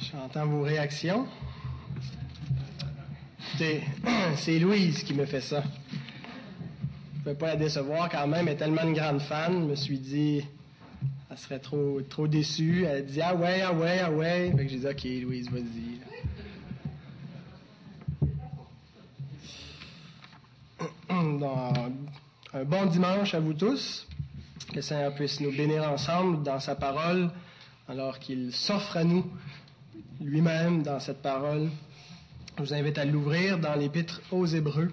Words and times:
J'entends 0.00 0.46
vos 0.46 0.62
réactions. 0.62 1.26
C'est 4.36 4.58
Louise 4.58 5.02
qui 5.04 5.14
me 5.14 5.26
fait 5.26 5.40
ça. 5.40 5.62
Je 7.14 7.18
ne 7.18 7.24
peux 7.24 7.34
pas 7.34 7.48
la 7.48 7.56
décevoir 7.56 8.08
quand 8.08 8.26
même. 8.26 8.48
Elle 8.48 8.54
est 8.54 8.58
tellement 8.58 8.82
une 8.82 8.94
grande 8.94 9.20
fan. 9.20 9.62
Je 9.62 9.66
me 9.70 9.74
suis 9.76 9.98
dit, 9.98 10.44
elle 11.30 11.38
serait 11.38 11.60
trop, 11.60 12.00
trop 12.02 12.26
déçue. 12.26 12.84
Elle 12.84 13.06
dit, 13.06 13.20
ah 13.22 13.34
ouais, 13.34 13.62
ah 13.62 13.72
ouais, 13.72 14.00
ah 14.04 14.10
ouais. 14.10 14.52
Fait 14.56 14.64
que 14.64 14.70
j'ai 14.70 14.78
dit, 14.78 14.86
OK, 14.86 15.04
Louise, 15.22 15.50
vas-y. 15.50 16.00
un 22.54 22.64
bon 22.64 22.86
dimanche 22.86 23.34
à 23.34 23.40
vous 23.40 23.54
tous. 23.54 24.06
Que 24.68 24.76
le 24.76 24.82
Seigneur 24.82 25.14
puisse 25.14 25.40
nous 25.40 25.52
bénir 25.52 25.84
ensemble 25.90 26.42
dans 26.42 26.58
sa 26.58 26.74
parole, 26.74 27.30
alors 27.88 28.18
qu'il 28.18 28.52
s'offre 28.52 28.96
à 28.96 29.04
nous 29.04 29.24
lui-même 30.20 30.82
dans 30.82 31.00
cette 31.00 31.22
parole. 31.22 31.68
Je 32.56 32.62
vous 32.62 32.74
invite 32.74 32.98
à 32.98 33.04
l'ouvrir 33.04 33.58
dans 33.58 33.74
l'Épître 33.74 34.22
aux 34.30 34.46
Hébreux, 34.46 34.92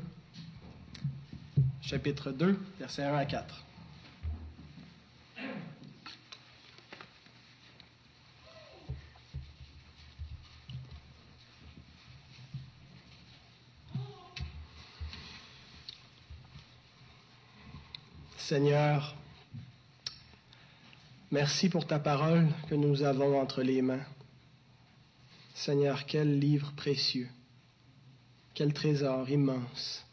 chapitre 1.81 2.31
2, 2.31 2.59
versets 2.79 3.03
1 3.03 3.15
à 3.15 3.25
4. 3.25 3.63
Seigneur, 18.37 19.15
merci 21.31 21.69
pour 21.69 21.87
ta 21.87 21.99
parole 21.99 22.47
que 22.69 22.75
nous 22.75 23.03
avons 23.03 23.39
entre 23.39 23.63
les 23.63 23.81
mains. 23.81 24.05
Seigneur, 25.53 26.05
quel 26.05 26.39
livre 26.39 26.73
précieux, 26.75 27.29
quel 28.53 28.73
trésor 28.73 29.29
immense 29.29 30.05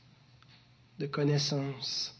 de 0.98 1.06
connaissances, 1.06 2.14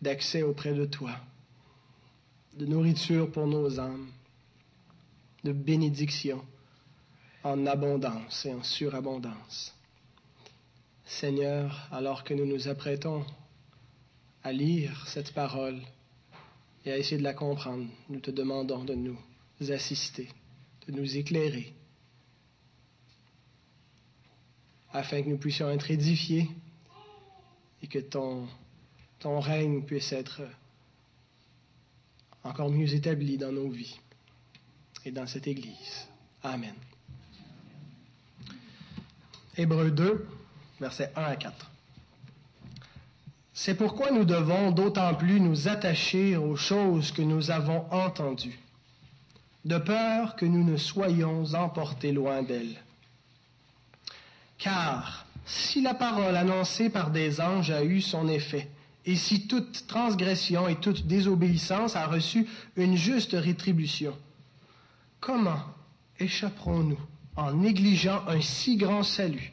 d'accès 0.00 0.42
auprès 0.42 0.72
de 0.72 0.86
toi, 0.86 1.12
de 2.56 2.66
nourriture 2.66 3.30
pour 3.30 3.46
nos 3.46 3.78
âmes, 3.78 4.10
de 5.44 5.52
bénédiction 5.52 6.44
en 7.44 7.66
abondance 7.66 8.44
et 8.46 8.52
en 8.52 8.62
surabondance. 8.62 9.74
Seigneur, 11.04 11.88
alors 11.90 12.24
que 12.24 12.34
nous 12.34 12.46
nous 12.46 12.68
apprêtons 12.68 13.24
à 14.42 14.52
lire 14.52 15.06
cette 15.06 15.32
parole 15.32 15.80
et 16.84 16.92
à 16.92 16.98
essayer 16.98 17.18
de 17.18 17.22
la 17.22 17.34
comprendre, 17.34 17.86
nous 18.08 18.20
te 18.20 18.30
demandons 18.30 18.84
de 18.84 18.94
nous 18.94 19.18
assister, 19.70 20.28
de 20.86 20.92
nous 20.92 21.16
éclairer, 21.16 21.74
afin 24.92 25.22
que 25.22 25.28
nous 25.28 25.38
puissions 25.38 25.70
être 25.70 25.90
édifiés 25.90 26.48
et 27.82 27.86
que 27.86 27.98
ton, 27.98 28.48
ton 29.18 29.40
règne 29.40 29.82
puisse 29.82 30.12
être 30.12 30.42
encore 32.42 32.70
mieux 32.70 32.92
établi 32.94 33.36
dans 33.36 33.52
nos 33.52 33.68
vies 33.68 34.00
et 35.04 35.10
dans 35.10 35.26
cette 35.26 35.46
Église. 35.46 36.08
Amen. 36.42 36.74
Hébreu 39.56 39.90
2 39.90 40.26
versets 40.80 41.12
1 41.14 41.22
à 41.22 41.36
4. 41.36 41.69
C'est 43.62 43.74
pourquoi 43.74 44.10
nous 44.10 44.24
devons 44.24 44.70
d'autant 44.70 45.14
plus 45.14 45.38
nous 45.38 45.68
attacher 45.68 46.34
aux 46.34 46.56
choses 46.56 47.12
que 47.12 47.20
nous 47.20 47.50
avons 47.50 47.84
entendues, 47.92 48.58
de 49.66 49.76
peur 49.76 50.34
que 50.34 50.46
nous 50.46 50.64
ne 50.64 50.78
soyons 50.78 51.44
emportés 51.52 52.10
loin 52.10 52.42
d'elles. 52.42 52.82
Car 54.56 55.26
si 55.44 55.82
la 55.82 55.92
parole 55.92 56.38
annoncée 56.38 56.88
par 56.88 57.10
des 57.10 57.38
anges 57.42 57.70
a 57.70 57.84
eu 57.84 58.00
son 58.00 58.28
effet, 58.28 58.66
et 59.04 59.14
si 59.14 59.46
toute 59.46 59.86
transgression 59.86 60.66
et 60.66 60.76
toute 60.76 61.06
désobéissance 61.06 61.96
a 61.96 62.06
reçu 62.06 62.48
une 62.76 62.96
juste 62.96 63.36
rétribution, 63.38 64.16
comment 65.20 65.60
échapperons-nous 66.18 67.00
en 67.36 67.52
négligeant 67.52 68.22
un 68.26 68.40
si 68.40 68.78
grand 68.78 69.02
salut 69.02 69.52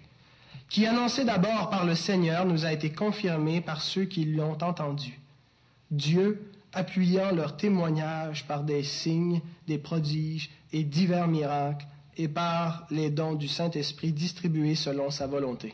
qui 0.69 0.85
annoncé 0.85 1.23
d'abord 1.23 1.69
par 1.69 1.85
le 1.85 1.95
Seigneur, 1.95 2.45
nous 2.45 2.65
a 2.65 2.73
été 2.73 2.91
confirmé 2.91 3.61
par 3.61 3.81
ceux 3.81 4.05
qui 4.05 4.25
l'ont 4.25 4.57
entendu. 4.61 5.19
Dieu 5.91 6.51
appuyant 6.73 7.31
leur 7.31 7.55
témoignage 7.57 8.45
par 8.45 8.63
des 8.63 8.83
signes, 8.83 9.41
des 9.67 9.77
prodiges 9.77 10.49
et 10.73 10.83
divers 10.83 11.27
miracles, 11.27 11.87
et 12.17 12.27
par 12.27 12.87
les 12.89 13.09
dons 13.09 13.35
du 13.35 13.47
Saint-Esprit 13.47 14.11
distribués 14.11 14.75
selon 14.75 15.11
sa 15.11 15.27
volonté. 15.27 15.73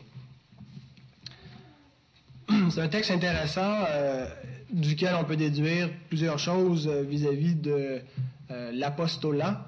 C'est 2.70 2.82
un 2.82 2.88
texte 2.88 3.10
intéressant 3.10 3.84
euh, 3.88 4.26
duquel 4.70 5.14
on 5.18 5.24
peut 5.24 5.36
déduire 5.36 5.90
plusieurs 6.08 6.38
choses 6.38 6.86
euh, 6.86 7.02
vis-à-vis 7.02 7.54
de 7.54 8.00
euh, 8.50 8.72
l'apostolat. 8.72 9.66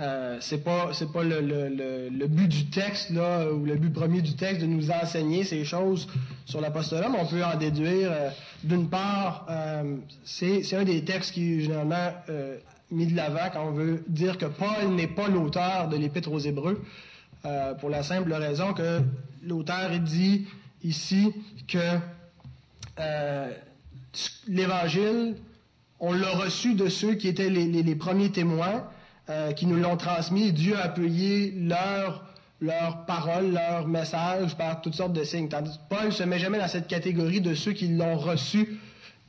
Euh, 0.00 0.38
c'est 0.40 0.64
pas 0.64 0.94
c'est 0.94 1.12
pas 1.12 1.22
le, 1.22 1.42
le, 1.42 2.08
le, 2.08 2.26
but 2.26 2.48
du 2.48 2.70
texte 2.70 3.10
là 3.10 3.52
ou 3.52 3.66
le 3.66 3.76
but 3.76 3.92
premier 3.92 4.22
du 4.22 4.34
texte 4.36 4.62
de 4.62 4.66
nous 4.66 4.90
enseigner 4.90 5.44
ces 5.44 5.66
choses 5.66 6.08
sur 6.46 6.62
l'apostolat, 6.62 7.10
mais 7.10 7.18
on 7.20 7.26
peut 7.26 7.44
en 7.44 7.58
déduire 7.58 8.08
euh, 8.10 8.30
d'une 8.64 8.88
part 8.88 9.46
euh, 9.50 9.96
c'est 10.24 10.74
un 10.74 10.84
des 10.84 11.04
textes 11.04 11.32
qui 11.32 11.58
est 11.58 11.60
généralement 11.60 12.10
mis 12.90 13.06
de 13.06 13.14
l'avant 13.14 13.50
quand 13.52 13.66
on 13.66 13.72
veut 13.72 14.02
dire 14.08 14.38
que 14.38 14.46
Paul 14.46 14.94
n'est 14.94 15.08
pas 15.08 15.28
l'auteur 15.28 15.88
de 15.88 15.98
l'épître 15.98 16.32
aux 16.32 16.38
Hébreux 16.38 16.80
pour 17.80 17.90
la 17.90 18.02
simple 18.02 18.32
raison 18.32 18.72
que 18.72 19.00
l'auteur 19.42 19.90
dit 20.00 20.46
ici 20.82 21.34
que 21.68 21.98
l'évangile 24.48 25.34
on 26.00 26.12
l'a 26.14 26.30
reçu 26.30 26.74
de 26.74 26.88
ceux 26.88 27.14
qui 27.14 27.28
étaient 27.28 27.50
les 27.50 27.94
premiers 27.94 28.30
témoins 28.30 28.84
euh, 29.30 29.52
qui 29.52 29.66
nous 29.66 29.76
l'ont 29.76 29.96
transmis. 29.96 30.52
Dieu 30.52 30.76
a 30.76 30.82
appuyé 30.84 31.52
leur, 31.56 32.24
leur 32.60 33.04
parole, 33.06 33.52
leur 33.52 33.86
message 33.86 34.56
par 34.56 34.80
toutes 34.80 34.94
sortes 34.94 35.12
de 35.12 35.24
signes. 35.24 35.48
Paul 35.88 36.06
ne 36.06 36.10
se 36.10 36.24
met 36.24 36.38
jamais 36.38 36.58
dans 36.58 36.68
cette 36.68 36.88
catégorie 36.88 37.40
de 37.40 37.54
ceux 37.54 37.72
qui 37.72 37.88
l'ont 37.88 38.16
reçu 38.16 38.80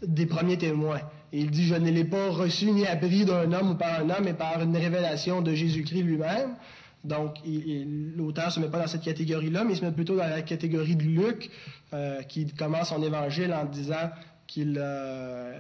des 0.05 0.25
premiers 0.25 0.57
témoins. 0.57 0.99
il 1.31 1.51
dit, 1.51 1.65
je 1.65 1.75
ne 1.75 1.89
l'ai 1.89 2.03
pas 2.03 2.29
reçu 2.29 2.71
ni 2.71 2.85
appris 2.85 3.25
d'un 3.25 3.51
homme 3.53 3.71
ou 3.71 3.75
par 3.75 3.99
un 3.99 4.09
homme, 4.09 4.23
mais 4.25 4.33
par 4.33 4.61
une 4.61 4.75
révélation 4.75 5.41
de 5.41 5.53
Jésus-Christ 5.53 6.01
lui-même. 6.01 6.55
Donc, 7.03 7.35
l'auteur 8.15 8.47
ne 8.47 8.51
se 8.51 8.59
met 8.59 8.69
pas 8.69 8.79
dans 8.79 8.87
cette 8.87 9.03
catégorie-là, 9.03 9.63
mais 9.63 9.73
il 9.73 9.77
se 9.77 9.85
met 9.85 9.91
plutôt 9.91 10.15
dans 10.15 10.27
la 10.27 10.41
catégorie 10.41 10.95
de 10.95 11.03
Luc, 11.03 11.49
euh, 11.93 12.21
qui 12.23 12.47
commence 12.47 12.89
son 12.89 13.03
évangile 13.03 13.53
en 13.53 13.65
disant 13.65 14.09
qu'il 14.47 14.77
euh, 14.79 15.57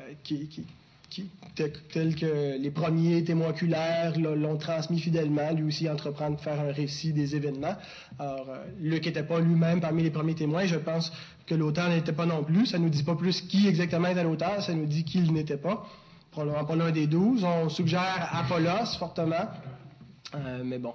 tels 1.55 2.15
que 2.15 2.57
les 2.57 2.71
premiers 2.71 3.23
témoins 3.23 3.49
oculaires 3.49 4.17
l'ont 4.19 4.57
transmis 4.57 4.99
fidèlement, 4.99 5.51
lui 5.51 5.63
aussi 5.63 5.89
entreprendre 5.89 6.37
de 6.37 6.41
faire 6.41 6.59
un 6.59 6.71
récit 6.71 7.13
des 7.13 7.35
événements. 7.35 7.75
Alors, 8.19 8.49
euh, 8.49 8.63
Luc 8.79 9.05
n'était 9.05 9.23
pas 9.23 9.39
lui-même 9.39 9.81
parmi 9.81 10.03
les 10.03 10.11
premiers 10.11 10.35
témoins, 10.35 10.65
je 10.65 10.77
pense 10.77 11.11
que 11.45 11.55
l'auteur 11.55 11.89
n'était 11.89 12.13
pas 12.13 12.25
non 12.25 12.43
plus. 12.43 12.67
Ça 12.67 12.79
nous 12.79 12.89
dit 12.89 13.03
pas 13.03 13.15
plus 13.15 13.41
qui 13.41 13.67
exactement 13.67 14.07
était 14.07 14.23
l'auteur, 14.23 14.61
ça 14.61 14.73
nous 14.73 14.85
dit 14.85 15.03
qu'il 15.03 15.31
n'était 15.33 15.57
pas. 15.57 15.85
Probablement 16.31 16.65
pas 16.65 16.75
l'un 16.75 16.91
des 16.91 17.05
douze. 17.05 17.43
On 17.43 17.69
suggère 17.69 18.29
Apollos 18.31 18.97
fortement. 18.97 19.47
Euh, 20.35 20.63
mais 20.63 20.79
bon, 20.79 20.93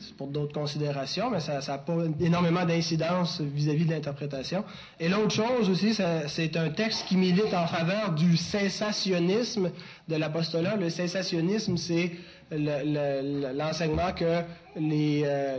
c'est 0.00 0.16
pour 0.16 0.28
d'autres 0.28 0.54
considérations, 0.54 1.30
mais 1.30 1.40
ça 1.40 1.60
n'a 1.60 1.78
pas 1.78 1.96
énormément 2.20 2.64
d'incidence 2.64 3.40
vis-à-vis 3.40 3.84
de 3.84 3.90
l'interprétation. 3.90 4.64
Et 4.98 5.08
l'autre 5.08 5.30
chose 5.30 5.68
aussi, 5.68 5.94
c'est 6.28 6.56
un 6.56 6.70
texte 6.70 7.06
qui 7.06 7.16
milite 7.16 7.52
en 7.54 7.66
faveur 7.66 8.12
du 8.12 8.36
sensationnisme 8.36 9.70
de 10.08 10.16
l'apostolat. 10.16 10.76
Le 10.76 10.90
sensationnisme, 10.90 11.76
c'est 11.76 12.12
l'enseignement 12.50 14.12
que 14.12 14.42
euh, 14.76 15.58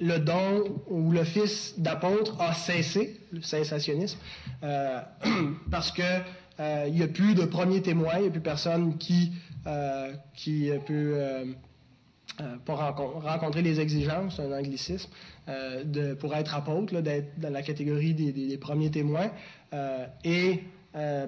le, 0.00 0.18
don 0.18 0.64
ou 0.88 1.14
fils 1.24 1.74
d'apôtre 1.78 2.40
a 2.40 2.52
cessé, 2.54 3.20
le 3.32 3.42
sensationnisme, 3.42 4.18
euh, 4.62 5.00
parce 5.70 5.92
que 5.92 6.02
euh, 6.60 6.84
il 6.88 6.94
n'y 6.94 7.02
a 7.02 7.08
plus 7.08 7.34
de 7.34 7.44
premier 7.44 7.82
témoin, 7.82 8.14
il 8.16 8.22
n'y 8.22 8.28
a 8.28 8.30
plus 8.30 8.40
personne 8.40 8.98
qui, 8.98 9.32
qui 10.34 10.70
peut 10.86 11.44
euh, 12.40 12.56
pour 12.64 12.78
rencontrer 12.78 13.60
les 13.60 13.78
exigences, 13.78 14.40
un 14.40 14.50
anglicisme, 14.58 15.10
euh, 15.48 15.84
de, 15.84 16.14
pour 16.14 16.34
être 16.34 16.54
apôtre, 16.54 17.00
d'être 17.02 17.38
dans 17.38 17.52
la 17.52 17.60
catégorie 17.60 18.14
des, 18.14 18.56
premiers 18.56 18.90
témoins, 18.90 19.30
euh, 19.74 20.06
et 20.24 20.62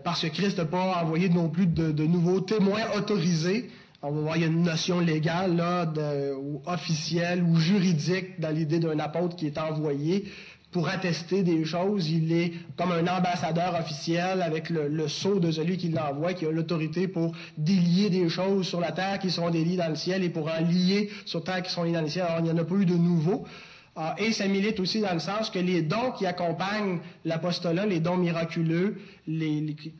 parce 0.02 0.22
que 0.22 0.28
Christ 0.28 0.58
n'a 0.58 0.64
pas 0.64 1.02
envoyé 1.02 1.28
non 1.28 1.48
plus 1.48 1.66
de, 1.66 2.06
nouveaux 2.06 2.40
témoins 2.40 2.90
autorisés. 2.96 3.70
On 4.02 4.12
va 4.12 4.20
voir, 4.20 4.36
il 4.36 4.42
y 4.42 4.44
a 4.44 4.48
une 4.48 4.62
notion 4.62 5.00
légale, 5.00 5.56
là, 5.56 5.92
ou 6.38 6.62
officielle 6.66 7.42
ou 7.42 7.56
juridique 7.56 8.38
dans 8.40 8.50
l'idée 8.50 8.78
d'un 8.78 8.98
apôtre 8.98 9.36
qui 9.36 9.46
est 9.46 9.58
envoyé 9.58 10.24
pour 10.74 10.88
attester 10.88 11.44
des 11.44 11.64
choses. 11.64 12.10
Il 12.10 12.32
est 12.32 12.52
comme 12.76 12.90
un 12.90 13.06
ambassadeur 13.06 13.78
officiel 13.78 14.42
avec 14.42 14.70
le, 14.70 15.06
sceau 15.06 15.38
de 15.38 15.52
celui 15.52 15.76
qui 15.76 15.88
l'envoie, 15.88 16.34
qui 16.34 16.46
a 16.46 16.50
l'autorité 16.50 17.06
pour 17.06 17.32
délier 17.56 18.10
des 18.10 18.28
choses 18.28 18.66
sur 18.66 18.80
la 18.80 18.90
terre 18.90 19.20
qui 19.20 19.30
sont 19.30 19.50
déliées 19.50 19.76
dans 19.76 19.88
le 19.88 19.94
ciel 19.94 20.24
et 20.24 20.30
pour 20.30 20.48
en 20.48 20.60
lier 20.60 21.10
sur 21.26 21.44
terre 21.44 21.62
qui 21.62 21.70
sont 21.70 21.84
liées 21.84 21.92
dans 21.92 22.00
le 22.00 22.08
ciel. 22.08 22.24
Alors, 22.26 22.40
il 22.40 22.46
n'y 22.46 22.50
en 22.50 22.58
a 22.58 22.64
pas 22.64 22.74
eu 22.74 22.86
de 22.86 22.96
nouveau. 22.96 23.44
Ah, 23.94 24.16
et 24.18 24.32
ça 24.32 24.48
milite 24.48 24.80
aussi 24.80 25.00
dans 25.00 25.12
le 25.12 25.20
sens 25.20 25.48
que 25.48 25.60
les 25.60 25.82
dons 25.82 26.10
qui 26.18 26.26
accompagnent 26.26 26.98
l'apostolat, 27.24 27.86
les 27.86 28.00
dons 28.00 28.16
miraculeux, 28.16 28.96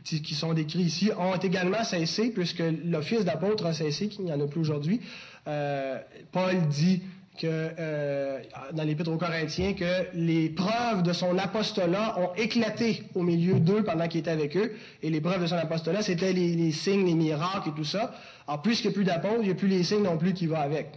qui 0.05 0.35
sont 0.35 0.55
décrits 0.55 0.83
ici, 0.83 1.13
ont 1.17 1.37
également 1.37 1.85
cessé, 1.85 2.31
puisque 2.31 2.65
l'office 2.85 3.25
d'apôtre 3.25 3.65
a 3.67 3.75
cessé, 3.75 4.09
qu'il 4.09 4.25
n'y 4.25 4.33
en 4.33 4.41
a 4.41 4.49
plus 4.49 4.61
aujourd'hui. 4.61 5.01
Euh, 5.47 6.01
Paul 6.33 6.67
dit 6.69 7.03
que 7.39 7.47
euh, 7.47 8.41
dans 8.73 8.85
l'Épître 8.85 9.11
aux 9.11 9.17
Corinthiens 9.17 9.73
que 9.75 10.07
les 10.15 10.49
preuves 10.49 11.03
de 11.03 11.13
son 11.13 11.37
apostolat 11.37 12.19
ont 12.19 12.35
éclaté 12.37 13.03
au 13.15 13.23
milieu 13.23 13.59
d'eux 13.59 13.83
pendant 13.83 14.07
qu'il 14.07 14.21
était 14.21 14.31
avec 14.31 14.57
eux. 14.57 14.73
Et 15.03 15.11
les 15.11 15.21
preuves 15.21 15.41
de 15.41 15.47
son 15.47 15.57
apostolat, 15.57 16.03
c'était 16.03 16.33
les, 16.33 16.55
les, 16.55 16.71
signes, 16.71 17.07
les 17.07 17.15
miracles 17.15 17.71
et 17.71 17.73
tout 17.73 17.85
ça. 17.85 18.13
Alors, 18.47 18.63
puisqu'il 18.63 18.89
n'y 18.89 18.93
a 18.93 18.95
plus 18.95 19.05
d'apôtres, 19.05 19.41
il 19.41 19.47
n'y 19.47 19.53
a 19.53 19.55
plus 19.55 19.69
les 19.69 19.83
signes 19.83 20.05
non 20.05 20.17
plus 20.17 20.33
qui 20.33 20.47
vont 20.47 20.57
avec. 20.57 20.93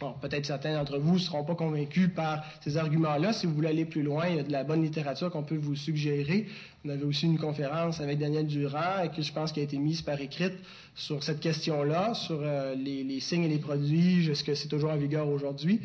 Bon, 0.00 0.12
peut-être 0.20 0.46
certains 0.46 0.74
d'entre 0.74 0.96
vous 0.98 1.14
ne 1.14 1.18
seront 1.18 1.42
pas 1.42 1.56
convaincus 1.56 2.08
par 2.14 2.44
ces 2.60 2.76
arguments-là. 2.76 3.32
Si 3.32 3.46
vous 3.46 3.54
voulez 3.54 3.66
aller 3.66 3.84
plus 3.84 4.04
loin, 4.04 4.28
il 4.28 4.36
y 4.36 4.38
a 4.38 4.44
de 4.44 4.52
la 4.52 4.62
bonne 4.62 4.80
littérature 4.80 5.28
qu'on 5.28 5.42
peut 5.42 5.56
vous 5.56 5.74
suggérer. 5.74 6.46
On 6.84 6.88
avait 6.90 7.02
aussi 7.02 7.26
une 7.26 7.38
conférence 7.38 8.00
avec 8.00 8.18
Daniel 8.18 8.46
Durand, 8.46 9.02
et 9.02 9.08
que 9.08 9.22
je 9.22 9.32
pense 9.32 9.50
qui 9.50 9.58
a 9.58 9.64
été 9.64 9.76
mise 9.76 10.02
par 10.02 10.20
écrite 10.20 10.54
sur 10.94 11.24
cette 11.24 11.40
question-là, 11.40 12.14
sur 12.14 12.38
euh, 12.40 12.76
les, 12.76 13.18
signes 13.18 13.42
et 13.42 13.48
les 13.48 13.58
produits, 13.58 14.30
est-ce 14.30 14.44
que 14.44 14.54
c'est 14.54 14.68
toujours 14.68 14.92
en 14.92 14.96
vigueur 14.96 15.28
aujourd'hui. 15.28 15.80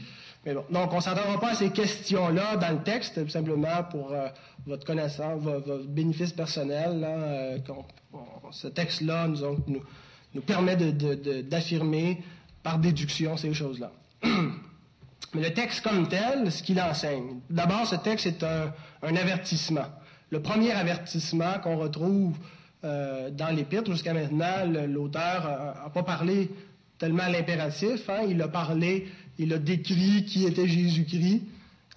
Mais 0.46 0.54
bon, 0.54 0.64
donc 0.70 0.94
on 0.94 0.98
ne 0.98 1.02
s'attendra 1.02 1.40
pas 1.40 1.54
à 1.54 1.56
ces 1.56 1.72
questions-là 1.72 2.58
dans 2.58 2.72
le 2.72 2.84
texte, 2.84 3.28
simplement 3.30 3.84
pour 3.90 4.14
euh, 4.14 4.28
votre 4.68 4.86
connaissance, 4.86 5.42
votre, 5.42 5.88
bénéfice 5.88 6.34
personnel. 6.34 7.04
Euh, 7.04 7.58
ce 8.52 8.68
texte-là 8.68 9.28
nous, 9.28 9.82
nous, 10.36 10.42
permet 10.42 10.76
d'affirmer 10.76 12.22
par 12.62 12.78
déduction 12.78 13.38
ces 13.38 13.56
choses-là. 13.56 13.92
Le 15.36 15.50
texte 15.54 15.82
comme 15.82 16.08
tel, 16.08 16.52
ce 16.52 16.62
qu'il 16.62 16.80
enseigne, 16.80 17.40
d'abord, 17.50 17.88
ce 17.88 17.96
texte 17.96 18.28
est 18.28 18.44
un, 18.44 19.16
avertissement. 19.16 19.86
Le 20.30 20.42
premier 20.42 20.72
avertissement 20.72 21.60
qu'on 21.64 21.78
retrouve 21.78 22.38
euh, 22.84 23.32
dans 23.32 23.50
l'Épître, 23.50 23.92
jusqu'à 23.92 24.14
maintenant, 24.14 24.66
l'auteur 24.88 25.74
n'a 25.84 25.90
pas 25.90 26.04
parlé 26.04 26.52
tellement 27.00 27.28
l'impératif, 27.28 28.10
hein. 28.10 28.22
il 28.30 28.42
a 28.42 28.48
parlé, 28.48 29.08
il 29.40 29.52
a 29.54 29.58
décrit 29.58 30.26
qui 30.26 30.46
était 30.46 30.68
Jésus-Christ, 30.68 31.42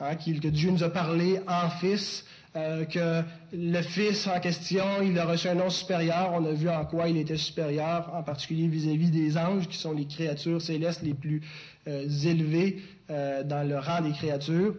hein, 0.00 0.16
que 0.16 0.48
Dieu 0.48 0.70
nous 0.70 0.82
a 0.82 0.90
parlé 0.90 1.38
en 1.46 1.68
Fils, 1.70 2.24
euh, 2.56 2.86
que 2.86 3.22
le 3.52 3.82
Fils 3.82 4.26
en 4.26 4.40
question, 4.40 4.84
il 5.02 5.18
a 5.18 5.26
reçu 5.26 5.48
un 5.48 5.56
nom 5.56 5.68
supérieur. 5.68 6.30
On 6.32 6.44
a 6.46 6.52
vu 6.52 6.70
en 6.70 6.86
quoi 6.86 7.08
il 7.08 7.18
était 7.18 7.36
supérieur, 7.36 8.10
en 8.14 8.22
particulier 8.22 8.66
vis-à-vis 8.66 9.10
des 9.10 9.36
anges, 9.36 9.68
qui 9.68 9.76
sont 9.76 9.92
les 9.92 10.06
créatures 10.06 10.62
célestes 10.62 11.02
les 11.02 11.12
plus 11.12 11.42
euh, 11.86 12.08
élevées 12.24 12.82
euh, 13.10 13.42
dans 13.42 13.66
le 13.68 13.78
rang 13.78 14.00
des 14.00 14.12
créatures. 14.12 14.74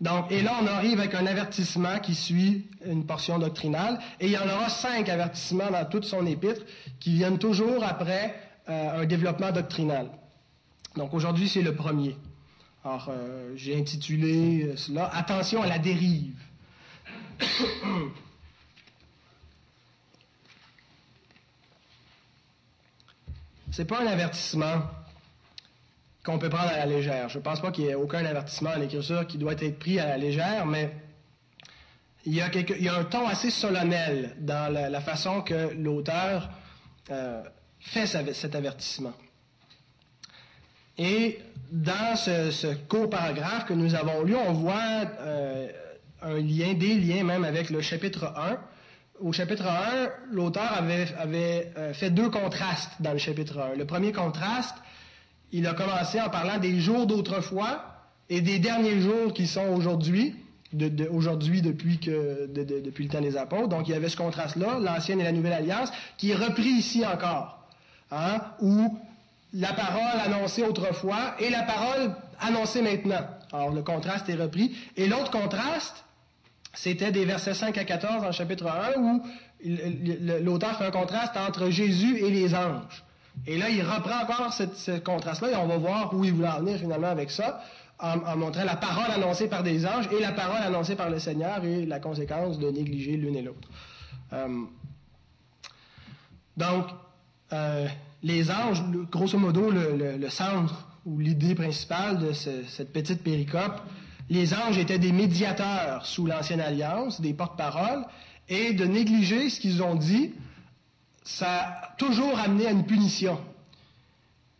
Donc, 0.00 0.32
et 0.32 0.42
là, 0.42 0.54
on 0.60 0.66
arrive 0.66 0.98
avec 0.98 1.14
un 1.14 1.26
avertissement 1.26 1.98
qui 2.00 2.14
suit 2.14 2.66
une 2.84 3.06
portion 3.06 3.38
doctrinale, 3.38 4.00
et 4.18 4.26
il 4.26 4.32
y 4.32 4.38
en 4.38 4.48
aura 4.48 4.68
cinq 4.68 5.08
avertissements 5.08 5.70
dans 5.70 5.84
toute 5.84 6.04
son 6.04 6.26
épître 6.26 6.62
qui 6.98 7.14
viennent 7.14 7.38
toujours 7.38 7.84
après 7.84 8.34
un 8.66 9.04
développement 9.04 9.52
doctrinal. 9.52 10.10
Donc, 10.96 11.14
aujourd'hui, 11.14 11.48
c'est 11.48 11.62
le 11.62 11.74
premier. 11.74 12.16
Alors, 12.84 13.08
euh, 13.10 13.52
j'ai 13.54 13.78
intitulé 13.78 14.64
euh, 14.64 14.76
cela 14.76 15.06
Attention 15.14 15.62
à 15.62 15.66
la 15.68 15.78
dérive. 15.78 16.34
C'est 23.70 23.84
pas 23.86 24.02
un 24.02 24.06
avertissement 24.06 24.82
qu'on 26.24 26.38
peut 26.38 26.48
prendre 26.48 26.70
à 26.70 26.76
la 26.76 26.86
légère. 26.86 27.28
Je 27.28 27.38
ne 27.38 27.42
pense 27.42 27.60
pas 27.60 27.72
qu'il 27.72 27.84
y 27.84 27.88
ait 27.88 27.94
aucun 27.94 28.24
avertissement 28.24 28.70
en 28.70 28.80
écriture 28.80 29.26
qui 29.26 29.38
doit 29.38 29.52
être 29.52 29.78
pris 29.78 29.98
à 29.98 30.06
la 30.06 30.18
légère, 30.18 30.66
mais 30.66 30.94
il 32.24 32.34
y 32.34 32.40
a, 32.40 32.94
un 32.94 33.04
ton 33.04 33.26
assez 33.26 33.50
solennel 33.50 34.36
dans 34.38 34.72
la, 34.72 35.00
façon 35.00 35.40
que 35.42 35.74
l'auteur 35.74 36.50
euh, 37.10 37.42
fait 37.80 38.06
cet 38.06 38.54
avertissement. 38.54 39.12
Et 40.98 41.40
dans 41.70 42.16
ce, 42.16 42.74
court 42.86 43.10
paragraphe 43.10 43.66
que 43.66 43.72
nous 43.72 43.94
avons 43.94 44.22
lu, 44.22 44.36
on 44.36 44.52
voit 44.52 45.04
euh, 45.20 45.68
un 46.22 46.38
lien, 46.38 46.74
des 46.74 46.94
liens 46.94 47.24
même 47.24 47.44
avec 47.44 47.70
le 47.70 47.80
chapitre 47.80 48.32
1. 48.36 48.58
Au 49.20 49.32
chapitre 49.32 49.66
1, 49.66 50.10
l'auteur 50.32 50.70
avait, 50.72 51.72
euh, 51.76 51.92
fait 51.94 52.10
deux 52.10 52.28
contrastes 52.28 52.92
dans 53.00 53.12
le 53.12 53.18
chapitre 53.18 53.58
1. 53.58 53.76
Le 53.76 53.84
premier 53.84 54.12
contraste, 54.12 54.76
il 55.52 55.66
a 55.66 55.74
commencé 55.74 56.20
en 56.20 56.30
parlant 56.30 56.58
des 56.58 56.80
jours 56.80 57.06
d'autrefois 57.06 57.84
et 58.28 58.40
des 58.40 58.58
derniers 58.58 59.00
jours 59.00 59.32
qui 59.34 59.46
sont 59.46 59.66
aujourd'hui, 59.68 60.34
aujourd'hui 61.10 61.60
depuis, 61.60 62.00
le 62.06 63.08
temps 63.08 63.20
des 63.20 63.36
apôtres. 63.36 63.68
Donc 63.68 63.88
il 63.88 63.92
y 63.92 63.94
avait 63.94 64.08
ce 64.08 64.16
contraste-là, 64.16 64.78
l'ancienne 64.80 65.20
et 65.20 65.24
la 65.24 65.32
nouvelle 65.32 65.52
alliance, 65.52 65.90
qui 66.16 66.30
est 66.30 66.34
repris 66.36 66.68
ici 66.68 67.04
encore, 67.06 67.68
hein, 68.10 68.40
où 68.60 68.98
la 69.52 69.72
parole 69.74 70.20
annoncée 70.24 70.62
autrefois 70.62 71.34
et 71.38 71.50
la 71.50 71.62
parole 71.62 72.14
annoncée 72.40 72.80
maintenant. 72.80 73.26
Alors, 73.52 73.70
le 73.70 73.82
contraste 73.82 74.28
est 74.30 74.34
repris. 74.34 74.74
Et 74.96 75.06
l'autre 75.06 75.30
contraste, 75.30 76.04
c'était 76.72 77.12
des 77.12 77.26
versets 77.26 77.54
5 77.54 77.76
à 77.76 77.84
14 77.84 78.22
dans 78.22 78.32
chapitre 78.32 78.66
1 78.66 79.00
où 79.00 79.22
l'auteur 80.42 80.78
fait 80.78 80.86
un 80.86 80.90
contraste 80.90 81.36
entre 81.36 81.68
Jésus 81.68 82.16
et 82.18 82.30
les 82.30 82.54
anges. 82.54 83.04
Et 83.46 83.58
là, 83.58 83.68
il 83.68 83.82
reprend 83.82 84.22
encore 84.22 84.52
ce, 84.52 84.98
contraste-là 84.98 85.50
et 85.50 85.56
on 85.56 85.66
va 85.66 85.76
voir 85.76 86.14
où 86.14 86.24
il 86.24 86.32
voulait 86.32 86.48
en 86.48 86.60
venir 86.60 86.78
finalement 86.78 87.08
avec 87.08 87.30
ça, 87.30 87.60
en, 87.98 88.36
montrant 88.36 88.64
la 88.64 88.76
parole 88.76 89.10
annoncée 89.10 89.48
par 89.48 89.62
des 89.62 89.86
anges 89.86 90.08
et 90.12 90.20
la 90.20 90.32
parole 90.32 90.62
annoncée 90.62 90.96
par 90.96 91.10
le 91.10 91.18
Seigneur 91.18 91.64
et 91.64 91.86
la 91.86 92.00
conséquence 92.00 92.58
de 92.58 92.70
négliger 92.70 93.16
l'une 93.16 93.36
et 93.36 93.42
l'autre. 93.42 93.68
Euh, 94.32 94.64
donc, 96.56 96.86
euh, 97.52 97.86
les 98.22 98.50
anges, 98.50 98.82
grosso 99.10 99.38
modo, 99.38 99.70
le, 99.70 100.28
centre 100.28 100.86
ou 101.04 101.18
l'idée 101.18 101.54
principale 101.54 102.18
de 102.18 102.32
cette 102.32 102.92
petite 102.92 103.22
péricope, 103.22 103.80
les 104.30 104.54
anges 104.54 104.78
étaient 104.78 104.98
des 104.98 105.12
médiateurs 105.12 106.06
sous 106.06 106.26
l'ancienne 106.26 106.60
alliance, 106.60 107.20
des 107.20 107.34
porte-paroles, 107.34 108.04
et 108.48 108.72
de 108.72 108.84
négliger 108.84 109.50
ce 109.50 109.60
qu'ils 109.60 109.82
ont 109.82 109.94
dit, 109.94 110.32
ça 111.24 111.80
a 111.82 111.94
toujours 111.98 112.38
amené 112.38 112.66
à 112.66 112.70
une 112.70 112.86
punition. 112.86 113.40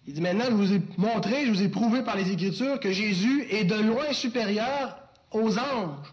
Il 0.07 0.14
dit 0.14 0.21
maintenant, 0.21 0.47
je 0.47 0.54
vous 0.54 0.73
ai 0.73 0.83
montré, 0.97 1.47
je 1.47 1.50
vous 1.50 1.62
ai 1.62 1.69
prouvé 1.69 2.02
par 2.02 2.16
les 2.16 2.31
Écritures 2.31 2.81
que 2.81 2.92
Jésus 2.92 3.47
est 3.50 3.64
de 3.64 3.76
loin 3.76 4.12
supérieur 4.12 4.99
aux 5.31 5.59
anges. 5.59 6.12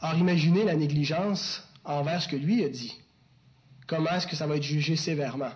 Alors 0.00 0.18
imaginez 0.18 0.64
la 0.64 0.74
négligence 0.74 1.66
envers 1.84 2.22
ce 2.22 2.28
que 2.28 2.36
lui 2.36 2.64
a 2.64 2.68
dit 2.68 3.00
comment 3.90 4.10
est-ce 4.10 4.26
que 4.28 4.36
ça 4.36 4.46
va 4.46 4.56
être 4.56 4.62
jugé 4.62 4.94
sévèrement? 4.94 5.50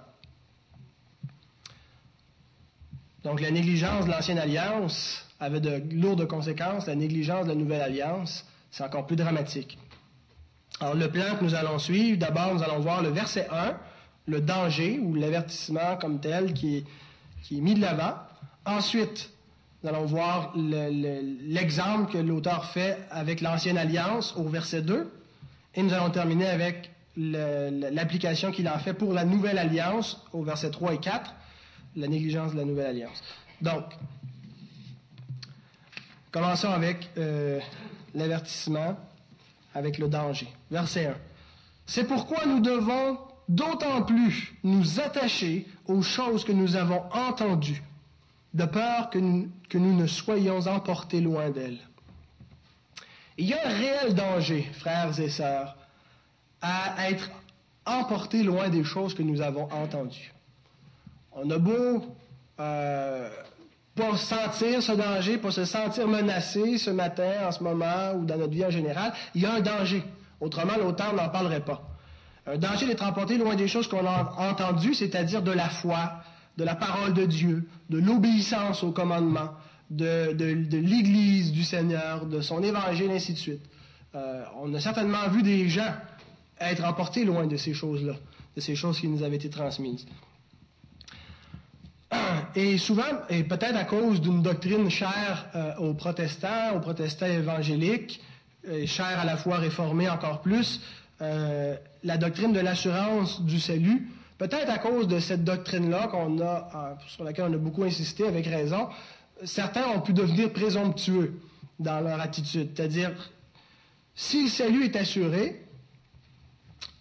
Donc 3.23 3.41
la 3.41 3.53
négligence 3.53 4.07
de 4.07 4.11
l'ancienne 4.11 4.39
alliance 4.39 5.25
avait 5.39 5.61
de 5.61 5.83
lourdes 5.95 6.27
conséquences, 6.27 6.87
la 6.87 6.97
négligence 6.97 7.45
de 7.45 7.51
la 7.51 7.55
nouvelle 7.55 7.81
alliance, 7.81 8.45
c'est 8.71 8.83
encore 8.83 9.07
plus 9.07 9.17
dramatique. 9.17 9.79
Alors 10.81 10.95
le 10.95 11.09
plan 11.11 11.37
que 11.39 11.45
nous 11.45 11.55
allons 11.55 11.79
suivre, 11.79 12.19
d'abord 12.19 12.55
nous 12.55 12.63
allons 12.63 12.81
voir 12.81 13.03
le 13.03 13.11
verset 13.11 13.47
1, 13.51 13.77
le 14.27 14.41
danger 14.41 14.99
ou 14.99 15.15
l'avertissement 15.15 15.97
comme 16.01 16.21
tel 16.21 16.53
qui 16.53 16.79
est, 16.79 17.61
mis 17.61 17.75
de 17.75 17.81
l'avant. 17.81 18.15
Ensuite, 18.67 19.31
nous 19.83 19.91
allons 19.91 20.07
voir 20.07 20.53
l'exemple 20.57 22.13
que 22.13 22.19
l'auteur 22.19 22.67
fait 22.71 22.99
avec 23.11 23.41
l'ancienne 23.41 23.79
alliance 23.79 24.35
au 24.37 24.49
verset 24.49 24.83
2. 24.83 25.13
Et 25.75 25.83
nous 25.83 25.93
allons 25.93 26.11
terminer 26.11 26.47
avec 26.47 26.91
l'application 27.17 28.51
qu'il 28.51 28.69
en 28.69 28.79
fait 28.79 28.95
pour 28.95 29.13
la 29.13 29.25
nouvelle 29.25 29.59
alliance 29.59 30.25
au 30.33 30.43
verset 30.43 30.71
3 30.71 30.95
et 30.95 30.99
4, 30.99 31.35
la 31.97 32.09
négligence 32.09 32.53
de 32.53 32.59
la 32.59 32.65
nouvelle 32.65 32.87
alliance. 32.87 33.23
Donc, 33.61 33.85
commençons 36.33 36.71
avec 36.71 37.11
euh, 37.19 37.61
l'avertissement, 38.15 38.97
avec 39.75 39.99
le 39.99 40.09
danger. 40.09 40.49
Verset 40.71 41.07
1. 41.07 41.15
C'est 41.87 42.05
pourquoi 42.05 42.47
nous 42.47 42.61
devons 42.61 43.19
d'autant 43.49 44.03
plus 44.03 44.55
nous 44.63 45.01
attacher 45.01 45.67
aux 45.87 46.03
choses 46.03 46.45
que 46.45 46.53
nous 46.53 46.77
avons 46.77 47.03
entendues, 47.13 47.83
de 48.55 48.65
peur 48.65 49.11
que 49.11 49.19
nous, 49.19 49.51
ne 49.75 50.07
soyons 50.07 50.67
emportés 50.67 51.21
loin 51.21 51.51
d'elles. 51.51 51.81
Il 53.37 53.47
y 53.47 53.55
a 53.55 53.67
un 53.67 53.71
réel 53.71 54.15
danger, 54.15 54.71
frères 54.75 55.19
et 55.19 55.29
sœurs, 55.29 55.77
à 56.63 57.11
être 57.11 57.31
emporté 57.85 58.43
loin 58.43 58.69
des 58.69 58.85
choses 58.85 59.13
que 59.13 59.23
nous 59.23 59.43
avons 59.43 59.71
entendues. 59.73 60.33
On 61.33 61.51
a 61.51 61.59
beau 61.59 62.17
euh, 62.61 63.29
pas 63.95 64.17
sentir 64.17 64.83
ce 64.83 64.93
danger, 64.93 65.39
pas 65.39 65.51
se 65.51 65.65
sentir 65.65 66.09
menacé 66.09 66.79
ce 66.79 66.91
matin, 66.91 67.47
en 67.47 67.53
ce 67.53 67.63
moment, 67.63 68.13
ou 68.17 68.25
dans 68.25 68.37
notre 68.37 68.53
vie 68.53 68.65
en 68.65 68.71
général, 68.71 69.13
il 69.35 69.43
y 69.43 69.47
a 69.47 69.55
un 69.55 69.61
danger. 69.61 70.03
Autrement, 70.41 70.75
l'auteur 70.77 71.15
n'en 71.15 71.29
parlerait 71.29 71.65
pas. 71.65 71.83
Un 72.47 72.59
danger 72.59 72.87
d'être 72.87 73.05
emporté 73.05 73.39
loin 73.39 73.55
des 73.55 73.69
choses 73.69 73.89
qu'on 73.89 74.07
a 74.07 74.35
entendues, 74.39 74.95
c'est-à-dire 74.95 75.43
de 75.43 75.53
la 75.53 75.69
foi, 75.69 76.13
de 76.57 76.65
la 76.65 76.75
parole 76.75 77.15
de 77.15 77.25
Dieu, 77.25 77.69
de 77.89 77.99
l'obéissance 77.99 78.83
au 78.83 78.91
commandement, 78.91 79.51
de, 79.91 80.35
l'Église 80.77 81.53
du 81.53 81.65
Seigneur, 81.65 82.27
de 82.27 82.41
son 82.41 82.63
évangile, 82.63 83.11
ainsi 83.11 83.33
de 83.33 83.39
suite. 83.39 83.63
Euh, 84.15 84.45
on 84.61 84.73
a 84.75 84.81
certainement 84.81 85.29
vu 85.31 85.43
des 85.43 85.69
gens 85.69 85.93
être 86.61 86.85
emportés 86.85 87.25
loin 87.25 87.47
de 87.47 87.57
ces 87.57 87.75
choses-là, 87.75 88.15
de 88.57 88.61
ces 88.61 88.75
choses 88.75 89.01
qui 89.01 89.09
nous 89.09 89.23
avaient 89.23 89.37
été 89.37 89.51
transmises. 89.51 90.07
Et 92.57 92.79
souvent, 92.79 93.03
et 93.29 93.43
peut-être 93.43 93.77
à 93.77 93.85
cause 93.85 94.21
d'une 94.21 94.43
doctrine 94.43 94.89
chère 94.91 95.47
euh, 95.55 95.75
aux 95.79 95.95
protestants, 95.95 96.77
aux 96.77 96.81
protestants 96.81 97.27
évangéliques, 97.27 98.21
chère 98.87 99.19
à 99.19 99.25
la 99.25 99.37
foi 99.37 99.59
réformée 99.59 100.09
encore 100.09 100.41
plus, 100.41 100.81
euh, 101.21 101.77
la 102.03 102.17
doctrine 102.17 102.53
de 102.53 102.61
l'assurance 102.61 103.41
du 103.43 103.61
salut, 103.61 104.09
peut-être 104.37 104.71
à 104.71 104.79
cause 104.79 105.07
de 105.07 105.21
cette 105.21 105.45
doctrine-là 105.45 106.09
qu'on 106.09 106.41
a, 106.41 106.97
sur 107.07 107.25
laquelle 107.25 107.47
on 107.51 107.55
a 107.55 107.59
beaucoup 107.59 107.85
insisté 107.85 108.27
avec 108.27 108.47
raison, 108.47 108.89
certains 109.45 109.87
ont 109.89 110.01
pu 110.01 110.13
devenir 110.13 110.53
présomptueux 110.53 111.41
dans 111.79 112.01
leur 112.01 112.21
attitude. 112.21 112.71
C'est-à-dire, 112.75 113.13
si 114.15 114.45
le 114.45 114.49
salut 114.49 114.85
est 114.85 114.97
assuré, 114.97 115.63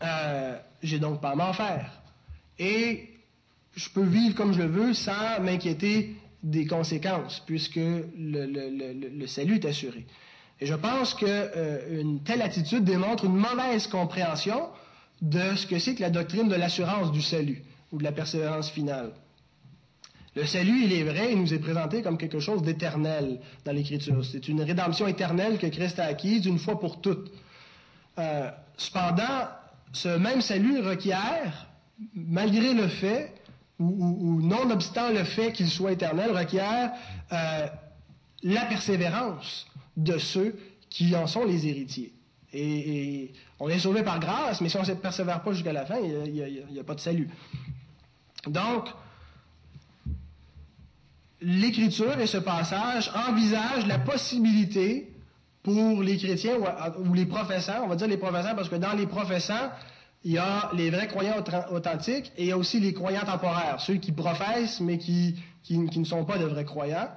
euh, 0.03 0.57
j'ai 0.81 0.99
donc 0.99 1.19
pas 1.19 1.31
à 1.31 1.35
m'en 1.35 1.53
faire. 1.53 1.89
Et 2.59 3.12
je 3.75 3.89
peux 3.89 4.03
vivre 4.03 4.35
comme 4.35 4.53
je 4.53 4.59
le 4.59 4.67
veux 4.67 4.93
sans 4.93 5.41
m'inquiéter 5.41 6.15
des 6.43 6.67
conséquences, 6.67 7.41
puisque 7.45 7.79
le, 8.17 9.25
salut 9.27 9.55
est 9.55 9.65
assuré. 9.65 10.05
Et 10.59 10.65
je 10.65 10.75
pense 10.75 11.13
qu'une 11.13 11.27
euh, 11.29 12.17
telle 12.25 12.41
attitude 12.41 12.83
démontre 12.83 13.25
une 13.25 13.35
mauvaise 13.35 13.87
compréhension 13.87 14.69
de 15.21 15.55
ce 15.55 15.65
que 15.65 15.79
c'est 15.79 15.95
que 15.95 16.01
la 16.01 16.09
doctrine 16.09 16.49
de 16.49 16.55
l'assurance 16.55 17.11
du 17.11 17.21
salut 17.21 17.63
ou 17.91 17.97
de 17.97 18.03
la 18.03 18.11
persévérance 18.11 18.69
finale. 18.69 19.11
Le 20.35 20.45
salut, 20.45 20.85
il 20.85 20.93
est 20.93 21.03
vrai, 21.03 21.31
il 21.31 21.39
nous 21.39 21.53
est 21.53 21.59
présenté 21.59 22.01
comme 22.01 22.17
quelque 22.17 22.39
chose 22.39 22.63
d'éternel 22.63 23.39
dans 23.65 23.71
l'Écriture. 23.71 24.25
C'est 24.25 24.47
une 24.47 24.61
rédemption 24.61 25.07
éternelle 25.07 25.59
que 25.59 25.67
Christ 25.67 25.99
a 25.99 26.05
acquise 26.05 26.45
une 26.45 26.57
fois 26.57 26.79
pour 26.79 27.01
toutes. 27.01 27.31
Euh, 28.17 28.49
cependant, 28.75 29.47
ce 29.91 30.09
même 30.09 30.41
salut 30.41 30.79
requiert, 30.81 31.67
malgré 32.15 32.73
le 32.73 32.87
fait, 32.87 33.33
ou, 33.79 34.41
nonobstant 34.41 35.09
le 35.09 35.23
fait 35.23 35.51
qu'il 35.51 35.69
soit 35.69 35.93
éternel, 35.93 36.31
requiert 36.31 36.91
euh, 37.31 37.67
la 38.43 38.65
persévérance 38.65 39.67
de 39.97 40.17
ceux 40.17 40.57
qui 40.89 41.15
en 41.15 41.27
sont 41.27 41.45
les 41.45 41.67
héritiers. 41.67 42.13
Et, 42.53 43.31
on 43.59 43.69
est 43.69 43.79
sauvé 43.79 44.03
par 44.03 44.19
grâce, 44.19 44.61
mais 44.61 44.69
si 44.69 44.77
on 44.77 44.83
ne 44.83 44.93
persévère 44.93 45.41
pas 45.41 45.53
jusqu'à 45.53 45.73
la 45.73 45.85
fin, 45.85 45.97
il 45.99 46.65
n'y 46.69 46.79
a, 46.79 46.83
pas 46.83 46.95
de 46.95 46.99
salut. 46.99 47.29
Donc, 48.45 48.89
l'Écriture 51.41 52.19
et 52.19 52.27
ce 52.27 52.37
passage 52.37 53.09
envisagent 53.27 53.87
la 53.87 53.99
possibilité 53.99 55.09
pour 55.63 56.03
les 56.03 56.17
chrétiens 56.17 56.57
ou, 56.99 57.13
les 57.13 57.25
professeurs, 57.25 57.83
on 57.83 57.87
va 57.87 57.95
dire 57.95 58.07
les 58.07 58.17
professeurs, 58.17 58.55
parce 58.55 58.69
que 58.69 58.75
dans 58.75 58.93
les 58.93 59.07
professeurs, 59.07 59.71
il 60.23 60.31
y 60.31 60.37
a 60.37 60.71
les 60.73 60.89
vrais 60.89 61.07
croyants 61.07 61.43
authentiques 61.71 62.31
et 62.37 62.43
il 62.43 62.47
y 62.47 62.51
a 62.51 62.57
aussi 62.57 62.79
les 62.79 62.93
croyants 62.93 63.25
temporaires, 63.25 63.81
ceux 63.81 63.95
qui 63.95 64.11
professent 64.11 64.79
mais 64.79 64.97
qui, 64.97 65.35
ne 65.69 66.03
sont 66.05 66.23
pas 66.23 66.37
de 66.37 66.45
vrais 66.45 66.65
croyants, 66.65 67.09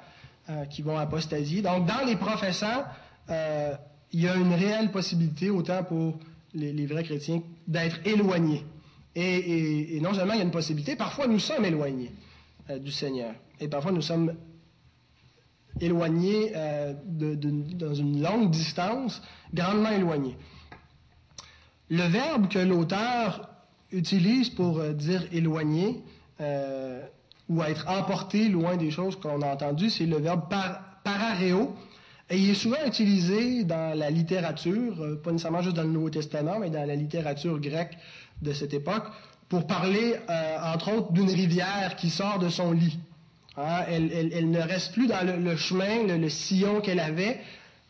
euh, 0.50 0.64
qui 0.66 0.82
vont 0.82 0.98
apostasier. 0.98 1.62
Donc, 1.62 1.86
dans 1.86 2.04
les 2.04 2.16
professeurs, 2.16 2.86
euh, 3.30 3.74
il 4.12 4.22
y 4.22 4.28
a 4.28 4.34
une 4.34 4.52
réelle 4.52 4.90
possibilité, 4.90 5.50
autant 5.50 5.84
pour 5.84 6.18
les, 6.54 6.86
vrais 6.86 7.04
chrétiens, 7.04 7.42
d'être 7.68 7.98
éloignés. 8.04 8.64
Et, 9.14 9.98
non 10.02 10.12
seulement 10.12 10.34
il 10.34 10.38
y 10.38 10.42
a 10.42 10.44
une 10.44 10.50
possibilité, 10.50 10.96
parfois 10.96 11.26
nous 11.26 11.38
sommes 11.38 11.64
éloignés 11.64 12.12
euh, 12.70 12.78
du 12.78 12.90
Seigneur. 12.90 13.34
Et 13.60 13.68
parfois 13.68 13.92
nous 13.92 14.02
sommes 14.02 14.34
éloignés 15.80 16.52
dans 17.06 17.94
une 17.94 18.22
longue 18.22 18.50
distance, 18.50 19.22
grandement 19.52 19.90
éloignés. 19.90 20.34
Le 21.88 22.02
verbe 22.02 22.48
que 22.48 22.58
l'auteur 22.58 23.48
utilise 23.92 24.50
pour 24.50 24.78
euh, 24.78 24.92
dire 24.92 25.24
éloigner 25.32 26.02
euh, 26.40 27.00
ou 27.48 27.62
être 27.62 27.86
emporté 27.88 28.48
loin 28.48 28.76
des 28.76 28.90
choses 28.90 29.16
qu'on 29.16 29.40
a 29.42 29.52
entendues, 29.52 29.90
c'est 29.90 30.06
le 30.06 30.16
verbe 30.18 30.48
par, 30.50 30.80
parareo. 31.04 31.74
Et 32.28 32.38
il 32.38 32.50
est 32.50 32.54
souvent 32.54 32.84
utilisé 32.84 33.62
dans 33.62 33.96
la 33.96 34.10
littérature, 34.10 35.00
euh, 35.00 35.14
pas 35.22 35.30
nécessairement 35.30 35.62
juste 35.62 35.76
dans 35.76 35.84
le 35.84 35.90
Nouveau 35.90 36.10
Testament, 36.10 36.58
mais 36.58 36.70
dans 36.70 36.84
la 36.84 36.96
littérature 36.96 37.60
grecque 37.60 37.96
de 38.42 38.52
cette 38.52 38.74
époque, 38.74 39.04
pour 39.48 39.68
parler, 39.68 40.16
entre 40.64 40.92
autres, 40.92 41.12
d'une 41.12 41.30
rivière 41.30 41.94
qui 41.94 42.10
sort 42.10 42.40
de 42.40 42.48
son 42.48 42.72
lit. 42.72 42.98
Hein, 43.56 43.84
elle, 43.88 44.50
ne 44.50 44.60
reste 44.60 44.92
plus 44.92 45.06
dans 45.06 45.24
le, 45.24 45.56
chemin, 45.56 46.02
le 46.02 46.28
sillon 46.28 46.80
qu'elle 46.80 46.98
avait, 46.98 47.40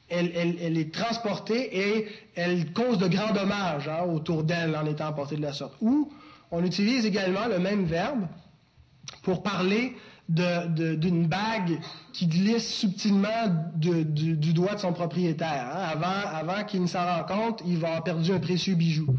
elle, 0.09 0.79
est 0.79 0.93
transportée 0.93 1.77
et 1.77 2.09
elle 2.35 2.73
cause 2.73 2.99
de 2.99 3.09
grands 3.09 3.33
dommages 3.33 3.89
hein, 3.89 4.05
autour 4.05 4.45
d'elle 4.45 4.77
en 4.77 4.87
étant 4.87 5.09
emportée 5.09 5.37
de 5.37 5.43
la 5.43 5.53
sorte. 5.53 5.75
Ou 5.81 6.11
on 6.51 6.65
utilise 6.65 7.07
également 7.07 7.47
le 7.49 7.59
même 7.59 7.85
verbe 7.85 8.27
pour 9.23 9.43
parler 9.43 9.97
d'une 10.29 11.27
bague 11.27 11.79
qui 12.13 12.27
glisse 12.27 12.69
subtilement 12.69 13.73
du, 13.77 14.53
doigt 14.53 14.75
de 14.75 14.81
son 14.81 14.93
propriétaire. 14.93 15.71
Hein. 15.73 15.89
Avant, 15.93 16.29
avant 16.33 16.65
qu'il 16.65 16.83
ne 16.83 16.87
s'en 16.87 17.05
rende 17.05 17.27
compte, 17.27 17.63
il 17.67 17.79
va 17.79 17.89
avoir 17.89 18.05
perdu 18.05 18.33
un 18.33 18.41
précieux 18.41 18.75
bijou. 18.75 19.17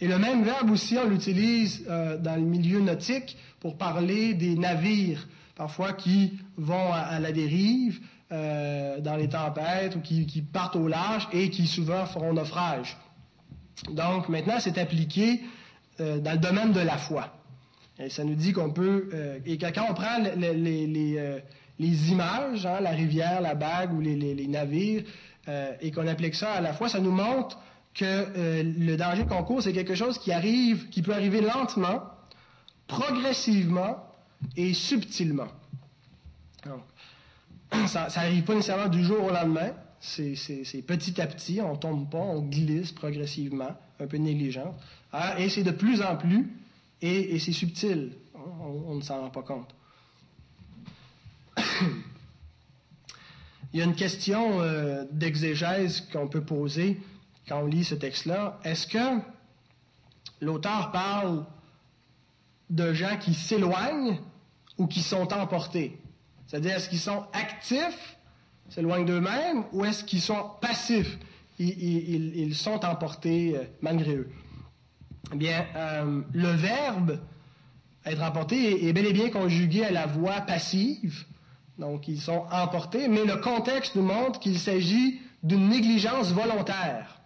Et 0.00 0.08
le 0.08 0.18
même 0.18 0.42
verbe 0.42 0.70
aussi, 0.70 0.96
on 0.96 1.08
l'utilise 1.08 1.84
euh, 1.88 2.16
dans 2.16 2.34
le 2.34 2.42
milieu 2.42 2.80
nautique 2.80 3.36
pour 3.60 3.76
parler 3.76 4.34
des 4.34 4.56
navires, 4.56 5.28
parfois 5.54 5.92
qui 5.92 6.38
vont 6.56 6.92
à 6.92 7.20
la 7.20 7.32
dérive, 7.32 8.00
euh, 8.32 9.00
dans 9.00 9.16
les 9.16 9.28
tempêtes 9.28 9.96
ou 9.96 10.00
qui, 10.00 10.42
partent 10.52 10.76
au 10.76 10.86
large 10.86 11.26
et 11.32 11.50
qui 11.50 11.66
souvent 11.66 12.06
feront 12.06 12.32
naufrage. 12.32 12.96
Donc 13.90 14.28
maintenant, 14.28 14.60
c'est 14.60 14.78
appliqué 14.78 15.40
euh, 15.98 16.18
dans 16.18 16.30
le 16.32 16.38
domaine 16.38 16.70
de 16.70 16.78
la 16.78 16.96
foi. 16.96 17.34
Et 17.98 18.08
ça 18.08 18.22
nous 18.22 18.36
dit 18.36 18.52
qu'on 18.52 18.70
peut... 18.70 19.10
Euh, 19.12 19.40
et 19.44 19.58
quand 19.58 19.72
on 19.90 19.94
prend 19.94 20.18
les, 20.36 22.10
images, 22.12 22.66
hein, 22.66 22.78
la 22.80 22.90
rivière, 22.90 23.40
la 23.40 23.56
bague 23.56 23.92
ou 23.92 24.00
les, 24.00 24.46
navires, 24.46 25.02
et 25.80 25.90
qu'on 25.90 26.06
applique 26.06 26.36
ça 26.36 26.52
à 26.52 26.60
la 26.60 26.72
foi, 26.72 26.88
ça 26.88 27.00
nous 27.00 27.10
montre 27.10 27.58
que 27.94 28.62
le 28.62 28.96
danger 28.96 29.24
qu'on 29.24 29.42
court, 29.42 29.62
c'est 29.62 29.72
quelque 29.72 29.96
chose 29.96 30.18
qui 30.18 30.30
arrive, 30.30 30.88
qui 30.90 31.02
peut 31.02 31.14
arriver 31.14 31.40
lentement, 31.40 32.02
progressivement 32.86 34.04
et 34.56 34.72
subtilement. 34.72 35.48
Donc, 36.64 36.82
ça 37.86 38.08
n'arrive 38.16 38.44
pas 38.44 38.54
nécessairement 38.54 38.88
du 38.88 39.04
jour 39.04 39.24
au 39.24 39.30
lendemain. 39.30 39.72
C'est 40.00 40.82
petit 40.86 41.20
à 41.20 41.26
petit, 41.26 41.60
on 41.60 41.76
tombe 41.76 42.08
pas, 42.10 42.18
on 42.18 42.42
glisse 42.42 42.92
progressivement, 42.92 43.76
un 43.98 44.06
peu 44.06 44.16
négligent. 44.16 44.74
Ah, 45.12 45.38
et 45.38 45.48
c'est 45.48 45.62
de 45.62 45.72
plus 45.72 46.00
en 46.02 46.16
plus, 46.16 46.48
et, 47.02 47.38
c'est 47.38 47.52
subtil. 47.52 48.12
On, 48.34 48.94
ne 48.94 49.02
s'en 49.02 49.20
rend 49.20 49.30
pas 49.30 49.42
compte. 49.42 49.74
Il 53.72 53.78
y 53.78 53.82
a 53.82 53.84
une 53.84 53.94
question 53.94 54.60
euh, 54.62 55.04
d'exégèse 55.12 56.00
qu'on 56.12 56.26
peut 56.28 56.40
poser 56.40 57.00
quand 57.46 57.60
on 57.60 57.66
lit 57.66 57.84
ce 57.84 57.94
texte-là. 57.94 58.58
Est-ce 58.64 58.86
que 58.86 59.20
l'auteur 60.40 60.90
parle 60.92 61.44
de 62.70 62.92
gens 62.92 63.16
qui 63.18 63.34
s'éloignent 63.34 64.18
ou 64.78 64.86
qui 64.86 65.02
sont 65.02 65.32
emportés? 65.32 66.00
C'est-à-dire, 66.50 66.74
est-ce 66.74 66.88
qu'ils 66.88 66.98
sont 66.98 67.26
actifs, 67.32 68.18
s'éloignent 68.70 69.04
d'eux-mêmes, 69.04 69.62
ou 69.72 69.84
est-ce 69.84 70.02
qu'ils 70.02 70.20
sont 70.20 70.50
passifs, 70.60 71.16
ils, 71.60 72.56
sont 72.56 72.84
emportés 72.84 73.56
euh, 73.56 73.64
malgré 73.80 74.16
eux? 74.16 74.28
Eh 75.32 75.36
bien, 75.36 75.64
euh, 75.76 76.22
le 76.32 76.48
verbe 76.48 77.20
être 78.04 78.20
emporté 78.20 78.88
est, 78.88 78.92
bel 78.92 79.06
et 79.06 79.12
bien 79.12 79.30
conjugué 79.30 79.84
à 79.84 79.92
la 79.92 80.06
voix 80.06 80.40
passive, 80.40 81.24
donc 81.78 82.08
ils 82.08 82.20
sont 82.20 82.44
emportés, 82.50 83.06
mais 83.06 83.24
le 83.24 83.36
contexte 83.36 83.94
nous 83.94 84.02
montre 84.02 84.40
qu'il 84.40 84.58
s'agit 84.58 85.20
d'une 85.44 85.68
négligence 85.68 86.32
volontaire. 86.32 87.20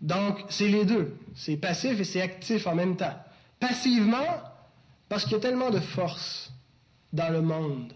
Donc, 0.00 0.44
c'est 0.48 0.68
les 0.68 0.84
deux. 0.84 1.16
C'est 1.36 1.58
passif 1.58 2.00
et 2.00 2.04
c'est 2.04 2.22
actif 2.22 2.66
en 2.66 2.74
même 2.74 2.96
temps. 2.96 3.14
Passivement, 3.60 4.42
parce 5.08 5.22
qu'il 5.22 5.34
y 5.34 5.36
a 5.36 5.40
tellement 5.40 5.70
de 5.70 5.78
force 5.78 6.52
dans 7.12 7.30
le 7.30 7.42
monde 7.42 7.92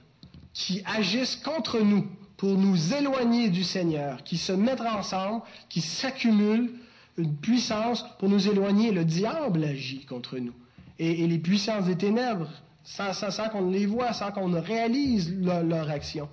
qui 0.53 0.83
agissent 0.87 1.37
contre 1.37 1.81
nous 1.81 2.07
pour 2.37 2.57
nous 2.57 2.95
éloigner 2.95 3.49
du 3.49 3.65
Seigneur, 3.65 4.23
qui 4.25 4.37
se 4.37 4.53
mettent 4.53 4.81
ensemble, 4.81 5.43
qui 5.69 5.81
s'accumulent 5.81 6.71
une 7.17 7.35
puissance 7.37 8.05
pour 8.19 8.29
nous 8.29 8.49
éloigner. 8.49 8.93
Le 8.93 9.05
diable 9.05 9.65
agit 9.65 10.05
contre 10.05 10.39
nous. 10.39 10.53
Et, 10.99 11.27
les 11.27 11.39
puissances 11.39 11.87
des 11.87 11.97
ténèbres 11.97 12.49
sans, 12.85 13.13
sans, 13.13 13.49
qu'on 13.49 13.71
les 13.71 13.87
voit, 13.87 14.13
sans 14.13 14.33
qu'on 14.33 14.51
réalise 14.61 15.35
leur, 15.41 15.91
action. 15.91 16.29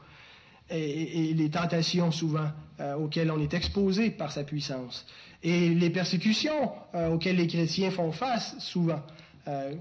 Et, 0.69 1.33
les 1.33 1.49
tentations 1.49 2.11
souvent 2.11 2.47
euh, 2.79 2.95
auxquelles 2.95 3.31
on 3.31 3.39
est 3.39 3.53
exposé 3.53 4.09
par 4.09 4.31
sa 4.31 4.43
puissance. 4.43 5.05
Et 5.41 5.69
les 5.69 5.89
persécutions 5.89 6.71
euh, 6.95 7.09
auxquelles 7.09 7.37
les 7.37 7.47
chrétiens 7.47 7.91
font 7.91 8.11
face 8.11 8.57
souvent. 8.59 9.01
Euh, 9.47 9.73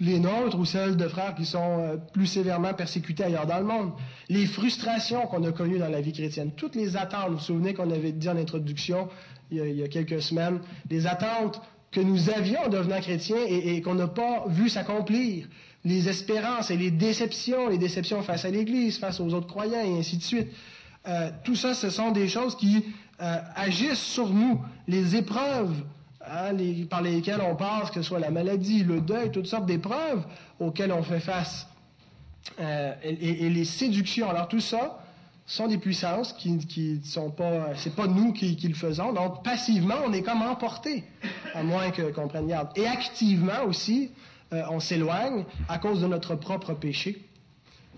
les 0.00 0.18
nôtres 0.18 0.58
ou 0.58 0.64
celles 0.64 0.96
de 0.96 1.08
frères 1.08 1.34
qui 1.34 1.44
sont 1.44 2.00
plus 2.12 2.26
sévèrement 2.26 2.74
persécutés 2.74 3.24
ailleurs 3.24 3.46
dans 3.46 3.58
le 3.58 3.64
monde. 3.64 3.92
Les 4.28 4.46
frustrations 4.46 5.26
qu'on 5.26 5.42
a 5.44 5.52
connues 5.52 5.78
dans 5.78 5.88
la 5.88 6.00
vie 6.00 6.12
chrétienne. 6.12 6.52
Toutes 6.56 6.76
les 6.76 6.96
attentes, 6.96 7.28
vous 7.28 7.34
vous 7.36 7.42
souvenez 7.42 7.74
qu'on 7.74 7.90
avait 7.90 8.12
dit 8.12 8.28
en 8.28 8.36
introduction 8.36 9.08
il 9.50 9.56
y, 9.56 9.60
a, 9.60 9.66
il 9.66 9.76
y 9.76 9.82
a 9.82 9.88
quelques 9.88 10.22
semaines, 10.22 10.60
les 10.90 11.06
attentes 11.06 11.60
que 11.90 12.00
nous 12.00 12.30
avions 12.30 12.60
en 12.66 12.68
devenant 12.68 13.00
chrétiens 13.00 13.44
et, 13.46 13.80
qu'on 13.80 13.94
n'a 13.94 14.08
pas 14.08 14.44
vu 14.48 14.68
s'accomplir. 14.68 15.46
Les 15.84 16.08
espérances 16.08 16.70
et 16.70 16.76
les 16.76 16.90
déceptions, 16.90 17.68
les 17.68 17.78
déceptions 17.78 18.22
face 18.22 18.44
à 18.44 18.50
l'Église, 18.50 18.98
face 18.98 19.20
aux 19.20 19.32
autres 19.32 19.46
croyants 19.46 19.80
et 19.80 19.98
ainsi 19.98 20.18
de 20.18 20.22
suite. 20.22 20.48
Euh, 21.06 21.30
tout 21.44 21.54
ça, 21.54 21.74
ce 21.74 21.88
sont 21.88 22.10
des 22.10 22.28
choses 22.28 22.56
qui 22.56 22.84
euh, 23.22 23.38
agissent 23.54 24.02
sur 24.02 24.28
nous. 24.28 24.60
Les 24.86 25.16
épreuves 25.16 25.72
hein, 26.30 26.54
par 26.88 27.02
lesquelles 27.02 27.40
on 27.40 27.56
passe, 27.56 27.90
que 27.90 28.02
ce 28.02 28.08
soit 28.08 28.18
la 28.18 28.30
maladie, 28.30 28.84
le 28.84 29.00
deuil, 29.00 29.30
toutes 29.30 29.46
sortes 29.46 29.66
d'épreuves 29.66 30.24
auxquelles 30.60 30.92
on 30.92 31.02
fait 31.02 31.20
face. 31.20 31.66
Euh, 32.60 32.94
et, 33.02 33.50
les 33.50 33.64
séductions. 33.64 34.28
Alors 34.30 34.48
tout 34.48 34.60
ça, 34.60 35.00
sont 35.46 35.66
des 35.66 35.78
puissances 35.78 36.32
qui, 36.34 36.58
qui 36.58 37.00
sont 37.04 37.30
pas, 37.30 37.74
c'est 37.76 37.94
pas 37.94 38.06
nous 38.06 38.32
qui, 38.32 38.56
le 38.56 38.74
faisons. 38.74 39.12
Donc, 39.12 39.42
passivement, 39.42 39.94
on 40.06 40.12
est 40.12 40.22
comme 40.22 40.42
emporté, 40.42 41.04
à 41.54 41.62
moins 41.62 41.90
qu'on 41.90 42.28
prenne 42.28 42.48
garde. 42.48 42.68
Et 42.76 42.86
activement 42.86 43.64
aussi, 43.66 44.10
euh, 44.52 44.62
on 44.70 44.80
s'éloigne 44.80 45.44
à 45.68 45.78
cause 45.78 46.02
de 46.02 46.06
notre 46.06 46.34
propre 46.34 46.74
péché, 46.74 47.24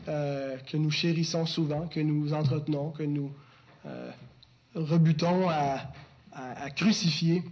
euh, 0.09 0.57
que 0.71 0.77
nous 0.77 0.91
chérissons 0.91 1.45
souvent, 1.45 1.89
que 1.89 2.01
nous 2.01 2.33
entretenons, 2.33 2.91
que 2.91 3.03
nous 3.03 3.33
rebutons 4.75 5.49
à, 5.49 5.81
crucifier 6.77 7.43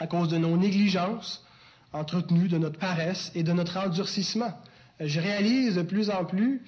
à 0.00 0.06
cause 0.06 0.28
de 0.28 0.38
nos 0.38 0.56
négligences 0.56 1.44
entretenues, 1.92 2.48
de 2.48 2.58
notre 2.58 2.78
paresse 2.78 3.32
et 3.34 3.42
de 3.42 3.52
notre 3.52 3.78
endurcissement. 3.78 4.52
Je 5.00 5.20
réalise 5.20 5.76
de 5.76 5.82
plus 5.82 6.10
en 6.10 6.24
plus 6.24 6.62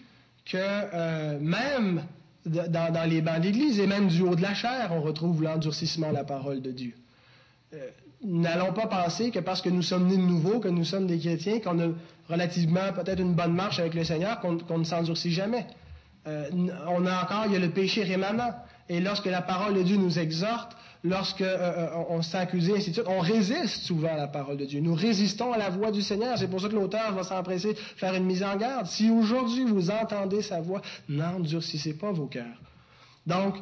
que 0.45 1.39
même 1.39 2.03
dans, 2.49 3.09
les 3.09 3.21
bancs 3.21 3.41
d'Église 3.41 3.81
et 3.81 3.87
même 3.87 4.09
du 4.09 4.23
haut 4.23 4.35
de 4.35 4.43
la 4.43 4.55
chair, 4.55 4.91
on 4.93 5.01
retrouve 5.01 5.43
l'endurcissement 5.43 6.11
de 6.11 6.15
la 6.15 6.25
parole 6.25 6.63
de 6.63 6.71
Dieu. 6.71 6.95
Euh, 7.75 7.89
n'allons 8.25 8.73
pas 8.73 8.87
penser 8.87 9.31
que 9.31 9.39
parce 9.39 9.61
que 9.61 9.69
nous 9.69 9.83
sommes 9.83 10.07
nés 10.07 10.17
de 10.17 10.23
nouveau, 10.23 10.61
que 10.61 10.69
nous 10.69 10.85
sommes 10.85 11.07
des 11.07 11.19
chrétiens, 11.19 11.61
qu'on 11.61 11.79
a 11.79 11.89
relativement 12.29 12.93
peut-être 12.95 13.21
une 13.21 13.35
bonne 13.35 13.55
marche 13.55 13.79
avec 13.79 13.95
le 13.95 14.05
Seigneur, 14.05 14.41
qu'on 14.41 14.79
ne 14.79 14.85
s'endurcit 14.85 15.33
jamais. 15.33 15.67
Euh, 16.27 16.49
on 16.89 17.07
a 17.07 17.23
encore, 17.23 17.45
il 17.47 17.53
y 17.53 17.57
a 17.57 17.59
le 17.59 17.71
péché 17.71 18.03
rémanent. 18.03 18.55
Et 18.89 19.01
lorsque 19.01 19.27
la 19.27 19.43
parole 19.43 19.75
de 19.75 19.83
Dieu 19.83 19.97
nous 19.97 20.19
exhorte, 20.19 20.77
lorsque 21.05 21.43
euh, 21.43 21.57
euh, 21.59 22.05
on 22.09 22.19
ainsi 22.19 22.37
de 22.37 22.81
suite, 22.81 23.01
on 23.07 23.21
résiste 23.21 23.83
souvent 23.83 24.13
à 24.13 24.17
la 24.17 24.29
parole 24.29 24.57
de 24.57 24.65
Dieu. 24.65 24.81
Nous 24.81 24.95
résistons 24.95 25.53
à 25.53 25.59
la 25.59 25.71
voix 25.71 25.91
du 25.91 26.03
Seigneur. 26.03 26.37
C'est 26.39 26.49
pour 26.49 26.61
ça 26.61 26.69
que 26.69 26.75
l'auteur 26.75 27.13
va 27.15 27.23
s'empresser 27.23 27.75
de 27.75 27.79
faire 27.79 28.15
une 28.15 28.25
mise 28.25 28.43
en 28.43 28.57
garde. 28.57 28.87
Si 28.87 29.11
aujourd'hui 29.11 29.65
vous 29.65 29.91
entendez 29.91 30.43
sa 30.43 30.61
voix, 30.61 30.83
n'endurcissez 31.09 31.95
pas 31.95 32.13
vos 32.13 32.27
cœurs. 32.27 32.61
Donc, 33.27 33.57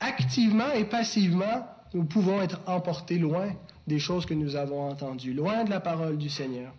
activement 0.00 0.72
et 0.72 0.84
passivement, 0.84 1.66
nous 1.94 2.04
pouvons 2.04 2.42
être 2.42 2.60
emportés 2.66 3.18
loin 3.18 3.48
des 3.86 3.98
choses 3.98 4.26
que 4.26 4.34
nous 4.34 4.56
avons 4.56 4.90
entendues, 4.90 5.32
loin 5.32 5.64
de 5.64 5.70
la 5.70 5.80
parole 5.80 6.18
du 6.18 6.28
Seigneur. 6.28 6.72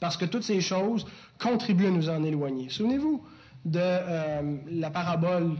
Parce 0.00 0.16
que 0.16 0.26
toutes 0.26 0.42
ces 0.42 0.60
choses 0.60 1.06
contribuent 1.40 1.86
à 1.86 1.90
nous 1.90 2.08
en 2.08 2.22
éloigner. 2.22 2.68
Souvenez-vous 2.68 3.24
de 3.64 3.80
euh, 3.82 4.56
la 4.70 4.90
parabole 4.90 5.56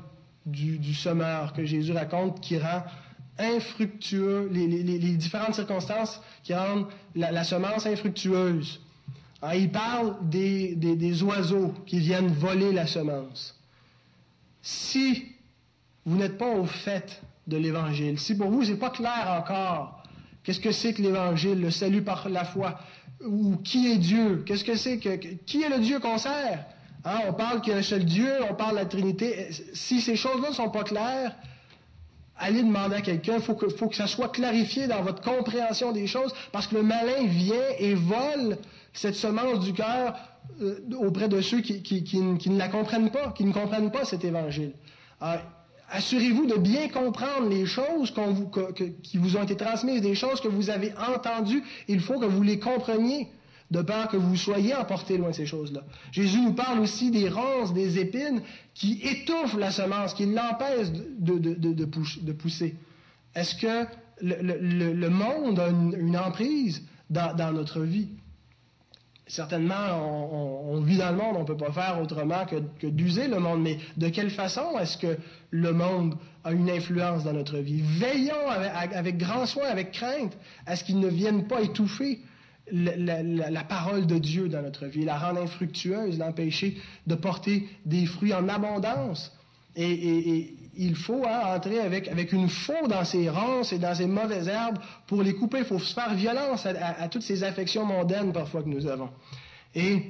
du, 0.47 0.95
semeur 0.95 1.52
que 1.52 1.64
Jésus 1.64 1.93
raconte 1.93 2.40
qui 2.40 2.59
rend 2.59 2.83
infructueux, 3.38 4.49
les, 4.52 5.16
différentes 5.16 5.54
circonstances 5.54 6.21
qui 6.43 6.54
rendent 6.54 6.86
la, 7.15 7.45
semence 7.45 7.86
infructueuse. 7.86 8.80
Ah, 9.41 9.56
il 9.56 9.71
parle 9.71 10.17
des, 10.28 11.23
oiseaux 11.23 11.73
qui 11.86 12.00
viennent 12.00 12.28
voler 12.28 12.73
la 12.73 12.86
semence. 12.86 13.54
Si 14.62 15.26
vous 16.04 16.17
n'êtes 16.17 16.39
pas 16.39 16.54
au 16.54 16.65
fait 16.65 17.23
de 17.47 17.56
l'Évangile, 17.56 18.19
si 18.19 18.36
pour 18.36 18.50
vous, 18.50 18.65
c'est 18.65 18.76
pas 18.76 18.91
clair 18.91 19.26
encore, 19.39 20.02
qu'est-ce 20.43 20.60
que 20.60 20.73
c'est 20.73 20.93
que 20.93 21.02
l'Évangile, 21.02 21.60
le 21.60 21.71
salut 21.71 22.02
par 22.02 22.28
la 22.28 22.45
foi, 22.45 22.80
ou 23.25 23.56
qui 23.56 23.93
est 23.93 23.99
Dieu, 23.99 24.43
qu'est-ce 24.47 24.65
que 24.65 24.76
c'est 24.76 24.99
que, 24.99 25.17
qui 25.17 25.62
est 25.62 25.69
le 25.69 25.78
Dieu 25.78 26.00
qu'on 26.00 26.19
sert? 26.19 26.65
Hein, 27.04 27.21
on 27.28 27.32
parle 27.32 27.60
qu'il 27.60 27.73
y 27.73 27.76
a 27.76 27.78
un 27.78 27.82
seul 27.82 28.04
Dieu, 28.04 28.32
on 28.50 28.54
parle 28.54 28.73
de 28.73 28.80
la 28.80 28.86
Trinité. 28.86 29.49
Si 29.73 30.00
ces 30.00 30.17
choses-là 30.17 30.50
ne 30.50 30.54
sont 30.54 30.71
pas 30.71 30.82
claires, 30.82 31.34
allez 32.38 32.62
demander 32.62 32.96
à 32.96 33.00
quelqu'un, 33.00 33.34
il 33.36 33.42
faut 33.42 33.54
que, 33.54 33.68
faut 33.68 33.88
que 33.88 33.96
ça 33.96 34.06
soit 34.06 34.28
clarifié 34.28 34.86
dans 34.86 35.02
votre 35.02 35.22
compréhension 35.22 35.92
des 35.92 36.06
choses, 36.06 36.32
parce 36.52 36.66
que 36.66 36.76
le 36.76 36.82
malin 36.82 37.26
vient 37.26 37.56
et 37.78 37.94
vole 37.94 38.58
cette 38.92 39.14
semence 39.14 39.60
du 39.60 39.72
cœur 39.72 40.16
euh, 40.62 40.80
auprès 40.98 41.28
de 41.28 41.40
ceux 41.40 41.60
qui, 41.60 42.20
ne 42.20 42.58
la 42.58 42.68
comprennent 42.68 43.10
pas, 43.10 43.32
qui 43.36 43.44
ne 43.44 43.52
comprennent 43.52 43.90
pas 43.90 44.04
cet 44.04 44.24
évangile. 44.24 44.72
Assurez-vous 45.90 46.46
de 46.46 46.56
bien 46.56 46.88
comprendre 46.88 47.48
les 47.48 47.64
choses 47.64 48.12
qui 49.02 49.18
vous 49.18 49.36
ont 49.36 49.42
été 49.42 49.56
transmises, 49.56 50.02
des 50.02 50.14
choses 50.14 50.40
que 50.40 50.48
vous 50.48 50.68
avez 50.70 50.92
entendues. 51.14 51.62
Il 51.88 52.00
faut 52.00 52.18
que 52.18 52.26
vous 52.26 52.42
les 52.42 52.58
compreniez 52.58 53.28
de 53.71 53.83
peur 53.83 54.09
que 54.09 54.17
vous 54.17 54.37
soyez 54.37 54.75
emportés 54.75 55.19
loin 55.19 55.31
de 55.31 55.35
ces 55.35 55.47
choses-là. 55.47 55.83
Jésus 56.11 56.41
nous 56.41 56.54
parle 56.54 56.81
aussi 56.81 57.11
des 57.11 57.28
ronces, 57.28 57.75
des 57.75 57.99
épines 57.99 58.41
qui 58.75 59.00
étouffent 59.02 59.59
la 59.59 59.71
semence, 59.71 60.15
qui 60.15 60.26
l'empêchent 60.26 60.91
de, 61.19 62.33
pousser. 62.33 62.76
Est-ce 63.35 63.54
que 63.54 63.87
le, 64.23 65.09
monde 65.09 65.61
a 65.61 65.69
une, 65.69 66.17
emprise 66.17 66.83
dans, 67.11 67.52
notre 67.52 67.81
vie? 67.81 68.09
Certainement, 69.26 70.71
on, 70.73 70.81
vit 70.81 70.97
dans 70.97 71.11
le 71.11 71.19
monde, 71.19 71.37
on 71.37 71.41
ne 71.41 71.45
peut 71.45 71.57
pas 71.57 71.71
faire 71.71 72.00
autrement 72.00 72.47
que, 72.47 72.87
d'user 72.87 73.28
le 73.28 73.39
monde, 73.39 73.61
mais 73.61 73.76
de 73.99 74.09
quelle 74.09 74.31
façon 74.31 74.78
est-ce 74.81 74.97
que 74.97 75.19
le 75.50 75.73
monde 75.75 76.17
a 76.45 76.52
une 76.52 76.71
influence 76.71 77.25
dans 77.25 77.35
notre 77.35 77.59
vie? 77.59 77.83
Veillons 77.83 78.49
avec, 78.49 78.95
avec 78.95 79.19
grand 79.19 79.45
soin, 79.45 79.67
avec 79.67 79.93
crainte, 79.93 80.39
à 80.65 80.75
ce 80.75 80.85
qu'il 80.85 80.99
ne 81.00 81.09
vienne 81.09 81.47
pas 81.47 81.61
étouffer 81.61 82.21
la, 82.73 83.65
parole 83.65 84.07
de 84.07 84.19
Dieu 84.19 84.49
dans 84.49 84.63
notre 84.63 84.87
vie, 84.87 85.04
la 85.04 85.19
rendre 85.19 85.43
infructueuse, 85.43 86.19
l'empêcher 86.19 86.76
de 87.07 87.15
porter 87.15 87.69
des 87.85 88.07
fruits 88.07 88.35
en 88.35 88.49
abondance. 88.49 89.33
Et, 89.76 90.54
il 90.81 90.95
faut 90.95 91.25
hein, 91.26 91.57
entrer 91.57 91.81
avec, 91.81 92.07
avec 92.07 92.33
une 92.33 92.49
faux 92.49 92.87
dans 92.89 93.04
ses 93.04 93.28
ronces 93.28 93.73
et 93.73 93.78
dans 93.78 93.97
ses 93.97 94.07
mauvaises 94.07 94.47
herbes 94.47 94.78
pour 95.09 95.25
les 95.25 95.35
couper. 95.35 95.59
Il 95.59 95.65
faut 95.65 95.81
se 95.81 95.93
faire 95.93 96.15
violence 96.15 96.67
à, 96.67 97.09
toutes 97.09 97.23
ces 97.23 97.43
affections 97.43 97.85
mondaines 97.85 98.33
parfois 98.33 98.63
que 98.63 98.69
nous 98.69 98.87
avons. 98.87 99.11
Et 99.75 100.04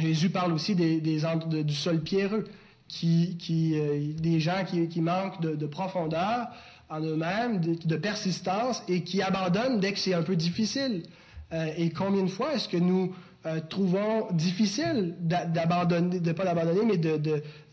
Jésus 0.00 0.30
parle 0.30 0.52
aussi 0.52 0.74
des, 0.74 1.00
du 1.00 1.74
sol 1.74 2.02
pierreux, 2.02 2.44
qui, 2.88 3.36
qui 3.38 3.78
euh, 3.78 4.12
des 4.18 4.40
gens 4.40 4.64
qui, 4.64 5.00
manquent 5.00 5.40
de, 5.40 5.66
profondeur 5.66 6.48
en 6.88 7.00
eux-mêmes, 7.00 7.60
de 7.60 7.96
persistance 7.96 8.82
et 8.88 9.02
qui 9.02 9.22
abandonnent 9.22 9.80
dès 9.80 9.92
que 9.92 9.98
c'est 9.98 10.14
un 10.14 10.22
peu 10.22 10.36
difficile. 10.36 11.04
Euh, 11.52 11.66
et 11.76 11.90
combien 11.90 12.22
de 12.22 12.30
fois 12.30 12.54
est-ce 12.54 12.68
que 12.68 12.76
nous 12.76 13.14
euh, 13.46 13.60
trouvons 13.68 14.32
difficile 14.32 15.16
d'abandonner, 15.20 16.20
de 16.20 16.32
pas 16.32 16.44
d'abandonner, 16.44 16.84
mais 16.84 17.00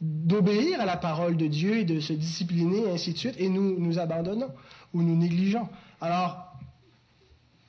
d'obéir 0.01 0.81
à 0.81 0.86
la 0.86 0.97
parole 0.97 1.38
de 1.38 1.47
Dieu 1.47 1.77
et 1.77 1.86
de 1.86 1.99
se 1.99 2.13
discipliner, 2.13 2.89
ainsi 2.91 3.13
de 3.13 3.17
suite, 3.17 3.36
et 3.38 3.47
nous 3.47 3.79
nous 3.79 3.97
abandonnons 3.97 4.51
ou 4.93 5.01
nous 5.01 5.15
négligeons. 5.15 5.69
Alors, 6.01 6.51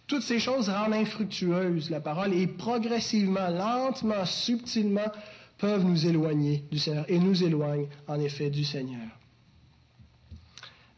toutes 0.09 0.23
ces 0.23 0.41
choses 0.41 0.69
rendent 0.69 0.95
infructueuse 0.95 1.91
la 1.91 2.01
parole 2.01 2.35
et 2.35 2.47
progressivement, 2.47 3.49
lentement, 3.49 4.25
subtilement, 4.25 5.12
peuvent 5.59 5.85
nous 5.85 6.07
éloigner 6.07 6.65
du 6.73 6.79
Seigneur 6.79 7.05
et 7.09 7.21
nous 7.21 7.45
éloignent 7.45 7.87
en 8.09 8.19
effet 8.19 8.51
du 8.51 8.65
Seigneur. 8.65 9.07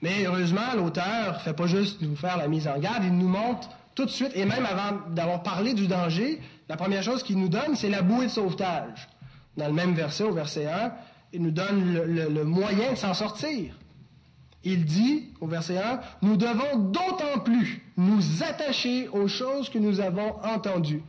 Mais 0.00 0.24
heureusement, 0.24 0.74
l'auteur 0.74 1.34
ne 1.34 1.38
fait 1.38 1.52
pas 1.52 1.66
juste 1.66 2.00
nous 2.00 2.16
faire 2.16 2.38
la 2.38 2.48
mise 2.48 2.66
en 2.66 2.78
garde, 2.78 3.04
il 3.04 3.16
nous 3.16 3.28
montre 3.28 3.68
tout 3.94 4.04
de 4.04 4.10
suite, 4.10 4.32
et 4.34 4.44
même 4.44 4.66
avant 4.66 4.98
d'avoir 5.10 5.42
parlé 5.42 5.74
du 5.74 5.86
danger, 5.86 6.40
la 6.68 6.76
première 6.76 7.02
chose 7.02 7.22
qu'il 7.22 7.38
nous 7.38 7.48
donne, 7.48 7.76
c'est 7.76 7.90
la 7.90 8.02
bouée 8.02 8.26
de 8.26 8.30
sauvetage. 8.30 9.08
Dans 9.56 9.66
le 9.66 9.72
même 9.72 9.94
verset, 9.94 10.24
au 10.24 10.32
verset 10.32 10.66
1, 10.66 10.92
il 11.32 11.42
nous 11.42 11.50
donne 11.50 11.94
le, 11.94 12.44
moyen 12.44 12.92
de 12.92 12.96
s'en 12.96 13.14
sortir. 13.14 13.74
Il 14.64 14.84
dit, 14.84 15.28
au 15.40 15.46
verset 15.46 15.78
1, 15.78 16.00
nous 16.22 16.36
devons 16.36 16.78
d'autant 16.78 17.38
plus 17.44 17.82
nous 17.96 18.42
attacher 18.42 19.08
aux 19.08 19.28
choses 19.28 19.68
que 19.68 19.78
nous 19.78 20.00
avons 20.00 20.34
entendues. 20.42 21.02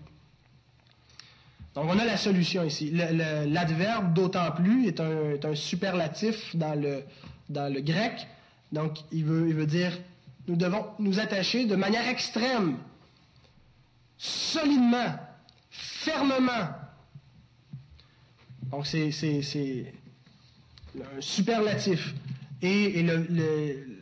Donc 1.73 1.85
on 1.89 1.99
a 1.99 2.05
la 2.05 2.17
solution 2.17 2.63
ici. 2.63 2.91
L'adverbe 2.91 4.13
d'autant 4.13 4.51
plus 4.51 4.87
est 4.87 4.99
un, 4.99 5.55
superlatif 5.55 6.55
dans 6.55 6.79
le, 6.79 7.81
grec. 7.81 8.27
Donc 8.71 8.99
il 9.11 9.25
veut 9.25 9.65
dire 9.65 9.91
nous 10.47 10.55
devons 10.55 10.85
nous 10.99 11.19
attacher 11.19 11.65
de 11.65 11.75
manière 11.75 12.07
extrême, 12.07 12.77
solidement, 14.17 15.15
fermement 15.69 16.69
Donc, 18.71 18.85
c'est 18.85 19.09
un 20.97 21.21
superlatif. 21.21 22.13
Et, 22.61 23.03
le, 23.03 24.01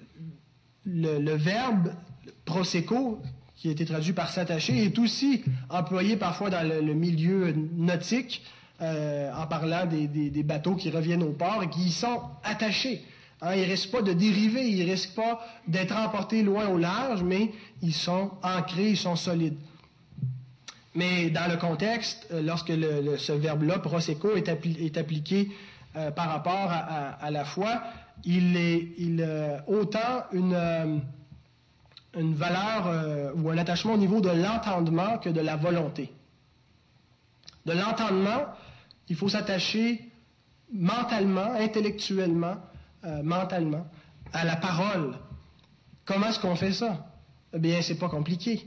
le, 0.85 1.35
verbe 1.35 1.93
proseco, 2.45 3.21
qui 3.55 3.69
a 3.69 3.71
été 3.71 3.85
traduit 3.85 4.13
par 4.13 4.29
s'attacher, 4.29 4.83
est 4.83 4.97
aussi 4.99 5.43
employé 5.69 6.17
parfois 6.17 6.49
dans 6.49 6.67
le, 6.67 6.93
milieu 6.93 7.51
nautique, 7.51 8.43
euh, 8.81 9.31
en 9.33 9.47
parlant 9.47 9.85
des, 9.85 10.43
bateaux 10.43 10.75
qui 10.75 10.89
reviennent 10.89 11.23
au 11.23 11.31
port 11.31 11.63
et 11.63 11.69
qui 11.69 11.85
y 11.85 11.91
sont 11.91 12.21
attachés. 12.43 13.01
Hein, 13.43 13.55
ils 13.55 13.63
ne 13.63 13.71
risquent 13.71 13.91
pas 13.91 14.01
de 14.01 14.13
dériver, 14.13 14.69
ils 14.69 14.85
ne 14.85 14.89
risquent 14.89 15.15
pas 15.15 15.45
d'être 15.67 15.93
emportés 15.97 16.43
loin 16.43 16.69
au 16.69 16.77
large, 16.77 17.23
mais 17.23 17.51
ils 17.81 17.93
sont 17.93 18.31
ancrés, 18.41 18.91
ils 18.91 18.97
sont 18.97 19.17
solides. 19.17 19.57
Mais 20.95 21.29
dans 21.29 21.51
le 21.51 21.57
contexte, 21.57 22.25
euh, 22.31 22.41
lorsque 22.41 22.71
ce 22.71 23.31
verbe-là, 23.33 23.79
proseco, 23.79 24.37
est, 24.37 24.47
appliqué 24.97 25.51
euh, 25.97 26.09
par 26.11 26.29
rapport 26.29 26.71
à, 26.71 27.29
la 27.31 27.43
foi, 27.43 27.83
il 28.23 28.55
est 28.55 28.93
il, 28.97 29.27
autant 29.67 30.23
une 30.31 30.95
valeur 32.35 33.33
ou 33.35 33.49
un 33.49 33.57
attachement 33.57 33.93
au 33.93 33.97
niveau 33.97 34.21
de 34.21 34.29
l'entendement 34.29 35.17
que 35.17 35.29
de 35.29 35.41
la 35.41 35.57
volonté. 35.57 36.13
De 37.65 37.73
l'entendement, 37.73 38.45
il 39.09 39.17
faut 39.17 39.27
s'attacher 39.27 40.11
mentalement, 40.71 41.53
intellectuellement, 41.59 42.55
euh, 43.05 43.23
mentalement, 43.23 43.85
à 44.31 44.45
la 44.45 44.55
parole. 44.55 45.15
Comment 46.05 46.27
est-ce 46.27 46.39
qu'on 46.39 46.55
fait 46.55 46.73
ça? 46.73 47.05
Eh 47.53 47.59
bien, 47.59 47.81
c'est 47.81 47.99
pas 47.99 48.09
compliqué. 48.09 48.65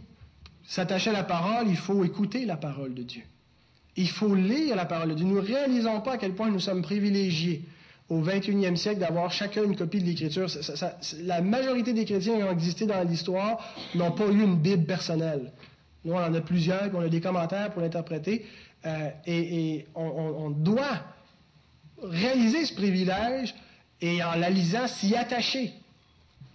S'attacher 0.66 1.10
à 1.10 1.14
la 1.14 1.24
parole, 1.24 1.68
il 1.68 1.76
faut 1.76 2.04
écouter 2.04 2.44
la 2.44 2.56
parole 2.56 2.94
de 2.94 3.02
Dieu. 3.02 3.22
Il 3.96 4.08
faut 4.08 4.34
lire 4.34 4.76
la 4.76 4.84
parole 4.84 5.10
de 5.10 5.14
Dieu. 5.14 5.26
Nous 5.26 5.36
ne 5.36 5.46
réalisons 5.46 6.00
pas 6.00 6.12
à 6.12 6.18
quel 6.18 6.34
point 6.34 6.50
nous 6.50 6.60
sommes 6.60 6.82
privilégiés 6.82 7.64
au 8.08 8.22
21e 8.22 8.76
siècle 8.76 9.00
d'avoir 9.00 9.32
chacun 9.32 9.64
une 9.64 9.76
copie 9.76 10.00
de 10.00 10.04
l'Écriture. 10.06 10.46
la 11.22 11.40
majorité 11.40 11.92
des 11.92 12.04
chrétiens 12.04 12.36
qui 12.36 12.42
ont 12.42 12.52
existé 12.52 12.86
dans 12.86 13.02
l'histoire 13.02 13.58
n'ont 13.94 14.12
pas 14.12 14.26
eu 14.26 14.42
une 14.42 14.56
Bible 14.56 14.84
personnelle. 14.84 15.52
Nous, 16.04 16.12
on 16.12 16.18
en 16.18 16.34
a 16.34 16.40
plusieurs, 16.40 16.94
on 16.94 17.00
a 17.00 17.08
des 17.08 17.20
commentaires 17.20 17.70
pour 17.72 17.82
l'interpréter. 17.82 18.46
Euh, 18.84 19.10
et, 19.26 19.86
on, 19.96 20.50
doit 20.50 21.02
réaliser 22.00 22.64
ce 22.64 22.74
privilège 22.74 23.54
et 24.00 24.22
en 24.22 24.34
la 24.34 24.50
lisant, 24.50 24.86
s'y 24.86 25.14
attacher, 25.14 25.72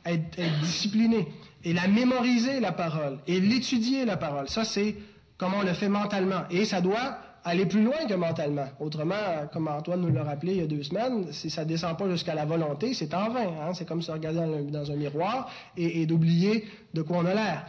être, 0.06 0.39
discipliné 0.62 1.27
et 1.63 1.73
la 1.73 1.88
mémoriser, 1.88 2.60
la 2.60 2.71
parole, 2.71 3.19
et 3.27 3.39
l'étudier, 3.39 4.06
la 4.06 4.17
parole. 4.17 4.49
Ça, 4.49 4.63
c'est 4.63 4.95
comment 5.38 5.58
on 5.60 5.63
le 5.63 5.73
fait 5.73 5.89
mentalement. 5.89 6.43
Et 6.49 6.65
ça 6.65 6.82
doit 6.82 7.17
aller 7.43 7.65
plus 7.65 7.84
loin 7.84 8.06
que 8.08 8.13
mentalement. 8.13 8.67
Autrement, 8.80 9.47
comme 9.51 9.67
Antoine 9.67 10.01
nous 10.01 10.13
l'a 10.13 10.23
rappelé 10.23 10.54
il 10.54 10.58
y 10.60 10.63
a 10.63 10.67
deux 10.67 10.84
semaines, 10.84 11.32
si 11.32 11.49
ça 11.49 11.63
ne 11.63 11.69
descend 11.69 11.97
pas 11.97 12.10
jusqu'à 12.10 12.36
la 12.36 12.45
volonté, 12.45 12.93
c'est 12.93 13.13
en 13.13 13.30
vain. 13.30 13.47
Hein. 13.62 13.73
C'est 13.73 13.88
comme 13.88 14.01
se 14.01 14.12
regarder 14.12 14.39
dans 14.71 14.91
un, 14.91 14.95
miroir 14.95 15.49
et 15.77 16.06
d'oublier 16.06 16.67
de 16.93 17.01
quoi 17.01 17.17
on 17.17 17.25
a 17.25 17.34
l'air. 17.34 17.65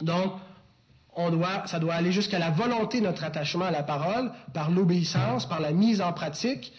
Donc, 0.00 0.32
doit, 1.30 1.66
ça 1.66 1.78
doit 1.78 1.94
aller 1.94 2.12
jusqu'à 2.12 2.38
la 2.38 2.50
volonté 2.50 3.00
notre 3.00 3.24
attachement 3.24 3.66
à 3.66 3.70
la 3.70 3.82
parole, 3.82 4.30
par 4.54 4.70
l'obéissance, 4.70 5.46
par 5.46 5.60
la 5.60 5.72
mise 5.72 6.00
en 6.00 6.12
pratique. 6.12 6.72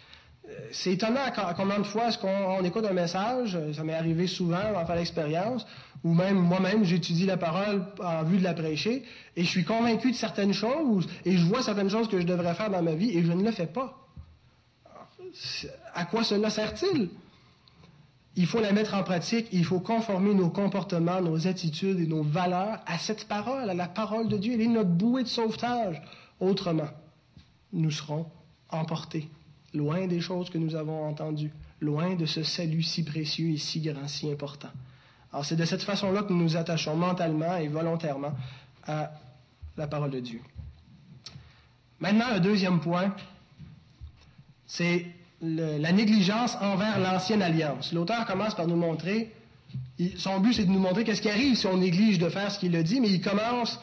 C'est 0.72 0.94
étonnant 0.94 1.22
combien 1.56 1.80
de 1.80 1.84
fois 1.84 2.10
est-ce 2.10 2.18
qu'on 2.18 2.64
écoute 2.64 2.86
un 2.86 2.94
message, 2.94 3.56
euh, 3.56 3.74
ça 3.74 3.84
m'est 3.84 3.94
arrivé 3.94 4.28
souvent 4.28 4.72
d'en 4.74 4.86
faire 4.86 4.96
l'expérience, 4.96 5.66
ou 6.04 6.14
même 6.14 6.38
moi-même 6.38 6.84
j'étudie 6.84 7.26
la 7.26 7.38
parole 7.38 7.86
en 8.04 8.24
vue 8.24 8.38
de 8.38 8.44
la 8.44 8.54
prêcher, 8.54 9.04
et 9.36 9.44
je 9.44 9.50
suis 9.50 9.64
convaincu 9.66 10.12
de 10.12 10.16
certaines 10.16 10.54
choses, 10.54 11.08
et 11.26 11.38
je 11.38 11.46
vois 11.46 11.62
certaines 11.62 11.90
choses 11.90 12.08
que 12.08 12.20
je 12.20 12.26
devrais 12.26 12.54
faire 12.54 12.70
dans 12.70 12.82
ma 12.82 12.94
vie, 12.94 13.18
et 13.18 13.24
je 13.24 13.32
ne 13.32 13.44
le 13.44 13.52
fais 13.52 13.68
pas. 13.68 13.96
À 15.94 16.06
quoi 16.06 16.24
cela 16.24 16.50
sert-il? 16.50 17.10
Il 18.36 18.46
faut 18.46 18.62
la 18.62 18.72
mettre 18.72 18.94
en 18.94 19.04
pratique, 19.04 19.48
il 19.52 19.66
faut 19.66 19.80
conformer 19.80 20.34
nos 20.34 20.50
comportements, 20.50 21.20
nos 21.22 21.48
attitudes 21.48 22.00
et 22.00 22.08
nos 22.08 22.24
valeurs 22.24 22.80
à 22.86 22.98
cette 22.98 23.28
parole, 23.28 23.70
à 23.70 23.74
la 23.74 23.88
parole 23.88 24.30
de 24.30 24.38
Dieu. 24.38 24.54
Elle 24.54 24.62
est 24.62 24.68
notre 24.68 24.90
bouée 24.90 25.24
de 25.24 25.28
sauvetage. 25.28 26.02
Autrement, 26.40 26.90
nous 27.74 27.92
serons 27.92 28.28
emportés, 28.70 29.28
loin 29.74 30.08
des 30.08 30.22
choses 30.22 30.50
que 30.50 30.58
nous 30.58 30.76
avons 30.76 31.08
entendues, 31.08 31.52
loin 31.82 32.16
de 32.16 32.26
ce 32.26 32.44
salut 32.44 32.84
si 32.84 33.04
précieux 33.04 33.50
et 33.50 33.58
si 33.58 33.82
grand, 33.82 34.08
si 34.08 34.32
important. 34.32 34.70
Alors 35.32 35.46
c'est 35.46 35.56
de 35.56 35.66
cette 35.66 35.84
façon-là 35.84 36.24
que 36.24 36.34
nous 36.34 36.44
nous 36.44 36.58
attachons 36.58 36.96
mentalement 36.96 37.58
et 37.58 37.68
volontairement 37.68 38.34
à 38.86 39.12
la 39.78 39.88
parole 39.88 40.12
de 40.12 40.20
Dieu. 40.20 40.42
Maintenant, 42.00 42.26
un 42.32 42.40
deuxième 42.40 42.80
point, 42.80 43.14
c'est 44.66 45.06
la 45.42 45.92
négligence 45.92 46.58
envers 46.62 47.00
l'ancienne 47.00 47.42
alliance. 47.42 47.94
L'auteur 47.94 48.26
commence 48.26 48.56
par 48.56 48.68
nous 48.68 48.76
montrer, 48.76 49.34
son 50.18 50.40
but 50.40 50.54
c'est 50.54 50.66
de 50.66 50.72
nous 50.72 50.80
montrer 50.80 51.04
qu'est-ce 51.04 51.22
qui 51.22 51.30
arrive 51.30 51.56
si 51.56 51.68
on 51.68 51.78
néglige 51.78 52.20
de 52.20 52.30
faire 52.30 52.52
ce 52.52 52.60
qu'il 52.60 52.76
a 52.76 52.84
dit, 52.84 53.00
mais 53.00 53.10
il 53.10 53.22
commence 53.22 53.80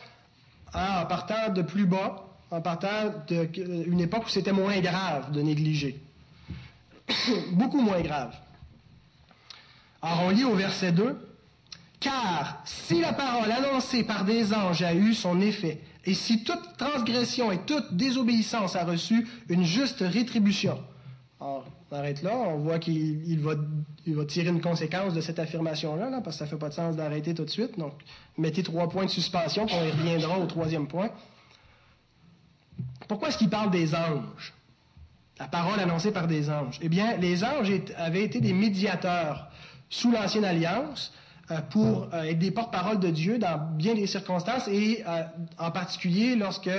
en 0.75 1.07
partant 1.07 1.53
de 1.53 1.62
plus 1.62 1.87
bas, 1.87 2.25
en 2.50 2.61
partant 2.61 3.12
d'une 3.28 4.00
époque 4.00 4.26
où 4.26 4.28
c'était 4.28 4.52
moins 4.52 4.80
grave 4.80 5.32
de 5.32 5.42
négliger. 5.42 6.00
Beaucoup 7.52 7.80
moins 7.80 8.00
grave. 8.00 8.35
Alors 10.02 10.24
on 10.24 10.30
lit 10.30 10.44
au 10.44 10.54
verset 10.54 10.92
2, 10.92 11.16
Car 12.00 12.62
si 12.64 13.00
la 13.00 13.12
parole 13.12 13.50
annoncée 13.50 14.04
par 14.04 14.24
des 14.24 14.52
anges 14.52 14.82
a 14.82 14.94
eu 14.94 15.14
son 15.14 15.40
effet, 15.40 15.80
et 16.04 16.14
si 16.14 16.44
toute 16.44 16.76
transgression 16.76 17.50
et 17.50 17.59
toute 17.59 17.94
désobéissance 17.94 18.76
a 18.76 18.85
reçu 18.85 19.26
une 19.48 19.64
juste 19.64 20.00
rétribution, 20.00 20.78
alors, 21.40 21.66
on 21.90 21.96
arrête 21.96 22.22
là. 22.22 22.35
On 22.35 22.59
voit 22.59 22.78
qu'il 22.78 23.40
va, 23.40 23.54
tirer 24.24 24.48
une 24.48 24.61
conséquence 24.61 25.12
de 25.12 25.20
cette 25.20 25.38
affirmation-là, 25.38 26.20
parce 26.22 26.37
que 26.37 26.38
ça 26.38 26.44
ne 26.46 26.50
fait 26.50 26.56
pas 26.56 26.68
de 26.70 26.74
sens 26.74 26.96
d'arrêter 26.96 27.35
tout 27.35 27.44
de 27.44 27.50
suite. 27.50 27.78
Donc, 27.78 27.92
mettez 28.38 28.62
trois 28.62 28.88
points 28.88 29.04
de 29.04 29.11
suspension, 29.11 29.66
puis 29.66 29.76
on 29.78 29.85
y 29.85 29.90
reviendra 29.90 30.38
au 30.38 30.46
troisième 30.46 30.87
point. 30.87 31.11
Pourquoi 33.08 33.28
est-ce 33.28 33.38
qu'il 33.38 33.50
parle 33.50 33.70
des 33.70 33.94
anges? 33.94 34.54
La 35.38 35.48
parole 35.48 35.78
annoncée 35.78 36.12
par 36.12 36.26
des 36.26 36.48
anges. 36.48 36.78
Eh 36.80 36.88
bien, 36.88 37.16
les 37.18 37.44
anges 37.44 37.70
avaient 37.96 38.24
été 38.24 38.40
des 38.40 38.54
médiateurs 38.54 39.48
sous 39.90 40.10
l'Ancienne 40.10 40.44
Alliance 40.44 41.12
euh, 41.50 41.60
pour 41.70 42.08
euh, 42.12 42.22
être 42.22 42.38
des 42.38 42.50
porte-parole 42.50 42.98
de 42.98 43.10
Dieu 43.10 43.38
dans 43.38 43.58
bien 43.76 43.94
des 43.94 44.06
circonstances 44.06 44.66
et 44.66 45.04
euh, 45.06 45.22
en 45.58 45.70
particulier 45.70 46.34
lorsque 46.34 46.70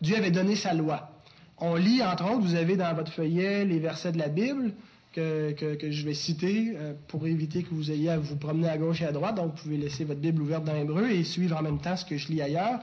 Dieu 0.00 0.16
avait 0.16 0.30
donné 0.30 0.56
sa 0.56 0.74
loi. 0.74 1.10
On 1.58 1.76
lit, 1.76 2.02
entre 2.02 2.24
autres, 2.24 2.40
vous 2.40 2.54
avez 2.54 2.76
dans 2.76 2.92
votre 2.94 3.12
feuillet 3.12 3.64
les 3.64 3.78
versets 3.78 4.12
de 4.12 4.18
la 4.18 4.28
Bible 4.28 4.72
que, 5.12 5.54
je 5.88 6.04
vais 6.04 6.12
citer 6.12 6.76
pour 7.08 7.26
éviter 7.26 7.62
que 7.62 7.74
vous 7.74 7.90
ayez 7.90 8.10
à 8.10 8.18
vous 8.18 8.36
promener 8.36 8.68
à 8.68 8.76
gauche 8.76 9.00
et 9.00 9.06
à 9.06 9.12
droite. 9.12 9.36
Donc, 9.36 9.52
vous 9.54 9.62
pouvez 9.62 9.78
laisser 9.78 10.04
votre 10.04 10.20
Bible 10.20 10.42
ouverte 10.42 10.64
dans 10.64 10.74
l'hébreu 10.74 11.08
et 11.08 11.24
suivre 11.24 11.56
en 11.56 11.62
même 11.62 11.78
temps 11.78 11.96
ce 11.96 12.04
que 12.04 12.18
je 12.18 12.28
lis 12.28 12.42
ailleurs. 12.42 12.80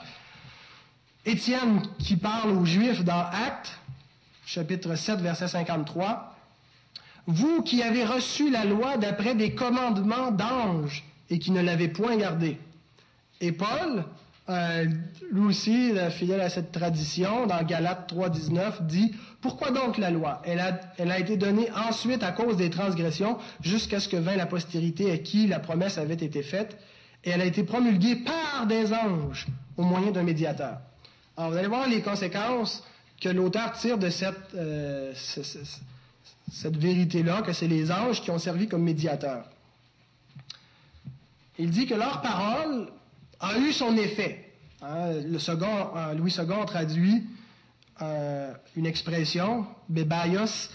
Étienne 1.25 1.81
qui 1.99 2.17
parle 2.17 2.51
aux 2.51 2.65
Juifs 2.65 3.05
dans 3.05 3.21
Actes, 3.21 3.79
chapitre 4.45 4.95
7, 4.95 5.21
verset 5.21 5.47
53. 5.47 6.35
Vous 7.27 7.61
qui 7.61 7.81
avez 7.81 8.03
reçu 8.03 8.51
la 8.51 8.65
loi 8.65 8.97
d'après 8.97 9.33
des 9.33 9.55
commandements 9.55 10.31
d'anges 10.31 11.05
et 11.29 11.39
qui 11.39 11.51
ne 11.51 11.61
l'avez 11.61 11.87
point 11.87 12.17
gardée. 12.17 12.57
Et 13.39 13.53
Paul, 13.53 14.03
euh, 14.49 14.85
lui 15.31 15.45
aussi, 15.45 15.93
fidèle 16.11 16.41
à 16.41 16.49
cette 16.49 16.73
tradition, 16.73 17.47
dans 17.47 17.63
Galates 17.63 18.13
3.19, 18.13 18.85
dit 18.85 19.15
Pourquoi 19.39 19.71
donc 19.71 19.97
la 19.97 20.11
loi? 20.11 20.41
Elle 20.43 20.59
a, 20.59 20.77
elle 20.97 21.09
a 21.09 21.19
été 21.19 21.37
donnée 21.37 21.69
ensuite 21.87 22.21
à 22.23 22.33
cause 22.33 22.57
des 22.57 22.69
transgressions, 22.69 23.37
jusqu'à 23.61 24.01
ce 24.01 24.09
que 24.09 24.17
vint 24.17 24.35
la 24.35 24.45
postérité 24.45 25.09
à 25.09 25.17
qui 25.17 25.47
la 25.47 25.59
promesse 25.59 25.97
avait 25.97 26.15
été 26.15 26.43
faite, 26.43 26.77
et 27.23 27.29
elle 27.29 27.39
a 27.39 27.45
été 27.45 27.63
promulguée 27.63 28.17
par 28.17 28.67
des 28.67 28.93
anges 28.93 29.47
au 29.77 29.83
moyen 29.83 30.11
d'un 30.11 30.23
médiateur. 30.23 30.79
Alors, 31.35 31.51
vous 31.51 31.57
allez 31.57 31.67
voir 31.67 31.87
les 31.87 32.01
conséquences 32.01 32.83
que 33.19 33.29
l'auteur 33.29 33.71
tire 33.73 33.97
de 33.97 34.09
cette, 34.09 34.53
euh, 34.55 35.13
vérité-là, 36.63 37.41
que 37.41 37.53
c'est 37.53 37.67
les 37.67 37.91
anges 37.91 38.21
qui 38.21 38.29
ont 38.29 38.37
servi 38.37 38.67
comme 38.67 38.83
médiateurs. 38.83 39.45
Il 41.57 41.71
dit 41.71 41.87
que 41.87 41.95
leur 41.95 42.21
parole 42.21 42.87
a 43.39 43.57
eu 43.57 43.71
son 43.71 43.95
effet. 43.97 44.51
Hein, 44.81 45.13
le 45.25 45.39
second, 45.39 45.95
euh, 45.95 46.13
Louis 46.13 46.35
II 46.37 46.65
traduit 46.67 47.23
euh, 48.01 48.53
une 48.75 48.85
expression, 48.85 49.65
bebaios, 49.89 50.69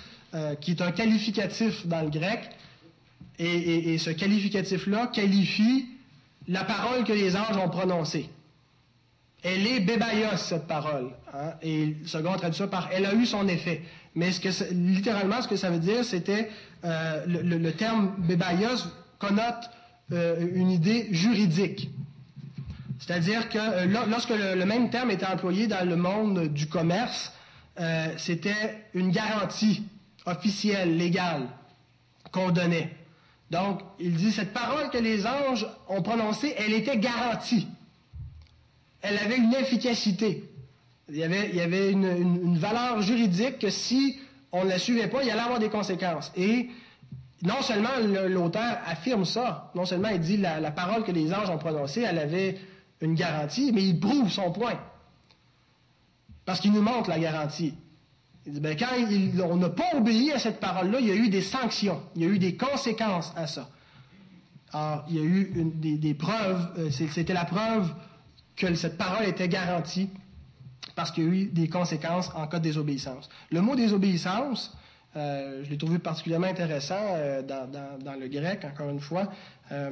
qui 0.61 0.73
est 0.73 0.83
un 0.83 0.93
qualificatif 0.93 1.87
dans 1.87 2.03
le 2.03 2.11
grec, 2.11 2.51
et, 3.39 3.97
ce 3.97 4.11
qualificatif-là 4.11 5.07
qualifie 5.07 5.87
la 6.49 6.65
parole 6.65 7.05
que 7.05 7.15
les 7.15 7.35
anges 7.35 7.57
ont 7.57 7.71
prononcée. 7.71 8.29
Elle 9.43 9.67
est 9.67 9.81
bebaios, 9.81 10.37
cette 10.37 10.67
parole. 10.67 11.11
Hein, 11.33 11.53
et 11.63 11.97
le 12.01 12.07
second 12.07 12.33
traduit 12.37 12.59
ça 12.59 12.67
par 12.67 12.89
elle 12.93 13.07
a 13.07 13.15
eu 13.15 13.25
son 13.25 13.47
effet. 13.49 13.83
Mais 14.15 14.31
littéralement, 14.73 15.41
ce 15.43 15.49
que 15.49 15.57
ça 15.57 15.71
veut 15.71 15.79
dire, 15.79 16.05
c'était 16.05 16.51
le, 16.83 17.71
terme 17.71 18.15
bebaios 18.19 18.89
connote 19.19 19.71
une 20.11 20.71
idée 20.71 21.07
juridique. 21.13 21.89
C'est-à-dire 22.99 23.49
que 23.49 23.59
euh, 23.59 24.05
lorsque 24.11 24.31
le, 24.31 24.65
même 24.65 24.91
terme 24.91 25.11
était 25.11 25.27
employé 25.27 25.67
dans 25.67 25.89
le 25.89 25.97
monde 25.97 26.49
du 26.49 26.67
commerce, 26.67 27.33
euh, 27.81 28.09
c'était 28.17 28.85
une 28.95 29.11
garantie 29.11 29.85
officielle, 30.27 30.97
légale, 30.97 31.49
qu'on 32.33 32.51
donnait. 32.51 32.95
Donc, 33.51 33.81
il 33.99 34.15
dit, 34.15 34.33
cette 34.33 34.53
parole 34.53 34.91
que 34.91 34.99
les 34.99 35.27
anges 35.27 35.67
ont 35.89 36.03
prononcée, 36.03 36.55
elle 36.59 36.75
était 36.75 36.99
garantie. 36.99 37.67
Elle 39.03 39.19
avait 39.19 39.37
une 39.37 39.55
efficacité. 39.55 40.45
Il 41.09 41.17
y 41.17 41.23
avait, 41.23 41.91
une, 41.91 42.59
valeur 42.59 43.01
juridique 43.01 43.59
que 43.61 43.71
si 43.71 44.19
on 44.53 44.65
ne 44.65 44.69
la 44.69 44.79
suivait 44.79 45.09
pas, 45.09 45.23
il 45.23 45.31
allait 45.31 45.41
avoir 45.41 45.59
des 45.59 45.71
conséquences. 45.71 46.31
Et 46.37 46.69
non 47.43 47.63
seulement 47.63 47.97
l'auteur 48.29 48.79
affirme 48.87 49.25
ça, 49.25 49.71
non 49.75 49.87
seulement 49.87 50.09
il 50.09 50.21
dit 50.21 50.37
la, 50.37 50.61
la 50.61 50.71
parole 50.71 51.05
que 51.05 51.13
les 51.13 51.33
anges 51.33 51.49
ont 51.49 51.59
prononcée, 51.59 52.03
elle 52.03 52.19
avait 52.19 52.59
une 53.01 53.15
garantie, 53.15 53.73
mais 53.73 53.83
il 53.85 53.99
prouve 53.99 54.29
son 54.31 54.53
point. 54.53 54.79
Parce 56.45 56.61
qu'il 56.61 56.73
nous 56.73 56.83
montre 56.83 57.09
la 57.11 57.19
garantie. 57.19 57.75
Il 58.47 58.55
dit, 58.55 58.61
ben, 58.61 58.77
quand 58.77 58.87
on 59.45 59.57
n'a 59.57 59.69
pas 59.69 59.95
obéi 59.95 60.33
à 60.33 60.39
cette 60.39 60.61
parole-là, 60.61 61.01
il 61.01 61.07
y 61.07 61.11
a 61.11 61.15
eu 61.15 61.29
des 61.29 61.43
sanctions, 61.43 62.01
il 62.17 62.23
y 62.23 62.25
a 62.25 62.29
eu 62.29 62.39
des 62.39 62.57
conséquences 62.57 63.33
à 63.37 63.47
ça. 63.47 63.69
Alors, 64.73 65.05
il 65.09 65.17
y 65.17 65.19
a 65.19 65.23
eu 65.23 65.53
des, 65.75 66.15
preuves, 66.15 66.69
euh, 66.79 66.91
c'était 66.91 67.33
la 67.33 67.45
preuve 67.45 67.95
que 68.59 68.75
cette 68.75 68.99
parole 68.99 69.27
était 69.27 69.49
garantie 69.49 70.11
parce 70.95 71.11
qu'il 71.11 71.25
y 71.25 71.27
a 71.27 71.31
eu 71.31 71.45
des 71.47 71.69
conséquences 71.69 72.31
en 72.35 72.47
cas 72.47 72.59
de 72.59 72.65
désobéissance. 72.65 73.29
Le 73.51 73.61
mot 73.61 73.77
désobéissance, 73.77 74.77
euh, 75.17 75.63
je 75.65 75.71
l'ai 75.71 75.79
trouvé 75.79 75.99
particulièrement 75.99 76.49
intéressant 76.49 76.99
euh, 77.01 77.43
dans, 77.43 78.21
le 78.21 78.29
grec, 78.29 78.65
encore 78.65 78.91
une 78.91 79.01
fois. 79.01 79.31
pas, 79.71 79.91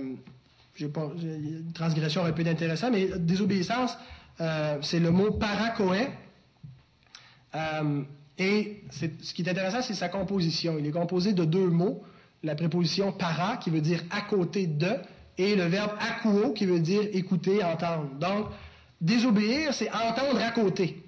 une 1.23 1.73
transgression 1.73 2.23
aurait 2.23 2.35
pu 2.35 2.43
être 2.43 2.49
intéressant, 2.49 2.91
mais 2.91 3.09
désobéissance, 3.19 3.97
c'est 4.83 5.01
le 5.01 5.11
mot 5.11 5.31
paracoé, 5.31 6.09
euh, 7.57 8.03
et 8.39 8.83
ce 8.91 9.33
qui 9.33 9.43
est 9.43 9.49
intéressant, 9.49 9.83
c'est 9.83 9.95
sa 9.95 10.09
composition. 10.09 10.77
Il 10.79 10.87
est 10.87 10.91
composé 10.91 11.33
de 11.33 11.45
deux 11.45 11.69
mots, 11.69 12.03
la 12.43 12.55
préposition 12.55 13.13
para, 13.13 13.57
qui 13.57 13.71
veut 13.71 13.81
dire 13.81 14.03
à 14.11 14.23
côté 14.23 14.67
de, 14.67 14.95
et 15.39 15.55
le 15.55 15.65
verbe 15.65 15.93
akuo, 16.01 16.53
qui 16.53 16.67
veut 16.67 16.81
dire 16.81 17.03
écouter, 17.13 17.63
entendre. 17.63 18.09
Donc, 18.19 18.47
désobéir, 19.01 19.75
c'est 19.75 19.91
entendre 19.91 20.41
à 20.41 20.51
côté. 20.51 21.03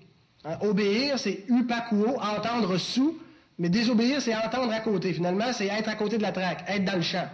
Hein, 0.44 0.58
obéir, 0.60 1.18
c'est 1.18 1.44
upakuo, 1.48 2.16
entendre 2.20 2.76
sous, 2.78 3.18
mais 3.58 3.68
désobéir, 3.68 4.20
c'est 4.22 4.36
entendre 4.36 4.72
à 4.72 4.80
côté. 4.80 5.12
Finalement, 5.12 5.52
c'est 5.52 5.66
être 5.66 5.88
à 5.88 5.94
côté 5.94 6.18
de 6.18 6.22
la 6.22 6.32
traque, 6.32 6.64
être 6.68 6.84
dans 6.84 6.96
le 6.96 7.02
champ. 7.02 7.28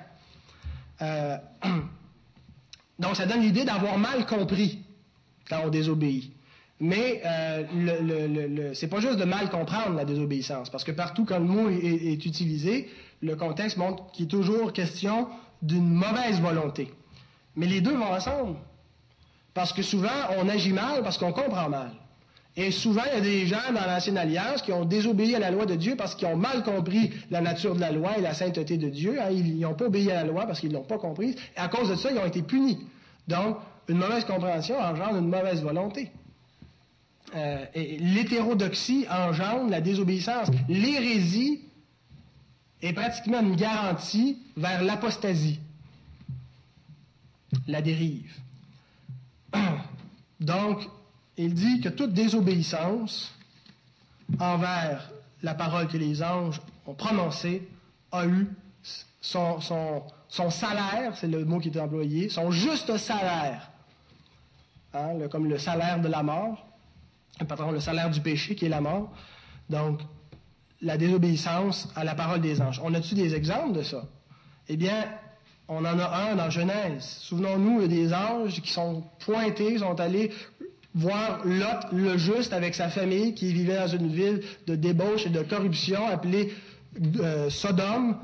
Euh, 1.02 1.36
donc, 2.98 3.16
ça 3.16 3.26
donne 3.26 3.42
l'idée 3.42 3.64
d'avoir 3.64 3.98
mal 3.98 4.24
compris 4.26 4.78
quand 5.48 5.60
on 5.64 5.68
désobéit. 5.68 6.32
Mais 6.80 7.22
euh, 7.24 7.62
le, 7.72 8.74
c'est 8.74 8.88
pas 8.88 9.00
juste 9.00 9.18
de 9.18 9.24
mal 9.24 9.48
comprendre 9.48 9.96
la 9.96 10.04
désobéissance, 10.04 10.70
parce 10.70 10.82
que 10.82 10.92
partout 10.92 11.24
quand 11.24 11.38
le 11.38 11.44
mot 11.44 11.70
est, 11.70 12.26
utilisé, 12.26 12.90
le 13.22 13.36
contexte 13.36 13.76
montre 13.76 14.10
qu'il 14.12 14.24
est 14.24 14.28
toujours 14.28 14.72
question 14.72 15.28
d'une 15.64 15.88
mauvaise 15.88 16.40
volonté. 16.40 16.92
Mais 17.56 17.66
les 17.66 17.80
deux 17.80 17.96
vont 17.96 18.12
ensemble. 18.12 18.56
Parce 19.54 19.72
que 19.72 19.82
souvent, 19.82 20.08
on 20.38 20.48
agit 20.48 20.72
mal 20.72 21.02
parce 21.02 21.16
qu'on 21.16 21.32
comprend 21.32 21.68
mal. 21.68 21.92
Et 22.56 22.70
souvent, 22.70 23.02
il 23.06 23.14
y 23.14 23.16
a 23.16 23.20
des 23.20 23.46
gens 23.46 23.72
dans 23.72 23.84
l'Ancienne 23.86 24.18
Alliance 24.18 24.62
qui 24.62 24.72
ont 24.72 24.84
désobéi 24.84 25.34
à 25.34 25.40
la 25.40 25.50
loi 25.50 25.66
de 25.66 25.74
Dieu 25.74 25.96
parce 25.96 26.14
qu'ils 26.14 26.28
ont 26.28 26.36
mal 26.36 26.62
compris 26.62 27.10
la 27.30 27.40
nature 27.40 27.74
de 27.74 27.80
la 27.80 27.90
loi 27.90 28.16
et 28.16 28.20
la 28.20 28.34
sainteté 28.34 28.76
de 28.76 28.88
Dieu. 28.88 29.20
Hein. 29.20 29.30
Ils 29.30 29.58
n'ont 29.58 29.74
pas 29.74 29.86
obéi 29.86 30.10
à 30.10 30.14
la 30.14 30.24
loi 30.24 30.46
parce 30.46 30.60
qu'ils 30.60 30.68
ne 30.70 30.74
l'ont 30.74 30.84
pas 30.84 30.98
comprise. 30.98 31.34
Et 31.56 31.60
à 31.60 31.68
cause 31.68 31.88
de 31.88 31.96
ça, 31.96 32.10
ils 32.12 32.18
ont 32.18 32.26
été 32.26 32.42
punis. 32.42 32.78
Donc, 33.26 33.56
une 33.88 33.98
mauvaise 33.98 34.24
compréhension 34.24 34.78
engendre 34.78 35.16
une 35.18 35.28
mauvaise 35.28 35.62
volonté. 35.62 36.10
Euh, 37.34 37.64
l'hétérodoxie 37.74 39.06
engendre 39.10 39.70
la 39.70 39.80
désobéissance. 39.80 40.48
L'hérésie 40.68 41.63
est 42.84 42.92
pratiquement 42.92 43.40
une 43.40 43.56
garantie 43.56 44.38
vers 44.56 44.82
l'apostasie, 44.82 45.58
la 47.66 47.80
dérive. 47.80 48.30
Donc, 50.40 50.86
il 51.38 51.54
dit 51.54 51.80
que 51.80 51.88
toute 51.88 52.12
désobéissance 52.12 53.34
envers 54.38 55.10
la 55.42 55.54
parole 55.54 55.88
que 55.88 55.96
les 55.96 56.22
anges 56.22 56.60
ont 56.86 56.94
prononcée 56.94 57.66
a 58.12 58.26
eu 58.26 58.48
son, 59.22 59.58
salaire, 60.50 61.16
c'est 61.16 61.26
le 61.26 61.44
mot 61.46 61.60
qui 61.60 61.68
est 61.70 61.80
employé, 61.80 62.28
son 62.28 62.50
juste 62.50 62.98
salaire, 62.98 63.70
hein, 64.92 65.26
comme 65.30 65.48
le 65.48 65.58
salaire 65.58 66.02
de 66.02 66.08
la 66.08 66.22
mort, 66.22 66.66
pardon, 67.48 67.70
le 67.70 67.80
salaire 67.80 68.10
du 68.10 68.20
péché 68.20 68.54
qui 68.54 68.66
est 68.66 68.68
la 68.68 68.82
mort. 68.82 69.10
Donc, 69.70 70.00
la 70.84 70.98
désobéissance 70.98 71.88
à 71.96 72.04
la 72.04 72.14
parole 72.14 72.40
des 72.40 72.60
anges. 72.60 72.80
On 72.84 72.92
a-tu 72.94 73.14
des 73.14 73.34
exemples 73.34 73.72
de 73.72 73.82
ça? 73.82 74.04
Eh 74.68 74.76
bien, 74.76 75.06
on 75.66 75.78
en 75.78 75.98
a 75.98 76.30
un 76.30 76.36
dans 76.36 76.50
Genèse. 76.50 77.04
Souvenons-nous 77.20 77.86
des 77.86 78.12
anges 78.12 78.60
qui 78.60 78.70
sont 78.70 79.02
pointés, 79.20 79.78
sont 79.78 79.98
allés 79.98 80.30
voir 80.94 81.44
Lot, 81.44 81.90
le 81.92 82.16
juste, 82.18 82.52
avec 82.52 82.74
sa 82.74 82.88
famille, 82.88 83.34
qui 83.34 83.52
vivait 83.52 83.76
dans 83.76 83.88
une 83.88 84.08
ville 84.08 84.42
de 84.66 84.76
débauche 84.76 85.26
et 85.26 85.30
de 85.30 85.42
corruption 85.42 86.06
appelée 86.06 86.52
euh, 87.18 87.48
Sodome 87.50 88.18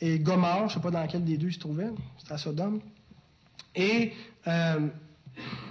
et 0.00 0.18
Gomorre. 0.18 0.68
Je 0.68 0.74
ne 0.76 0.80
sais 0.80 0.80
pas 0.80 0.90
dans 0.90 1.06
quel 1.06 1.24
des 1.24 1.38
deux 1.38 1.48
il 1.48 1.54
se 1.54 1.60
trouvait. 1.60 1.90
C'était 2.18 2.34
à 2.34 2.38
Sodome. 2.38 2.80
Et 3.76 4.12
euh, 4.48 4.88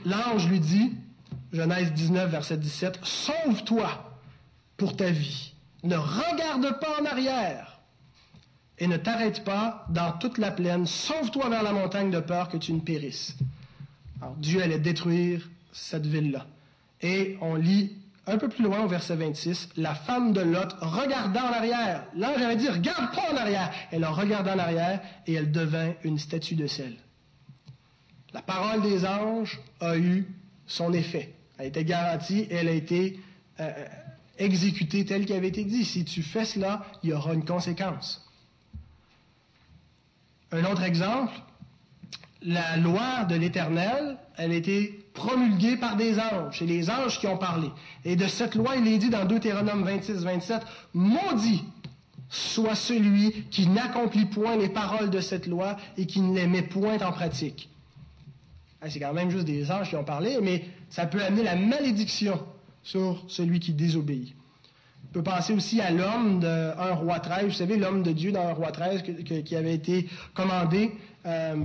l'ange 0.05 0.47
lui 0.47 0.61
dit, 0.61 0.93
Genèse 1.51 1.91
19, 1.93 2.31
verset 2.31 2.57
17, 2.57 2.99
Sauve-toi 3.03 3.89
pour 4.77 4.95
ta 4.95 5.09
vie. 5.09 5.53
Ne 5.83 5.95
regarde 5.95 6.79
pas 6.79 7.01
en 7.01 7.05
arrière 7.05 7.79
et 8.79 8.87
ne 8.87 8.97
t'arrête 8.97 9.43
pas 9.43 9.85
dans 9.89 10.11
toute 10.13 10.37
la 10.37 10.51
plaine. 10.51 10.85
Sauve-toi 10.85 11.49
vers 11.49 11.63
la 11.63 11.73
montagne 11.73 12.11
de 12.11 12.19
peur 12.19 12.49
que 12.49 12.57
tu 12.57 12.73
ne 12.73 12.79
périsses. 12.79 13.35
Alors, 14.21 14.35
Dieu 14.35 14.61
allait 14.61 14.79
détruire 14.79 15.49
cette 15.71 16.05
ville-là. 16.05 16.45
Et 17.01 17.37
on 17.41 17.55
lit 17.55 17.95
un 18.27 18.37
peu 18.37 18.47
plus 18.47 18.63
loin 18.63 18.81
au 18.81 18.87
verset 18.87 19.15
26, 19.15 19.69
la 19.77 19.95
femme 19.95 20.33
de 20.33 20.41
Lot 20.41 20.75
regarda 20.81 21.43
en 21.43 21.53
arrière. 21.53 22.03
L'ange 22.15 22.41
avait 22.41 22.55
dit, 22.55 22.69
regarde 22.69 23.13
pas 23.15 23.33
en 23.33 23.37
arrière. 23.37 23.71
Elle 23.91 24.03
a 24.03 24.11
regardé 24.11 24.51
en 24.51 24.59
arrière 24.59 25.01
et 25.25 25.33
elle 25.33 25.51
devint 25.51 25.93
une 26.03 26.19
statue 26.19 26.55
de 26.55 26.67
sel. 26.67 26.95
La 28.33 28.41
parole 28.41 28.81
des 28.81 29.05
anges 29.05 29.59
a 29.79 29.97
eu 29.97 30.27
son 30.67 30.93
effet. 30.93 31.33
Elle 31.57 31.65
a 31.65 31.67
été 31.67 31.83
garantie, 31.83 32.47
elle 32.51 32.67
a 32.67 32.71
été 32.71 33.19
euh, 33.59 33.85
exécutée 34.39 35.05
telle 35.05 35.25
qu'elle 35.25 35.37
avait 35.37 35.49
été 35.49 35.63
dit. 35.63 35.85
Si 35.85 36.05
tu 36.05 36.23
fais 36.23 36.45
cela, 36.45 36.85
il 37.03 37.09
y 37.09 37.13
aura 37.13 37.33
une 37.33 37.45
conséquence. 37.45 38.25
Un 40.51 40.63
autre 40.65 40.81
exemple, 40.83 41.33
la 42.41 42.77
loi 42.77 43.25
de 43.25 43.35
l'Éternel, 43.35 44.17
elle 44.37 44.51
a 44.51 44.55
été 44.55 45.05
promulguée 45.13 45.77
par 45.77 45.95
des 45.95 46.17
anges. 46.19 46.57
C'est 46.59 46.65
les 46.65 46.89
anges 46.89 47.19
qui 47.19 47.27
ont 47.27 47.37
parlé. 47.37 47.69
Et 48.05 48.15
de 48.15 48.27
cette 48.27 48.55
loi, 48.55 48.75
il 48.77 48.87
est 48.87 48.97
dit 48.97 49.09
dans 49.09 49.25
Deutéronome 49.25 49.83
26, 49.83 50.23
27, 50.23 50.61
Maudit 50.93 51.63
soit 52.29 52.75
celui 52.75 53.43
qui 53.49 53.67
n'accomplit 53.67 54.25
point 54.25 54.55
les 54.55 54.69
paroles 54.69 55.09
de 55.09 55.19
cette 55.19 55.47
loi 55.47 55.77
et 55.97 56.05
qui 56.05 56.21
ne 56.21 56.35
les 56.35 56.47
met 56.47 56.61
point 56.61 56.99
en 56.99 57.11
pratique. 57.11 57.69
C'est 58.87 58.99
quand 58.99 59.13
même 59.13 59.29
juste 59.29 59.45
des 59.45 59.71
anges 59.71 59.89
qui 59.89 59.95
ont 59.97 60.05
parlé, 60.05 60.37
mais 60.41 60.63
ça 60.89 61.05
peut 61.05 61.21
amener 61.21 61.43
la 61.43 61.55
malédiction 61.55 62.39
sur 62.83 63.23
celui 63.27 63.59
qui 63.59 63.73
désobéit. 63.73 64.35
On 65.09 65.13
peut 65.13 65.23
penser 65.23 65.53
aussi 65.53 65.81
à 65.81 65.89
l'homme 65.89 66.39
d'un 66.39 66.93
roi 66.93 67.19
13, 67.19 67.45
vous 67.45 67.51
savez, 67.51 67.77
l'homme 67.77 68.03
de 68.03 68.11
Dieu 68.11 68.31
dans 68.31 68.47
un 68.47 68.53
roi 68.53 68.71
13 68.71 69.03
qui 69.43 69.55
avait 69.55 69.73
été 69.73 70.07
commandé 70.35 70.91
euh, 71.25 71.55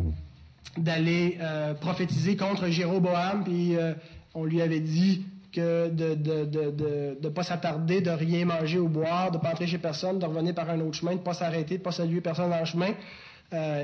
d'aller 0.79 1.37
euh, 1.41 1.75
prophétiser 1.75 2.37
contre 2.37 2.69
Jéroboam, 2.69 3.45
puis 3.45 3.77
euh, 3.77 3.93
on 4.35 4.45
lui 4.45 4.63
avait 4.63 4.81
dit 4.81 5.27
que 5.53 5.89
de 5.89 6.15
ne 6.15 7.15
de, 7.21 7.29
pas 7.29 7.43
s'attarder, 7.43 8.01
de 8.01 8.11
rien 8.11 8.47
manger 8.47 8.79
ou 8.79 8.89
boire, 8.89 9.31
de 9.31 9.37
ne 9.37 9.43
pas 9.43 9.51
entrer 9.51 9.67
chez 9.67 9.79
personne, 9.79 10.19
de 10.19 10.25
revenir 10.25 10.55
par 10.55 10.71
un 10.71 10.81
autre 10.81 10.97
chemin, 10.97 11.13
de 11.13 11.19
ne 11.19 11.23
pas 11.23 11.35
s'arrêter, 11.35 11.75
de 11.75 11.81
ne 11.81 11.85
pas 11.85 11.93
saluer 11.93 12.21
personne 12.23 12.51
le 12.51 12.65
chemin. 12.65 12.93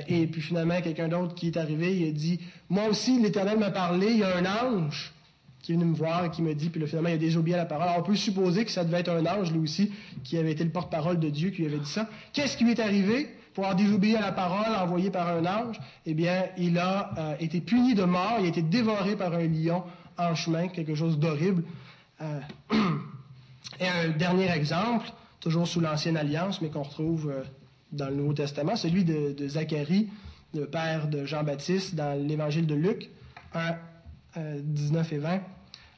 Et 0.09 0.27
puis 0.27 0.41
finalement, 0.41 0.81
quelqu'un 0.81 1.07
d'autre 1.07 1.37
qui 1.37 1.49
est 1.49 1.57
arrivé, 1.57 1.97
il 1.97 2.09
a 2.09 2.13
dit, 2.13 2.41
moi 2.69 2.89
aussi, 2.89 3.21
l'Éternel 3.21 3.57
m'a 3.57 3.71
parlé, 3.71 4.09
il 4.11 4.19
y 4.19 4.25
a 4.25 4.37
un 4.37 4.45
ange 4.45 5.13
qui 5.63 5.73
est 5.73 5.75
venu 5.75 5.87
me 5.87 5.95
voir 5.95 6.25
et 6.25 6.31
qui 6.31 6.43
me 6.43 6.55
dit, 6.55 6.71
puis 6.71 6.85
finalement, 6.87 7.11
il 7.11 7.15
a 7.15 7.19
désobéi 7.19 7.55
à 7.55 7.59
la 7.59 7.67
parole. 7.67 7.89
Alors, 7.89 7.99
on 7.99 8.03
peut 8.03 8.17
supposer 8.17 8.65
que 8.65 8.71
ça 8.71 8.85
devait 8.85 9.01
être 9.01 9.11
un 9.11 9.25
ange, 9.27 9.53
lui 9.53 9.61
aussi, 9.61 9.93
qui 10.25 10.39
avait 10.39 10.53
été 10.53 10.65
le 10.65 10.71
porte-parole 10.71 11.19
de 11.19 11.29
Dieu, 11.29 11.51
qui 11.51 11.63
lui 11.63 11.67
avait 11.67 11.79
dit 11.79 11.91
ça. 11.91 12.09
Qu'est-ce 12.33 12.57
qui 12.57 12.65
lui 12.65 12.73
est 12.73 12.81
arrivé 12.81 13.29
pour 13.55 13.65
avoir 13.65 13.77
désobéi 13.77 14.17
à 14.17 14.21
la 14.21 14.33
parole 14.33 14.75
envoyée 14.75 15.11
par 15.11 15.29
un 15.29 15.45
ange? 15.45 15.79
Eh 16.07 16.15
bien, 16.15 16.45
il 16.57 16.79
a 16.79 17.11
euh, 17.19 17.35
été 17.41 17.61
puni 17.61 17.95
de 17.95 18.05
mort, 18.05 18.37
il 18.41 18.47
a 18.47 18.49
été 18.49 18.63
dévoré 18.63 19.17
par 19.17 19.35
un 19.35 19.47
lion 19.47 19.83
en 20.17 20.35
chemin, 20.35 20.69
quelque 20.69 20.95
chose 20.95 21.19
d'horrible. 21.19 21.63
Euh, 22.23 22.41
et 23.81 23.87
un 23.87 24.09
dernier 24.17 24.51
exemple, 24.51 25.11
toujours 25.41 25.67
sous 25.67 25.81
l'Ancienne 25.81 26.17
Alliance, 26.17 26.63
mais 26.63 26.69
qu'on 26.69 26.83
retrouve 26.83 27.33
dans 27.93 28.09
le 28.09 28.15
Nouveau 28.15 28.33
Testament, 28.33 28.77
celui 28.77 29.05
de, 29.05 29.49
Zacharie, 29.49 30.09
le 30.55 30.67
père 30.67 31.09
de 31.09 31.25
Jean-Baptiste, 31.27 31.95
dans 31.95 32.19
l'Évangile 32.27 32.67
de 32.67 32.75
Luc 32.75 33.11
1, 34.37 34.61
19 34.61 35.13
euh, 35.13 35.17
et 35.17 35.19
20. 35.19 35.41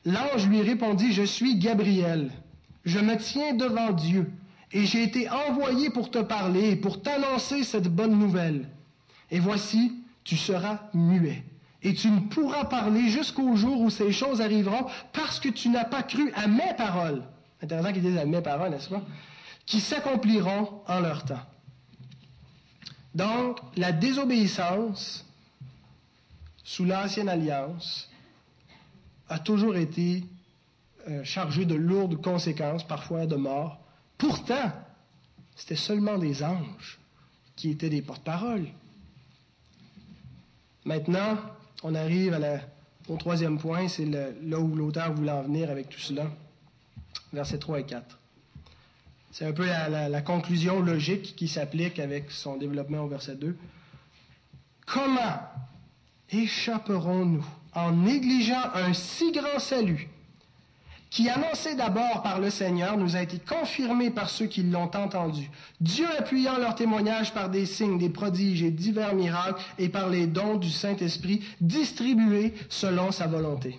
L'ange 0.05 0.49
lui 0.49 0.63
répondit, 0.63 1.13
Je 1.13 1.23
suis 1.23 1.59
Gabriel, 1.59 2.31
Je 2.85 2.99
me 2.99 3.17
tiens 3.17 3.55
devant 3.55 3.93
Dieu 3.93 4.31
et 4.73 4.87
j'ai 4.87 5.03
été 5.03 5.29
envoyé 5.29 5.91
pour 5.91 6.11
te 6.11 6.19
parler 6.19 6.71
et 6.71 6.77
pour 6.77 7.03
t'annoncer 7.03 7.63
cette 7.63 7.89
bonne 7.89 8.19
nouvelle. 8.19 8.69
Et 9.31 9.39
voici, 9.39 9.93
tu 10.25 10.37
seras 10.37 10.81
muet. 10.95 11.45
Et 11.83 11.95
tu 11.95 12.11
ne 12.11 12.21
pourras 12.21 12.65
parler 12.65 13.09
jusqu'au 13.09 13.57
jour 13.57 13.81
où 13.81 13.91
ces 13.91 14.13
choses 14.13 14.41
arriveront 14.41 14.87
parce 15.13 15.41
que 15.41 15.49
tu 15.49 15.69
n'as 15.69 15.85
pas 15.85 16.03
cru 16.03 16.33
à 16.35 16.47
mes 16.47 16.75
paroles. 16.77 17.23
Intéressant 17.61 17.93
qu'ils 17.93 18.03
disent 18.03 18.19
à 18.19 18.25
mes 18.25 18.41
paroles, 18.41 18.71
n'est-ce 18.71 18.89
pas? 18.89 19.03
Qui 19.67 19.81
s'accompliront 19.81 20.83
en 20.87 21.01
leur 21.01 21.25
temps. 21.25 21.43
Donc, 23.15 23.59
la 23.77 23.93
désobéissance 23.93 25.27
sous 26.65 26.85
l'ancienne 26.85 27.29
alliance 27.29 28.09
a 29.33 29.39
toujours 29.39 29.77
été 29.77 30.25
euh, 31.09 31.25
chargée 31.25 31.65
de 31.65 31.75
lourdes 31.75 32.21
conséquences, 32.21 32.87
parfois 32.87 33.25
de 33.25 33.35
mort. 33.35 33.81
Pourtant, 34.19 34.71
c'était 35.57 35.75
seulement 35.75 36.19
des 36.19 36.45
anges 36.45 36.99
qui 37.57 37.71
étaient 37.71 37.89
des 37.89 38.03
porte-paroles. 38.03 38.69
Maintenant, 40.85 41.39
on 41.83 41.95
arrive 41.95 42.39
au 43.09 43.17
troisième 43.17 43.59
point, 43.59 43.89
c'est 43.89 44.05
là 44.05 44.61
où 44.61 44.77
l'auteur 44.77 45.15
voulait 45.15 45.33
en 45.33 45.43
venir 45.43 45.71
avec 45.71 45.89
tout 45.89 46.01
cela, 46.01 46.31
versets 47.33 47.59
3 47.59 47.81
et 47.81 47.87
4. 47.87 48.19
C'est 49.31 49.47
un 49.47 49.53
peu 49.53 49.65
la, 49.65 50.21
conclusion 50.21 50.81
logique 50.81 51.35
qui 51.37 51.49
s'applique 51.49 51.99
avec 51.99 52.31
son 52.31 52.59
développement 52.59 53.05
au 53.05 53.09
verset 53.09 53.37
2. 53.37 53.57
Comment 54.85 55.41
échapperons-nous 56.31 57.47
en 57.75 57.93
négligeant 57.93 58.71
un 58.75 58.93
si 58.93 59.33
grand 59.33 59.59
salut 59.59 60.09
qui, 61.13 61.29
annoncé 61.29 61.75
d'abord 61.75 62.23
par 62.23 62.41
le 62.41 62.49
Seigneur, 62.49 62.97
nous 62.97 63.17
a 63.17 63.23
été 63.23 63.39
confirmé 63.39 64.11
par 64.11 64.31
ceux 64.31 64.47
qui 64.47 64.63
l'ont 64.63 64.91
entendu. 64.95 65.51
Dieu 65.79 66.07
appuyant 66.19 66.57
leur 66.57 66.75
témoignage 66.75 67.35
par 67.35 67.51
des 67.51 67.67
signes, 67.67 67.99
des 67.99 68.09
prodiges 68.09 68.63
et 68.63 68.71
divers 68.71 69.15
miracles 69.15 69.63
et 69.79 69.91
par 69.91 70.09
les 70.09 70.27
dons 70.27 70.57
du 70.57 70.71
Saint-Esprit 70.71 71.45
distribués 71.61 72.55
selon 72.71 73.13
sa 73.13 73.27
volonté. 73.27 73.79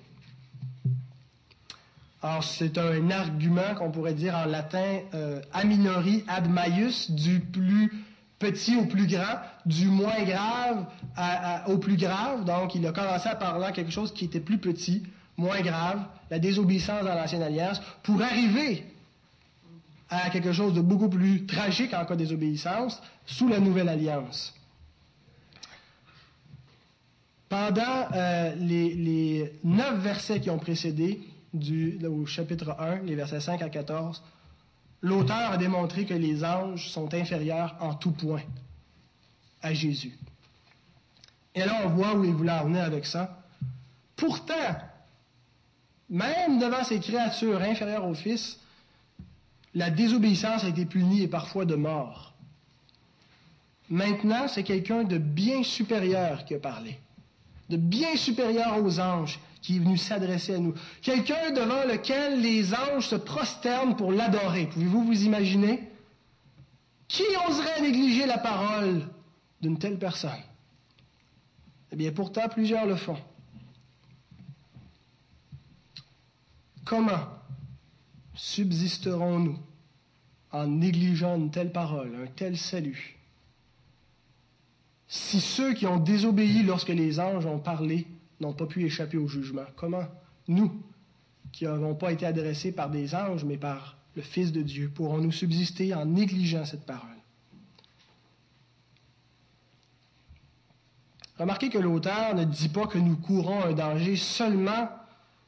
Alors, 2.21 2.43
c'est 2.43 2.77
un 2.77 3.09
argument 3.09 3.75
qu'on 3.77 3.91
pourrait 3.91 4.13
dire 4.13 4.35
en 4.35 4.45
latin 4.45 4.99
euh, 5.13 5.41
a 5.51 5.63
minori 5.65 6.23
ad 6.27 6.49
maius, 6.49 7.11
du 7.11 7.39
plus 7.39 7.91
petit 8.39 8.77
au 8.77 8.85
plus 8.85 9.07
grand, 9.07 9.39
du 9.65 9.87
moins 9.87 10.23
grave 10.23 10.85
au 11.67 11.77
plus 11.77 11.97
grave. 11.97 12.45
Donc, 12.45 12.75
il 12.75 12.85
a 12.85 12.91
commencé 12.91 13.29
à 13.29 13.35
parler 13.35 13.71
quelque 13.73 13.91
chose 13.91 14.13
qui 14.13 14.25
était 14.25 14.39
plus 14.39 14.57
petit, 14.57 15.03
moins 15.37 15.61
grave, 15.61 16.03
la 16.29 16.39
désobéissance 16.39 17.03
dans 17.03 17.15
l'ancienne 17.15 17.43
alliance, 17.43 17.81
pour 18.03 18.21
arriver 18.21 18.85
à 20.09 20.29
quelque 20.29 20.53
chose 20.53 20.73
de 20.73 20.81
beaucoup 20.81 21.09
plus 21.09 21.45
tragique 21.45 21.93
en 21.93 22.05
cas 22.05 22.15
de 22.15 22.19
désobéissance 22.19 23.01
sous 23.25 23.47
la 23.47 23.59
nouvelle 23.59 23.89
alliance. 23.89 24.53
Pendant 27.49 28.07
euh, 28.13 28.55
les, 28.55 29.53
neuf 29.63 29.99
versets 29.99 30.39
qui 30.39 30.49
ont 30.49 30.57
précédé, 30.57 31.21
au 32.03 32.25
chapitre 32.25 32.75
1, 32.79 33.03
les 33.03 33.15
versets 33.15 33.39
5 33.39 33.61
à 33.61 33.69
14, 33.69 34.23
l'auteur 35.01 35.51
a 35.51 35.57
démontré 35.57 36.05
que 36.05 36.15
les 36.15 36.43
anges 36.43 36.89
sont 36.89 37.13
inférieurs 37.13 37.75
en 37.79 37.93
tout 37.93 38.11
point 38.11 38.41
à 39.63 39.73
Jésus. 39.73 40.17
Et 41.55 41.61
là, 41.61 41.81
on 41.85 41.89
voit 41.89 42.13
où 42.15 42.23
il 42.23 42.33
voulait 42.33 42.51
en 42.51 42.65
venir 42.65 42.83
avec 42.83 43.05
ça. 43.05 43.39
Pourtant, 44.15 44.75
même 46.09 46.59
devant 46.59 46.83
ces 46.83 46.99
créatures 46.99 47.61
inférieures 47.61 48.05
au 48.05 48.13
Fils, 48.13 48.59
la 49.73 49.89
désobéissance 49.89 50.63
a 50.63 50.67
été 50.67 50.85
punie 50.85 51.23
et 51.23 51.27
parfois 51.27 51.65
de 51.65 51.75
mort. 51.75 52.33
Maintenant, 53.89 54.47
c'est 54.47 54.63
quelqu'un 54.63 55.03
de 55.03 55.17
bien 55.17 55.63
supérieur 55.63 56.45
qui 56.45 56.55
a 56.55 56.59
parlé, 56.59 56.99
de 57.69 57.77
bien 57.77 58.15
supérieur 58.15 58.83
aux 58.83 58.99
anges 58.99 59.39
qui 59.61 59.77
est 59.77 59.79
venu 59.79 59.97
s'adresser 59.97 60.55
à 60.55 60.57
nous. 60.59 60.73
Quelqu'un 61.01 61.51
devant 61.51 61.85
lequel 61.85 62.41
les 62.41 62.73
anges 62.73 63.07
se 63.07 63.15
prosternent 63.15 63.95
pour 63.95 64.11
l'adorer. 64.11 64.67
Pouvez-vous 64.67 65.05
vous 65.05 65.23
imaginer? 65.23 65.89
Qui 67.07 67.23
oserait 67.47 67.81
négliger 67.81 68.25
la 68.25 68.37
parole 68.37 69.07
d'une 69.63 69.79
telle 69.79 69.97
personne? 69.97 70.43
Eh 71.91 71.95
bien, 71.95 72.11
pourtant, 72.11 72.49
plusieurs 72.49 72.85
le 72.85 72.95
font. 72.95 73.17
Comment 76.83 77.29
subsisterons-nous 78.35 79.57
en 80.51 80.67
négligeant 80.67 81.37
une 81.37 81.49
telle 81.49 81.71
parole, 81.71 82.13
un 82.15 82.27
tel 82.27 82.57
salut? 82.57 83.17
Si 85.07 85.39
ceux 85.39 85.73
qui 85.73 85.87
ont 85.87 85.99
désobéi 85.99 86.63
lorsque 86.63 86.89
les 86.89 87.19
anges 87.19 87.45
ont 87.45 87.59
parlé 87.59 88.05
n'ont 88.41 88.53
pas 88.53 88.65
pu 88.65 88.83
échapper 88.83 89.17
au 89.17 89.27
jugement, 89.27 89.65
comment 89.77 90.05
nous, 90.49 90.83
qui 91.53 91.63
n'avons 91.63 91.95
pas 91.95 92.11
été 92.11 92.25
adressés 92.25 92.73
par 92.73 92.89
des 92.89 93.15
anges, 93.15 93.45
mais 93.45 93.57
par 93.57 93.97
le 94.15 94.21
Fils 94.21 94.51
de 94.51 94.61
Dieu, 94.61 94.91
pourrons-nous 94.93 95.31
subsister 95.31 95.93
en 95.93 96.05
négligeant 96.05 96.65
cette 96.65 96.85
parole? 96.85 97.12
Remarquez 101.37 101.69
que 101.69 101.79
l'auteur 101.79 102.35
ne 102.35 102.43
dit 102.43 102.69
pas 102.69 102.85
que 102.85 102.97
nous 102.97 103.15
courons 103.15 103.63
un 103.63 103.73
danger 103.73 104.15
seulement 104.15 104.89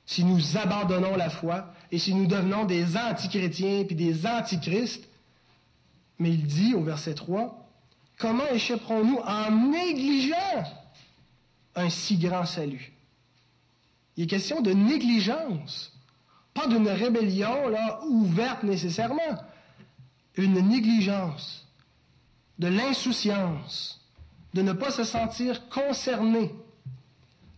si 0.05 0.23
nous 0.23 0.57
abandonnons 0.57 1.15
la 1.15 1.29
foi 1.29 1.73
et 1.91 1.99
si 1.99 2.13
nous 2.13 2.27
devenons 2.27 2.65
des 2.65 2.97
antichrétiens 2.97 3.83
puis 3.85 3.95
des 3.95 4.25
antichristes, 4.25 5.07
mais 6.19 6.31
il 6.31 6.45
dit 6.45 6.73
au 6.73 6.81
verset 6.81 7.13
3, 7.13 7.67
comment 8.17 8.47
échapperons-nous 8.47 9.17
en 9.17 9.51
négligeant 9.51 10.63
un 11.75 11.89
si 11.89 12.17
grand 12.17 12.45
salut? 12.45 12.93
Il 14.17 14.23
est 14.23 14.27
question 14.27 14.61
de 14.61 14.71
négligence, 14.71 15.91
pas 16.53 16.67
d'une 16.67 16.87
rébellion 16.87 17.53
ouverte 18.07 18.63
nécessairement, 18.63 19.43
une 20.35 20.67
négligence, 20.67 21.67
de 22.59 22.67
l'insouciance, 22.67 24.04
de 24.55 24.61
ne 24.61 24.71
pas 24.71 24.89
se 24.89 25.03
sentir 25.03 25.67
concerné, 25.67 26.49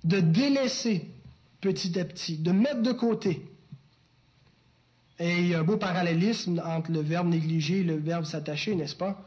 de 0.04 0.20
délaisser 0.20 1.08
petit 1.62 2.00
à 2.00 2.04
petit, 2.06 2.38
de 2.38 2.52
mettre 2.52 2.82
de 2.82 2.92
côté. 2.92 3.46
Et 5.20 5.42
il 5.42 5.48
y 5.50 5.54
a 5.54 5.60
un 5.60 5.64
beau 5.64 5.78
parallélisme 5.78 6.60
entre 6.66 6.92
le 6.92 7.02
verbe 7.02 7.28
négliger 7.28 7.82
et 7.82 7.84
le 7.84 7.98
verbe 7.98 8.26
s'attacher, 8.26 8.74
n'est-ce 8.74 8.96
pas? 8.96 9.24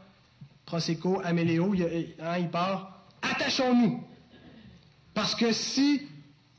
Proseco, 0.65 1.21
améléo, 1.23 1.73
il, 1.73 2.13
hein, 2.19 2.39
il 2.39 2.49
part 2.49 3.05
attachons-nous. 3.21 4.03
Parce 5.13 5.33
que 5.33 5.53
si 5.53 6.01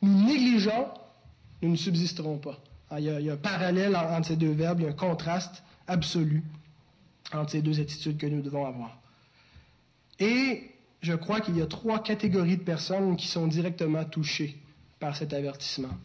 nous 0.01 0.27
négligeons, 0.27 0.88
nous 1.61 1.72
ne 1.72 1.77
subsisterons 1.77 2.38
pas. 2.38 2.59
Ah, 2.88 3.01
il 3.01 3.05
y, 3.05 3.11
a, 3.11 3.20
il 3.20 3.27
y 3.27 3.31
a 3.31 3.35
un 3.35 3.37
parallèle 3.37 3.96
entre 3.96 4.29
ces 4.29 4.37
deux 4.37 4.53
verbes, 4.53 4.81
il 4.81 4.85
y 4.85 4.87
a 4.87 4.90
un 4.90 4.94
contraste 4.94 5.62
absolu 5.87 6.42
entre 7.35 7.51
ces 7.51 7.61
deux 7.61 7.81
attitudes 7.81 8.16
que 8.16 8.27
nous 8.27 8.40
devons 8.40 8.64
avoir. 8.64 8.98
Et 10.18 10.71
je 11.02 11.14
crois 11.14 11.40
qu'il 11.40 11.56
y 11.56 11.62
a 11.62 11.66
trois 11.66 12.00
catégories 12.02 12.56
de 12.56 12.62
personnes 12.62 13.16
qui 13.16 13.26
sont 13.26 13.48
directement 13.48 14.04
touchées 14.04 14.56
par 15.00 15.16
cet 15.16 15.32
avertissement. 15.32 15.98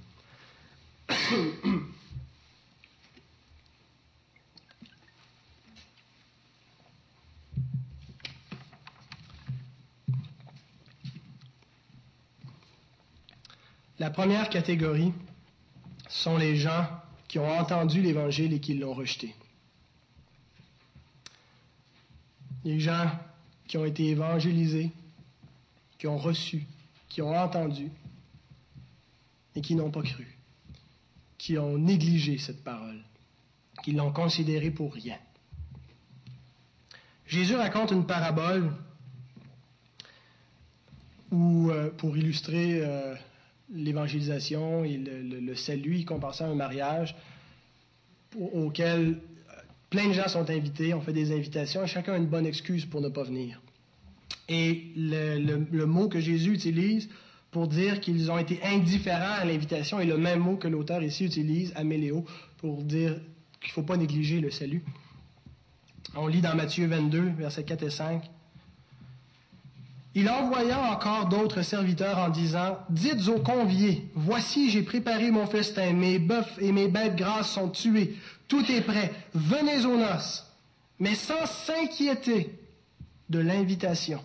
La 14.00 14.10
première 14.12 14.50
catégorie 14.50 15.14
sont 16.08 16.38
les 16.38 16.56
gens 16.56 16.88
qui 17.28 17.40
ont 17.40 17.50
entendu 17.50 18.02
l'Évangile 18.02 18.54
et 18.54 18.60
qui 18.60 18.76
l'ont 18.76 18.94
rejeté. 18.94 19.36
Les 22.64 22.80
gens 22.80 23.10
qui 23.68 23.78
ont 23.78 23.86
été 23.86 24.06
évangélisés, 24.08 24.92
qui 25.98 26.08
ont 26.08 26.18
reçu, 26.18 26.66
qui 27.10 27.22
ont 27.22 27.36
entendu, 27.36 27.92
et 29.56 29.62
qui 29.62 29.76
n'ont 29.76 29.92
pas 29.92 30.04
cru, 30.04 30.38
qui 31.38 31.58
ont 31.58 31.78
négligé 31.78 32.38
cette 32.38 32.64
parole, 32.64 33.00
qui 33.84 33.92
l'ont 33.92 34.12
considérée 34.12 34.72
pour 34.72 34.94
rien. 34.94 35.18
Jésus 37.26 37.56
raconte 37.56 37.92
une 37.92 38.06
parabole 38.06 38.72
où, 41.32 41.70
euh, 41.72 41.90
pour 41.90 42.16
illustrer 42.16 42.80
euh, 42.82 43.16
l'évangélisation 43.74 44.86
et 44.86 44.98
le, 44.98 45.56
salut, 45.56 45.98
il 45.98 46.06
compare 46.06 46.42
un 46.42 46.56
mariage 46.56 47.16
auquel 48.54 49.20
plein 49.90 50.08
de 50.08 50.14
gens 50.14 50.28
sont 50.28 50.50
invités, 50.50 50.94
on 50.94 51.02
fait 51.02 51.14
des 51.14 51.32
invitations 51.32 51.84
et 51.84 51.88
chacun 51.88 52.14
a 52.14 52.18
une 52.18 52.28
bonne 52.28 52.46
excuse 52.46 52.86
pour 52.86 53.02
ne 53.02 53.10
pas 53.10 53.24
venir. 53.24 53.62
Et 54.50 54.92
le 54.96 55.86
mot 55.86 56.08
que 56.08 56.20
Jésus 56.20 56.54
utilise 56.54 57.10
pour 57.52 57.68
dire 57.68 58.00
qu'ils 58.02 58.30
ont 58.30 58.38
été 58.38 58.60
indifférents 58.64 59.40
à 59.40 59.46
l'invitation, 59.46 60.00
et 60.00 60.06
le 60.06 60.18
même 60.18 60.40
mot 60.40 60.58
que 60.58 60.68
l'auteur 60.68 61.02
ici 61.02 61.26
utilise, 61.26 61.74
améléo, 61.76 62.26
pour 62.58 62.84
dire 62.84 63.16
qu'il 63.60 63.70
ne 63.70 63.74
faut 63.74 63.84
pas 63.84 63.98
négliger 63.98 64.40
le 64.40 64.52
salut. 64.52 64.84
On 66.16 66.28
lit 66.28 66.42
dans 66.42 66.56
Matthieu 66.56 66.88
22, 66.88 67.32
versets 67.38 67.64
4 67.64 67.84
et 67.84 67.90
5. 67.90 68.24
Il 70.16 70.30
envoya 70.30 70.80
encore 70.92 71.30
d'autres 71.30 71.62
serviteurs 71.62 72.18
en 72.18 72.30
disant, 72.30 72.80
Dites 72.90 73.28
aux 73.28 73.40
conviés, 73.40 74.10
voici 74.16 74.72
j'ai 74.72 74.82
préparé 74.82 75.32
mon 75.32 75.46
festin, 75.46 75.94
mes 75.94 76.18
bœufs 76.18 76.60
et 76.60 76.72
mes 76.72 76.88
bêtes 76.88 77.16
grasses 77.16 77.52
sont 77.52 77.70
tués, 77.70 78.16
tout 78.48 78.70
est 78.72 78.82
prêt, 78.82 79.14
venez 79.34 79.86
aux 79.86 79.98
noces. 79.98 80.46
Mais 81.00 81.16
sans 81.16 81.46
s'inquiéter 81.46 82.58
de 83.30 83.40
l'invitation, 83.40 84.22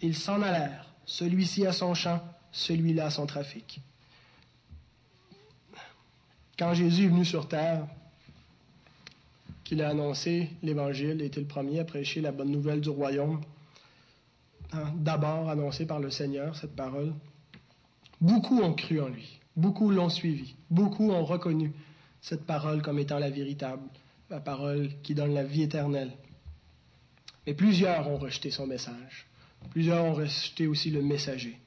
ils 0.00 0.16
s'en 0.16 0.40
allèrent, 0.42 0.86
celui-ci 1.04 1.66
à 1.66 1.72
son 1.72 1.94
champ, 1.94 2.22
celui-là 2.52 3.06
à 3.06 3.10
son 3.10 3.26
trafic. 3.26 3.80
Quand 6.58 6.74
Jésus 6.74 7.04
est 7.04 7.08
venu 7.08 7.24
sur 7.24 7.46
terre, 7.46 7.86
qu'il 9.64 9.82
a 9.82 9.90
annoncé 9.90 10.48
l'Évangile, 10.62 11.20
était 11.20 11.40
le 11.40 11.46
premier 11.46 11.80
à 11.80 11.84
prêcher 11.84 12.20
la 12.20 12.32
bonne 12.32 12.50
nouvelle 12.50 12.80
du 12.80 12.88
royaume, 12.88 13.40
hein, 14.72 14.92
d'abord 14.96 15.50
annoncé 15.50 15.84
par 15.84 16.00
le 16.00 16.10
Seigneur, 16.10 16.56
cette 16.56 16.74
parole. 16.74 17.12
Beaucoup 18.20 18.60
ont 18.60 18.72
cru 18.72 19.00
en 19.00 19.08
lui, 19.08 19.40
beaucoup 19.56 19.90
l'ont 19.90 20.08
suivi, 20.08 20.54
beaucoup 20.70 21.10
ont 21.10 21.24
reconnu 21.24 21.72
cette 22.20 22.44
parole 22.44 22.82
comme 22.82 22.98
étant 22.98 23.18
la 23.18 23.30
véritable, 23.30 23.82
la 24.30 24.40
parole 24.40 24.90
qui 25.02 25.14
donne 25.14 25.34
la 25.34 25.44
vie 25.44 25.62
éternelle. 25.62 26.12
Mais 27.46 27.54
plusieurs 27.54 28.08
ont 28.08 28.18
rejeté 28.18 28.50
son 28.50 28.66
message. 28.66 29.26
Plusieurs 29.70 30.04
ont 30.04 30.14
rejeté 30.14 30.66
aussi 30.66 30.90
le 30.90 31.02
messager. 31.02 31.58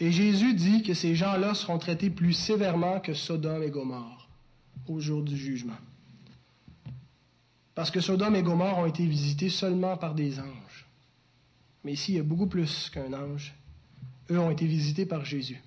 Et 0.00 0.12
Jésus 0.12 0.54
dit 0.54 0.82
que 0.82 0.94
ces 0.94 1.14
gens-là 1.14 1.54
seront 1.54 1.78
traités 1.78 2.10
plus 2.10 2.32
sévèrement 2.32 3.00
que 3.00 3.14
Sodome 3.14 3.64
et 3.64 3.70
Gomorre 3.70 4.28
au 4.86 5.00
jour 5.00 5.22
du 5.22 5.36
jugement. 5.36 5.76
Parce 7.74 7.90
que 7.90 8.00
Sodome 8.00 8.36
et 8.36 8.42
Gomorre 8.42 8.78
ont 8.78 8.86
été 8.86 9.04
visités 9.04 9.48
seulement 9.48 9.96
par 9.96 10.14
des 10.14 10.38
anges. 10.38 10.86
Mais 11.84 11.92
ici, 11.92 12.12
il 12.12 12.16
y 12.16 12.20
a 12.20 12.24
beaucoup 12.24 12.46
plus 12.46 12.90
qu'un 12.90 13.12
ange. 13.12 13.54
Eux 14.30 14.38
ont 14.38 14.50
été 14.50 14.66
visités 14.66 15.06
par 15.06 15.24
Jésus. 15.24 15.60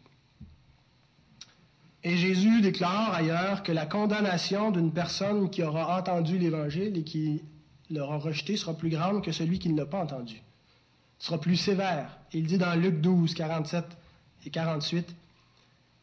Et 2.03 2.17
Jésus 2.17 2.61
déclare 2.61 3.13
ailleurs 3.13 3.61
que 3.61 3.71
la 3.71 3.85
condamnation 3.85 4.71
d'une 4.71 4.91
personne 4.91 5.49
qui 5.49 5.61
aura 5.61 5.99
entendu 5.99 6.37
l'Évangile 6.37 6.97
et 6.97 7.03
qui 7.03 7.43
l'aura 7.91 8.17
rejeté 8.17 8.57
sera 8.57 8.73
plus 8.73 8.89
grande 8.89 9.23
que 9.23 9.31
celui 9.31 9.59
qui 9.59 9.69
ne 9.69 9.77
l'a 9.77 9.85
pas 9.85 9.99
entendu. 9.99 10.41
sera 11.19 11.39
plus 11.39 11.57
sévère. 11.57 12.17
Il 12.33 12.47
dit 12.47 12.57
dans 12.57 12.73
Luc 12.73 13.01
12, 13.01 13.35
47 13.35 13.85
et 14.45 14.49
48, 14.49 15.15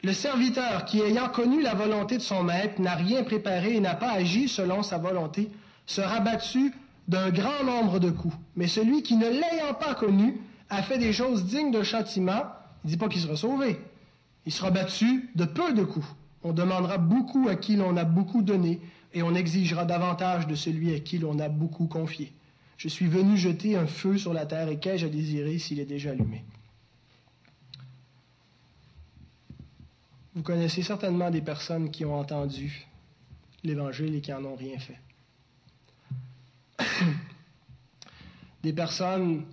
Le 0.03 0.13
serviteur 0.13 0.85
qui, 0.85 1.01
ayant 1.01 1.27
connu 1.27 1.61
la 1.61 1.73
volonté 1.73 2.17
de 2.17 2.21
son 2.21 2.43
maître, 2.43 2.79
n'a 2.79 2.95
rien 2.95 3.23
préparé 3.23 3.75
et 3.75 3.81
n'a 3.81 3.95
pas 3.95 4.11
agi 4.11 4.47
selon 4.47 4.81
sa 4.83 4.97
volonté, 4.97 5.49
sera 5.85 6.21
battu 6.21 6.73
d'un 7.09 7.31
grand 7.31 7.65
nombre 7.65 7.99
de 7.99 8.11
coups. 8.11 8.37
Mais 8.55 8.67
celui 8.67 9.03
qui, 9.03 9.17
ne 9.17 9.27
l'ayant 9.27 9.73
pas 9.77 9.95
connu, 9.95 10.39
a 10.69 10.81
fait 10.83 10.99
des 10.99 11.11
choses 11.11 11.43
dignes 11.43 11.71
de 11.71 11.83
châtiment, 11.83 12.43
il 12.85 12.87
ne 12.87 12.91
dit 12.91 12.97
pas 12.97 13.09
qu'il 13.09 13.19
sera 13.19 13.35
sauvé, 13.35 13.77
il 14.49 14.51
sera 14.51 14.71
battu 14.71 15.29
de 15.35 15.45
peu 15.45 15.73
de 15.75 15.83
coups. 15.83 16.07
On 16.41 16.53
demandera 16.53 16.97
beaucoup 16.97 17.47
à 17.49 17.55
qui 17.55 17.75
l'on 17.75 17.95
a 17.97 18.03
beaucoup 18.03 18.41
donné, 18.41 18.81
et 19.13 19.21
on 19.21 19.35
exigera 19.35 19.85
davantage 19.85 20.47
de 20.47 20.55
celui 20.55 20.91
à 20.95 20.99
qui 20.99 21.19
l'on 21.19 21.37
a 21.37 21.49
beaucoup 21.49 21.85
confié. 21.85 22.33
Je 22.75 22.87
suis 22.87 23.05
venu 23.05 23.37
jeter 23.37 23.77
un 23.77 23.85
feu 23.85 24.17
sur 24.17 24.33
la 24.33 24.47
terre, 24.47 24.67
et 24.69 24.79
qu'ai-je 24.79 25.05
à 25.05 25.09
désirer 25.09 25.59
s'il 25.59 25.79
est 25.79 25.85
déjà 25.85 26.09
allumé? 26.09 26.43
Vous 30.33 30.41
connaissez 30.41 30.81
certainement 30.81 31.29
des 31.29 31.41
personnes 31.41 31.91
qui 31.91 32.03
ont 32.03 32.19
entendu 32.19 32.87
l'Évangile 33.63 34.15
et 34.15 34.21
qui 34.21 34.31
n'en 34.31 34.45
ont 34.45 34.55
rien 34.55 34.79
fait. 34.79 34.99
des 38.63 38.73
personnes 38.73 39.45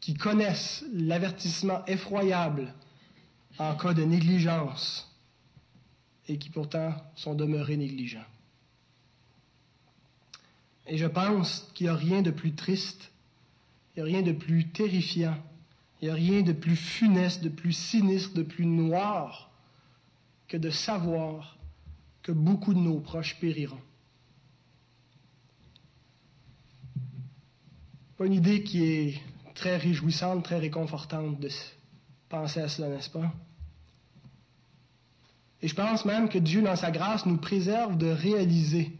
qui 0.00 0.14
connaissent 0.14 0.84
l'avertissement 0.92 1.86
effroyable 1.86 2.74
en 3.58 3.74
cas 3.76 3.94
de 3.94 4.04
négligence 4.04 5.10
et 6.28 6.38
qui 6.38 6.50
pourtant 6.50 6.94
sont 7.16 7.34
demeurés 7.34 7.76
négligents. 7.76 8.24
Et 10.86 10.96
je 10.96 11.06
pense 11.06 11.70
qu'il 11.74 11.86
n'y 11.86 11.90
a 11.90 11.96
rien 11.96 12.22
de 12.22 12.30
plus 12.30 12.54
triste, 12.54 13.10
il 13.94 14.02
n'y 14.02 14.10
a 14.10 14.12
rien 14.12 14.22
de 14.22 14.32
plus 14.32 14.68
terrifiant, 14.68 15.36
il 16.00 16.06
n'y 16.06 16.10
a 16.10 16.14
rien 16.14 16.42
de 16.42 16.52
plus 16.52 16.76
funeste, 16.76 17.42
de 17.42 17.48
plus 17.48 17.72
sinistre, 17.72 18.34
de 18.34 18.42
plus 18.42 18.66
noir 18.66 19.50
que 20.48 20.56
de 20.56 20.70
savoir 20.70 21.56
que 22.22 22.32
beaucoup 22.32 22.74
de 22.74 22.78
nos 22.78 23.00
proches 23.00 23.38
périront. 23.38 23.80
Pas 28.16 28.26
une 28.26 28.34
idée 28.34 28.62
qui 28.62 28.84
est 28.84 29.22
très 29.54 29.76
réjouissante, 29.76 30.44
très 30.44 30.58
réconfortante 30.58 31.40
de 31.40 31.48
penser 32.30 32.60
à 32.60 32.68
cela, 32.68 32.88
n'est-ce 32.88 33.10
pas? 33.10 33.30
Et 35.60 35.68
je 35.68 35.74
pense 35.74 36.06
même 36.06 36.30
que 36.30 36.38
Dieu, 36.38 36.62
dans 36.62 36.76
sa 36.76 36.90
grâce, 36.90 37.26
nous 37.26 37.36
préserve 37.36 37.98
de 37.98 38.06
réaliser 38.06 38.92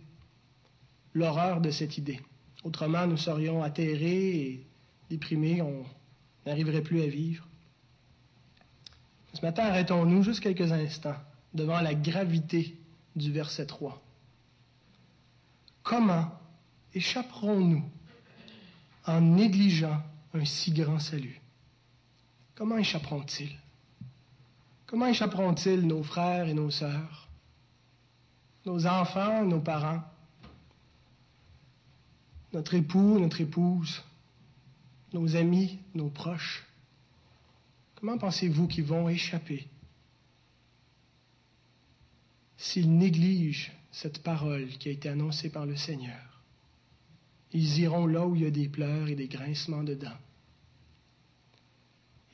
l'horreur 1.15 1.63
de 1.63 1.71
cette 1.71 1.97
idée. 1.97 2.21
Autrement, 2.65 3.07
nous 3.07 3.17
serions 3.17 3.63
atterrés 3.63 4.37
et 4.37 4.67
déprimés, 5.09 5.63
on 5.63 5.85
n'arriverait 6.45 6.83
plus 6.83 7.01
à 7.01 7.07
vivre. 7.07 7.47
Ce 9.33 9.41
matin, 9.41 9.65
arrêtons-nous 9.65 10.23
juste 10.23 10.41
quelques 10.41 10.71
instants 10.73 11.17
devant 11.55 11.81
la 11.81 11.95
gravité 11.95 12.77
du 13.17 13.33
verset 13.33 13.67
3. 13.67 14.03
Comment 15.83 16.31
échapperons-nous 16.95 17.85
en 19.07 19.21
négligeant 19.21 20.03
un 20.35 20.45
si 20.45 20.73
grand 20.73 20.99
salut? 20.99 21.40
Comment 22.61 22.77
échapperont-ils? 22.77 23.57
Comment 24.85 25.07
échapperont-ils 25.07 25.81
nos 25.81 26.03
frères 26.03 26.47
et 26.47 26.53
nos 26.53 26.71
sœurs, 26.71 27.27
nos 28.67 28.87
enfants, 28.87 29.47
nos 29.47 29.61
parents, 29.61 30.03
notre 32.53 32.75
époux, 32.75 33.19
notre 33.19 33.41
épouse, 33.41 34.05
nos 35.15 35.37
amis, 35.37 35.79
nos 35.95 36.11
proches? 36.11 36.67
Comment 37.95 38.19
pensez-vous 38.19 38.69
qu'ils 38.69 38.85
vont 38.85 39.09
échapper? 39.09 39.67
S'ils 42.59 42.95
négligent 42.95 43.73
cette 43.91 44.23
parole 44.23 44.69
qui 44.69 44.91
a 44.91 44.93
été 44.93 45.09
annoncée 45.09 45.49
par 45.49 45.65
le 45.65 45.77
Seigneur? 45.77 46.43
Ils 47.53 47.79
iront 47.79 48.05
là 48.05 48.27
où 48.27 48.37
il 48.37 48.43
y 48.43 48.47
a 48.47 48.51
des 48.51 48.69
pleurs 48.69 49.09
et 49.09 49.15
des 49.15 49.29
grincements 49.29 49.83
de 49.83 49.95
dents. 49.95 50.19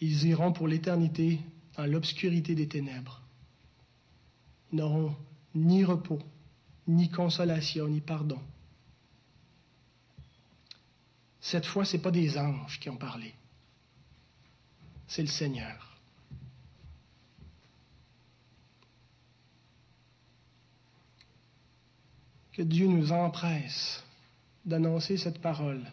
Ils 0.01 0.27
iront 0.27 0.53
pour 0.53 0.69
l'éternité 0.69 1.41
dans 1.77 1.87
l'obscurité 1.87 2.55
des 2.55 2.69
ténèbres. 2.69 3.23
Ils 4.73 4.79
n'auront 4.79 5.15
ni 5.55 5.85
repos, 5.85 6.21
ni 6.87 7.09
consolation, 7.11 7.89
ni 7.89 8.01
pardon. 8.01 8.41
Cette 11.41 11.67
fois, 11.67 11.85
ce 11.85 11.97
n'est 11.97 12.03
pas 12.03 12.11
des 12.11 12.37
anges 12.39 12.81
qui 12.81 12.91
ont 12.91 12.97
parlé, 12.97 13.33
c'est 15.07 15.23
le 15.23 15.29
Seigneur. 15.29 15.97
Que 22.53 22.63
Dieu 22.63 22.89
nous 22.89 23.13
empresse 23.13 24.03
d'annoncer 24.65 25.17
cette 25.19 25.41
parole 25.41 25.85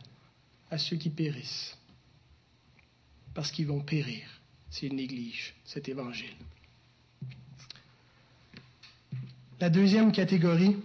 à 0.72 0.78
ceux 0.78 0.96
qui 0.96 1.10
périssent, 1.10 1.78
parce 3.34 3.52
qu'ils 3.52 3.68
vont 3.68 3.82
périr 3.82 4.24
s'ils 4.70 4.96
négligent 4.96 5.54
cet 5.66 5.90
évangile. 5.90 6.36
La 9.60 9.70
deuxième 9.70 10.12
catégorie 10.12 10.76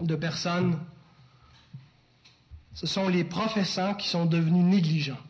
de 0.00 0.16
personnes, 0.16 0.78
ce 2.74 2.86
sont 2.86 3.08
les 3.08 3.24
professants 3.24 3.94
qui 3.94 4.08
sont 4.08 4.24
devenus 4.24 4.64
négligents. 4.64 5.20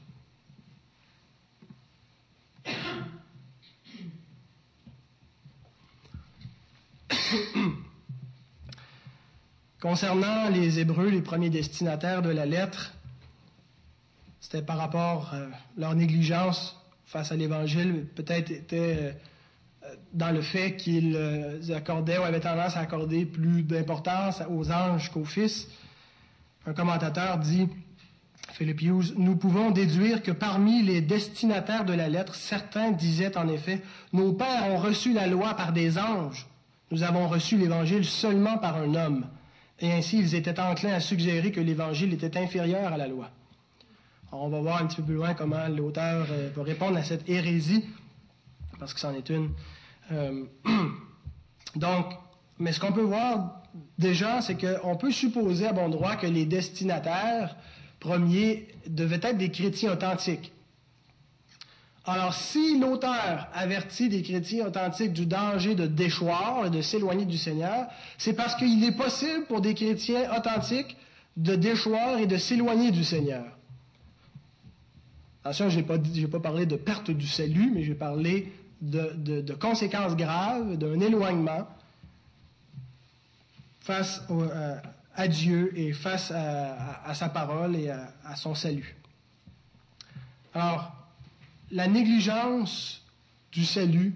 Concernant 9.80 10.50
les 10.50 10.78
Hébreux, 10.78 11.08
les 11.08 11.22
premiers 11.22 11.48
destinataires 11.50 12.20
de 12.22 12.28
la 12.28 12.44
lettre, 12.44 12.92
c'était 14.50 14.64
par 14.64 14.78
rapport 14.78 15.30
à 15.32 15.36
euh, 15.36 15.48
leur 15.76 15.94
négligence 15.94 16.76
face 17.06 17.30
à 17.30 17.36
l'Évangile, 17.36 18.06
peut-être 18.16 18.50
était 18.50 19.14
euh, 19.84 19.94
dans 20.12 20.32
le 20.32 20.42
fait 20.42 20.74
qu'ils 20.74 21.14
euh, 21.14 21.60
accordaient 21.76 22.18
ou 22.18 22.22
avaient 22.22 22.40
tendance 22.40 22.76
à 22.76 22.80
accorder 22.80 23.26
plus 23.26 23.62
d'importance 23.62 24.42
aux 24.50 24.72
anges 24.72 25.10
qu'aux 25.12 25.24
fils. 25.24 25.68
Un 26.66 26.72
commentateur 26.72 27.38
dit, 27.38 27.68
Philip 28.52 28.80
Hughes, 28.82 29.14
nous 29.16 29.36
pouvons 29.36 29.70
déduire 29.70 30.20
que 30.20 30.32
parmi 30.32 30.82
les 30.82 31.00
destinataires 31.00 31.84
de 31.84 31.92
la 31.92 32.08
lettre, 32.08 32.34
certains 32.34 32.90
disaient 32.90 33.38
en 33.38 33.46
effet, 33.46 33.82
nos 34.12 34.32
pères 34.32 34.66
ont 34.68 34.78
reçu 34.78 35.12
la 35.12 35.28
loi 35.28 35.54
par 35.54 35.72
des 35.72 35.96
anges, 35.96 36.46
Nous 36.90 37.04
avons 37.04 37.28
reçu 37.28 37.56
l'Évangile 37.56 38.04
seulement 38.04 38.58
par 38.58 38.76
un 38.76 38.96
homme, 38.96 39.26
et 39.78 39.92
ainsi 39.92 40.18
ils 40.18 40.34
étaient 40.34 40.58
enclins 40.58 40.94
à 40.94 41.00
suggérer 41.00 41.52
que 41.52 41.60
l'Évangile 41.60 42.12
était 42.14 42.36
inférieur 42.36 42.92
à 42.92 42.96
la 42.96 43.06
loi. 43.06 43.30
On 44.32 44.48
va 44.48 44.60
voir 44.60 44.82
un 44.82 44.86
petit 44.86 44.96
peu 44.96 45.02
plus 45.02 45.14
loin 45.14 45.34
comment 45.34 45.66
l'auteur 45.68 46.26
euh, 46.30 46.50
va 46.54 46.62
répondre 46.62 46.96
à 46.96 47.02
cette 47.02 47.28
hérésie, 47.28 47.84
parce 48.78 48.94
que 48.94 49.00
c'en 49.00 49.14
est 49.14 49.28
une. 49.28 49.50
Euh, 50.12 50.44
donc, 51.76 52.06
mais 52.58 52.72
ce 52.72 52.80
qu'on 52.80 52.92
peut 52.92 53.02
voir 53.02 53.62
déjà, 53.98 54.40
c'est 54.40 54.56
qu'on 54.56 54.96
peut 54.96 55.10
supposer 55.10 55.66
à 55.66 55.72
bon 55.72 55.88
droit 55.88 56.16
que 56.16 56.26
les 56.26 56.46
destinataires 56.46 57.56
premiers 57.98 58.68
devaient 58.86 59.20
être 59.22 59.38
des 59.38 59.50
chrétiens 59.50 59.92
authentiques. 59.92 60.52
Alors, 62.06 62.32
si 62.32 62.78
l'auteur 62.80 63.48
avertit 63.52 64.08
des 64.08 64.22
chrétiens 64.22 64.66
authentiques 64.66 65.12
du 65.12 65.26
danger 65.26 65.74
de 65.74 65.86
déchoir 65.86 66.66
et 66.66 66.70
de 66.70 66.80
s'éloigner 66.80 67.26
du 67.26 67.36
Seigneur, 67.36 67.86
c'est 68.16 68.32
parce 68.32 68.54
qu'il 68.54 68.82
est 68.82 68.96
possible 68.96 69.44
pour 69.46 69.60
des 69.60 69.74
chrétiens 69.74 70.34
authentiques 70.36 70.96
de 71.36 71.54
déchoir 71.54 72.18
et 72.18 72.26
de 72.26 72.38
s'éloigner 72.38 72.90
du 72.90 73.04
Seigneur. 73.04 73.44
Attention, 75.42 75.70
je 75.70 75.80
n'ai 75.80 76.26
pas, 76.28 76.40
parlé 76.40 76.66
de 76.66 76.76
perte 76.76 77.10
du 77.10 77.26
salut, 77.26 77.70
mais 77.74 77.82
j'ai 77.82 77.94
parlé 77.94 78.52
de, 78.82 79.54
conséquences 79.54 80.14
graves, 80.14 80.76
d'un 80.76 81.00
éloignement 81.00 81.66
face 83.80 84.22
euh, 84.30 84.76
à 85.14 85.28
Dieu 85.28 85.72
et 85.78 85.92
face 85.92 86.30
à, 86.30 87.14
sa 87.14 87.30
parole 87.30 87.74
et 87.76 87.88
à, 87.88 88.36
son 88.36 88.54
salut. 88.54 88.96
Alors, 90.54 90.94
la 91.70 91.88
négligence 91.88 93.02
du 93.52 93.64
salut 93.64 94.14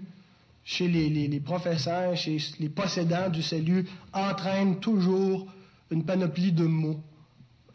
chez 0.63 0.87
les, 0.87 1.39
professeurs, 1.39 2.15
chez 2.15 2.37
les 2.59 2.69
possédants 2.69 3.29
du 3.29 3.41
salut, 3.41 3.87
entraîne 4.13 4.79
toujours 4.79 5.47
une 5.89 6.03
panoplie 6.03 6.51
de 6.51 6.65
mots, 6.65 6.99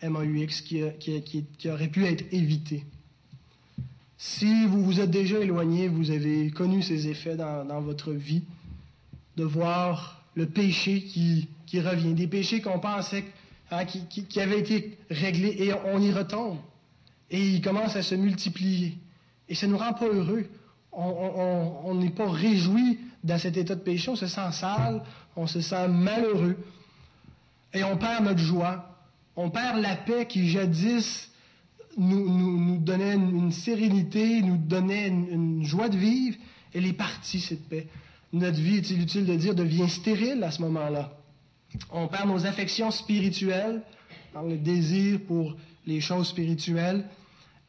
M-A-U-X, 0.02 0.60
qui, 0.62 0.82
qui, 0.98 1.70
aurait 1.70 1.88
pu 1.88 2.04
être 2.06 2.24
évité. 2.32 2.84
Si 4.22 4.66
vous 4.66 4.84
vous 4.84 5.00
êtes 5.00 5.10
déjà 5.10 5.38
éloigné, 5.38 5.88
vous 5.88 6.10
avez 6.10 6.50
connu 6.50 6.82
ces 6.82 7.08
effets 7.08 7.36
dans, 7.36 7.80
votre 7.80 8.12
vie, 8.12 8.42
de 9.38 9.44
voir 9.44 10.22
le 10.34 10.44
péché 10.44 11.04
qui, 11.04 11.48
revient, 11.80 12.12
des 12.12 12.26
péchés 12.26 12.60
qu'on 12.60 12.80
pensait 12.80 13.24
hein, 13.70 13.86
qui, 13.86 14.38
avaient 14.38 14.60
été 14.60 14.98
réglés, 15.08 15.56
et 15.60 15.72
on 15.86 16.02
y 16.02 16.12
retombe. 16.12 16.58
Et 17.30 17.40
ils 17.40 17.62
commencent 17.62 17.96
à 17.96 18.02
se 18.02 18.14
multiplier. 18.14 18.98
Et 19.48 19.54
ça 19.54 19.66
ne 19.66 19.72
nous 19.72 19.78
rend 19.78 19.94
pas 19.94 20.08
heureux. 20.08 20.44
On 20.92 21.94
n'est 21.94 22.10
pas 22.10 22.30
réjoui 22.30 22.98
dans 23.24 23.38
cet 23.38 23.56
état 23.56 23.74
de 23.74 23.80
péché. 23.80 24.10
On 24.10 24.16
se 24.16 24.26
sent 24.26 24.52
sale, 24.52 25.02
on 25.34 25.46
se 25.46 25.62
sent 25.62 25.88
malheureux. 25.88 26.58
Et 27.72 27.82
on 27.84 27.96
perd 27.96 28.24
notre 28.24 28.40
joie. 28.40 28.98
On 29.34 29.48
perd 29.48 29.80
la 29.80 29.96
paix 29.96 30.26
qui 30.26 30.50
jadis 30.50 31.29
nous, 31.96 32.78
donnait 32.78 33.14
une, 33.14 33.52
sérénité, 33.52 34.42
nous 34.42 34.56
donnait 34.56 35.08
une, 35.08 35.64
joie 35.64 35.88
de 35.88 35.96
vivre. 35.96 36.36
Elle 36.74 36.86
est 36.86 36.92
partie, 36.92 37.40
cette 37.40 37.68
paix. 37.68 37.88
Notre 38.32 38.60
vie, 38.60 38.76
est 38.76 38.90
inutile 38.90 39.26
de 39.26 39.34
dire, 39.34 39.54
devient 39.54 39.88
stérile 39.88 40.42
à 40.44 40.50
ce 40.50 40.62
moment-là? 40.62 41.12
On 41.90 42.08
perd 42.08 42.28
nos 42.28 42.46
affections 42.46 42.90
spirituelles, 42.90 43.82
dans 44.34 44.42
le 44.42 44.56
désir 44.56 45.20
pour 45.26 45.56
les 45.86 46.00
choses 46.00 46.28
spirituelles. 46.28 47.04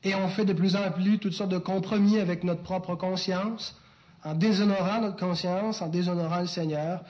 Et 0.04 0.16
on 0.16 0.28
fait 0.30 0.46
de 0.46 0.54
plus 0.54 0.76
en 0.76 0.92
plus 0.92 1.20
toutes 1.20 1.34
sortes 1.34 1.52
de 1.52 1.58
compromis 1.58 2.18
avec 2.20 2.44
notre 2.44 2.64
propre 2.64 2.96
conscience, 2.96 3.80
en 4.24 4.36
déshonorant 4.36 5.02
notre 5.02 5.18
conscience, 5.18 5.82
en 5.82 5.90
déshonorant 5.90 6.42
le 6.42 6.48
Seigneur. 6.48 7.04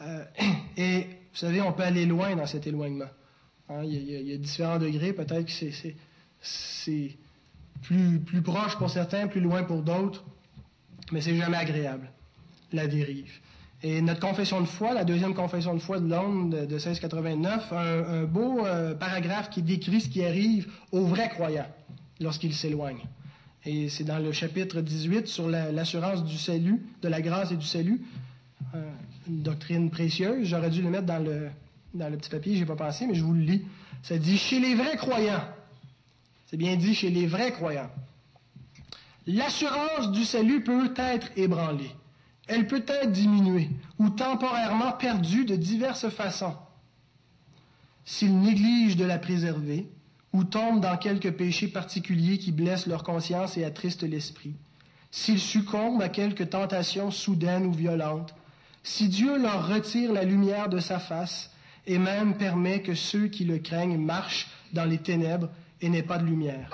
Euh, 0.00 0.24
et 0.76 1.00
vous 1.32 1.38
savez, 1.38 1.60
on 1.60 1.72
peut 1.72 1.84
aller 1.84 2.06
loin 2.06 2.34
dans 2.36 2.46
cet 2.46 2.66
éloignement. 2.66 3.10
Hein, 3.68 3.84
il, 3.84 4.28
y 4.28 4.32
a, 4.32 4.36
différents 4.36 4.78
degrés. 4.78 5.12
Peut-être 5.12 5.46
que 5.46 5.52
c'est 5.52 5.96
plus, 7.82 8.18
plus 8.20 8.42
proche 8.42 8.76
pour 8.76 8.90
certains, 8.90 9.26
plus 9.26 9.40
loin 9.40 9.62
pour 9.64 9.82
d'autres, 9.82 10.24
mais 11.10 11.20
c'est 11.20 11.36
jamais 11.36 11.56
agréable, 11.56 12.10
la 12.72 12.86
dérive. 12.86 13.32
Et 13.84 14.00
notre 14.00 14.20
confession 14.20 14.60
de 14.60 14.66
foi, 14.66 14.94
la 14.94 15.04
deuxième 15.04 15.34
confession 15.34 15.74
de 15.74 15.80
foi 15.80 15.98
de 15.98 16.08
Londres 16.08 16.66
de, 16.66 16.74
1689, 16.74 17.72
un, 17.72 18.24
beau 18.24 18.64
euh, 18.64 18.94
paragraphe 18.94 19.50
qui 19.50 19.60
décrit 19.62 20.00
ce 20.00 20.08
qui 20.08 20.24
arrive 20.24 20.70
aux 20.92 21.04
vrais 21.04 21.28
croyants 21.28 21.66
lorsqu'il 22.20 22.54
s'éloigne. 22.54 23.00
Et 23.64 23.88
c'est 23.88 24.04
dans 24.04 24.18
le 24.18 24.32
chapitre 24.32 24.80
18 24.80 25.26
sur 25.26 25.48
l'assurance 25.48 26.24
du 26.24 26.36
salut, 26.36 26.82
de 27.00 27.08
la 27.08 27.20
grâce 27.20 27.50
et 27.52 27.56
du 27.56 27.66
salut, 27.66 28.02
euh, 28.74 28.90
une 29.28 29.42
doctrine 29.42 29.90
précieuse. 29.90 30.46
J'aurais 30.46 30.70
dû 30.70 30.82
le 30.82 30.90
mettre 30.90 31.06
dans 31.06 31.22
le, 31.22 31.48
dans 31.94 32.08
le 32.08 32.16
petit 32.16 32.30
papier, 32.30 32.56
j'ai 32.56 32.66
pas 32.66 32.76
pensé, 32.76 33.06
mais 33.06 33.14
je 33.14 33.22
vous 33.22 33.34
le 33.34 33.42
lis. 33.42 33.62
Ça 34.02 34.16
dit 34.16 34.36
chez 34.36 34.60
les 34.60 34.74
vrais 34.74 34.96
croyants. 34.96 35.42
C'est 36.52 36.58
bien 36.58 36.76
dit 36.76 36.94
chez 36.94 37.08
les 37.08 37.26
vrais 37.26 37.50
croyants. 37.50 37.90
L'assurance 39.26 40.12
du 40.12 40.26
salut 40.26 40.62
peut 40.62 40.92
être 40.98 41.30
ébranlée. 41.34 41.90
Elle 42.46 42.66
peut 42.66 42.84
être 42.86 43.10
diminuée 43.10 43.70
ou 43.98 44.10
temporairement 44.10 44.92
perdue 44.92 45.46
de 45.46 45.56
diverses 45.56 46.10
façons. 46.10 46.54
S'ils 48.04 48.38
négligent 48.38 48.96
de 48.96 49.06
la 49.06 49.18
préserver, 49.18 49.88
ou 50.34 50.44
tombent 50.44 50.82
dans 50.82 50.98
quelque 50.98 51.30
péché 51.30 51.68
particulier 51.68 52.36
qui 52.36 52.52
blesse 52.52 52.86
leur 52.86 53.02
conscience 53.02 53.56
et 53.56 53.64
attriste 53.64 54.02
l'esprit, 54.02 54.54
s'ils 55.10 55.40
succombent 55.40 56.02
à 56.02 56.10
quelque 56.10 56.44
tentation 56.44 57.10
soudaine 57.10 57.64
ou 57.64 57.72
violente, 57.72 58.34
si 58.82 59.08
Dieu 59.08 59.38
leur 59.38 59.68
retire 59.68 60.12
la 60.12 60.24
lumière 60.24 60.68
de 60.68 60.80
sa 60.80 60.98
face 60.98 61.50
et 61.86 61.96
même 61.96 62.36
permet 62.36 62.82
que 62.82 62.94
ceux 62.94 63.28
qui 63.28 63.46
le 63.46 63.56
craignent 63.56 63.96
marchent 63.96 64.50
dans 64.74 64.84
les 64.84 64.98
ténèbres 64.98 65.48
et 65.82 65.90
n'aient 65.90 66.02
pas 66.02 66.16
de 66.16 66.24
lumière. 66.24 66.70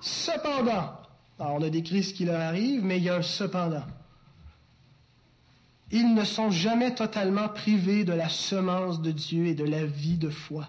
Cependant, 0.00 0.94
on 1.38 1.62
a 1.62 1.70
décrit 1.70 2.02
ce 2.02 2.12
qui 2.12 2.24
leur 2.24 2.40
arrive, 2.40 2.84
mais 2.84 2.96
il 2.96 3.04
y 3.04 3.08
a 3.08 3.16
un 3.16 3.22
cependant. 3.22 3.84
Ils 5.92 6.14
ne 6.14 6.24
sont 6.24 6.50
jamais 6.50 6.94
totalement 6.94 7.48
privés 7.48 8.02
de 8.02 8.12
la 8.12 8.28
semence 8.28 9.00
de 9.00 9.12
Dieu 9.12 9.46
et 9.46 9.54
de 9.54 9.64
la 9.64 9.84
vie 9.84 10.18
de 10.18 10.30
foi 10.30 10.68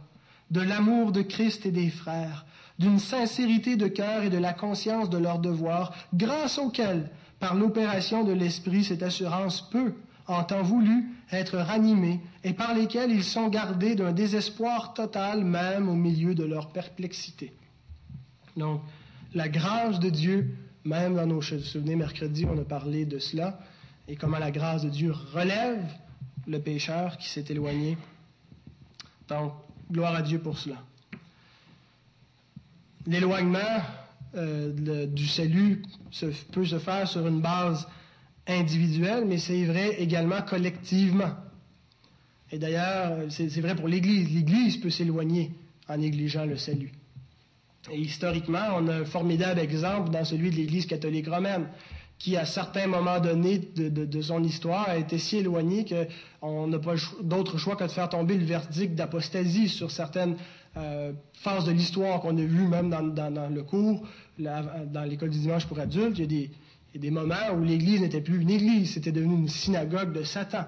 de 0.51 0.61
l'amour 0.61 1.11
de 1.11 1.21
Christ 1.21 1.65
et 1.65 1.71
des 1.71 1.89
frères, 1.89 2.45
d'une 2.79 2.99
sincérité 2.99 3.75
de 3.75 3.88
cœur 3.88 4.23
et 4.23 4.29
de 4.29 4.38
la 4.38 4.53
conscience 4.53 5.09
de 5.09 5.17
leur 5.17 5.39
devoir, 5.39 5.93
grâce 6.13 6.57
auquel, 6.57 7.09
par 7.39 7.55
l'opération 7.55 8.23
de 8.23 8.31
l'Esprit, 8.31 8.83
cette 8.83 9.03
assurance 9.03 9.69
peut, 9.69 9.93
en 10.27 10.43
temps 10.43 10.61
voulu, 10.61 11.09
être 11.31 11.57
ranimée, 11.57 12.21
et 12.43 12.53
par 12.53 12.73
lesquels 12.73 13.11
ils 13.11 13.23
sont 13.23 13.47
gardés 13.47 13.95
d'un 13.95 14.11
désespoir 14.11 14.93
total 14.93 15.43
même 15.43 15.89
au 15.89 15.95
milieu 15.95 16.35
de 16.35 16.43
leur 16.43 16.69
perplexité. 16.69 17.53
Donc, 18.57 18.81
la 19.33 19.47
grâce 19.47 19.99
de 19.99 20.09
Dieu, 20.09 20.55
même 20.83 21.15
dans 21.15 21.27
nos 21.27 21.41
souvenirs 21.41 21.97
mercredi, 21.97 22.45
on 22.45 22.57
a 22.59 22.65
parlé 22.65 23.05
de 23.05 23.19
cela, 23.19 23.59
et 24.07 24.15
comment 24.15 24.39
la 24.39 24.51
grâce 24.51 24.83
de 24.83 24.89
Dieu 24.89 25.11
relève 25.11 25.85
le 26.47 26.59
pécheur 26.59 27.17
qui 27.17 27.29
s'est 27.29 27.45
éloigné. 27.49 27.97
Donc, 29.29 29.53
Gloire 29.91 30.15
à 30.15 30.21
Dieu 30.21 30.39
pour 30.39 30.57
cela. 30.57 30.75
L'éloignement 33.05 33.81
euh, 34.35 35.07
du 35.07 35.27
salut 35.27 35.81
peut 36.51 36.65
se 36.65 36.77
faire 36.77 37.07
sur 37.07 37.25
une 37.25 37.39
base 37.39 37.87
individuelle, 38.45 39.25
mais 39.25 39.37
c'est 39.37 39.63
vrai 39.63 39.95
également 40.01 40.41
collectivement. 40.41 41.33
Et 42.51 42.59
d'ailleurs, 42.59 43.29
c'est 43.29 43.61
vrai 43.61 43.75
pour 43.75 43.87
l'Église. 43.87 44.29
L'Église 44.33 44.77
peut 44.77 44.89
s'éloigner 44.89 45.51
en 45.87 45.97
négligeant 45.97 46.45
le 46.45 46.57
salut. 46.57 46.91
Et 47.91 47.99
historiquement, 47.99 48.67
on 48.77 48.88
a 48.88 48.95
un 48.95 49.05
formidable 49.05 49.59
exemple 49.59 50.09
dans 50.09 50.25
celui 50.25 50.49
de 50.49 50.55
l'Église 50.55 50.85
catholique 50.85 51.27
romaine 51.27 51.67
qui, 52.19 52.35
à 52.35 52.45
certains 52.45 52.88
moments 52.88 53.19
donnés 53.19 53.59
de, 53.59 54.21
son 54.21 54.43
histoire, 54.43 54.89
a 54.89 54.97
été 54.97 55.17
si 55.19 55.38
éloigné 55.38 55.85
qu'on 55.85 56.67
n'a 56.67 56.79
pas 56.79 56.95
d'autre 57.21 57.57
choix 57.57 57.75
que 57.75 57.83
de 57.83 57.89
faire 57.89 58.09
tomber 58.09 58.35
le 58.35 58.45
verdict 58.45 58.95
d'apostasie 58.95 59.69
sur 59.69 59.91
certaines 59.91 60.35
euh, 60.77 61.11
phases 61.33 61.65
de 61.65 61.71
l'histoire 61.71 62.19
qu'on 62.21 62.38
a 62.38 62.41
vues 62.41 62.67
même 62.67 62.89
dans, 62.89 63.53
le 63.53 63.63
cours, 63.63 64.01
dans 64.39 65.03
l'école 65.07 65.29
du 65.29 65.39
dimanche 65.39 65.67
pour 65.67 65.79
adultes. 65.79 66.17
Il 66.17 66.31
y 66.33 66.49
a 66.95 66.99
des, 66.99 67.11
moments 67.11 67.35
où 67.55 67.63
l'Église 67.63 68.01
n'était 68.01 68.21
plus 68.21 68.41
une 68.41 68.49
Église, 68.49 68.93
c'était 68.93 69.11
devenu 69.11 69.35
une 69.35 69.49
synagogue 69.49 70.11
de 70.11 70.23
Satan. 70.23 70.65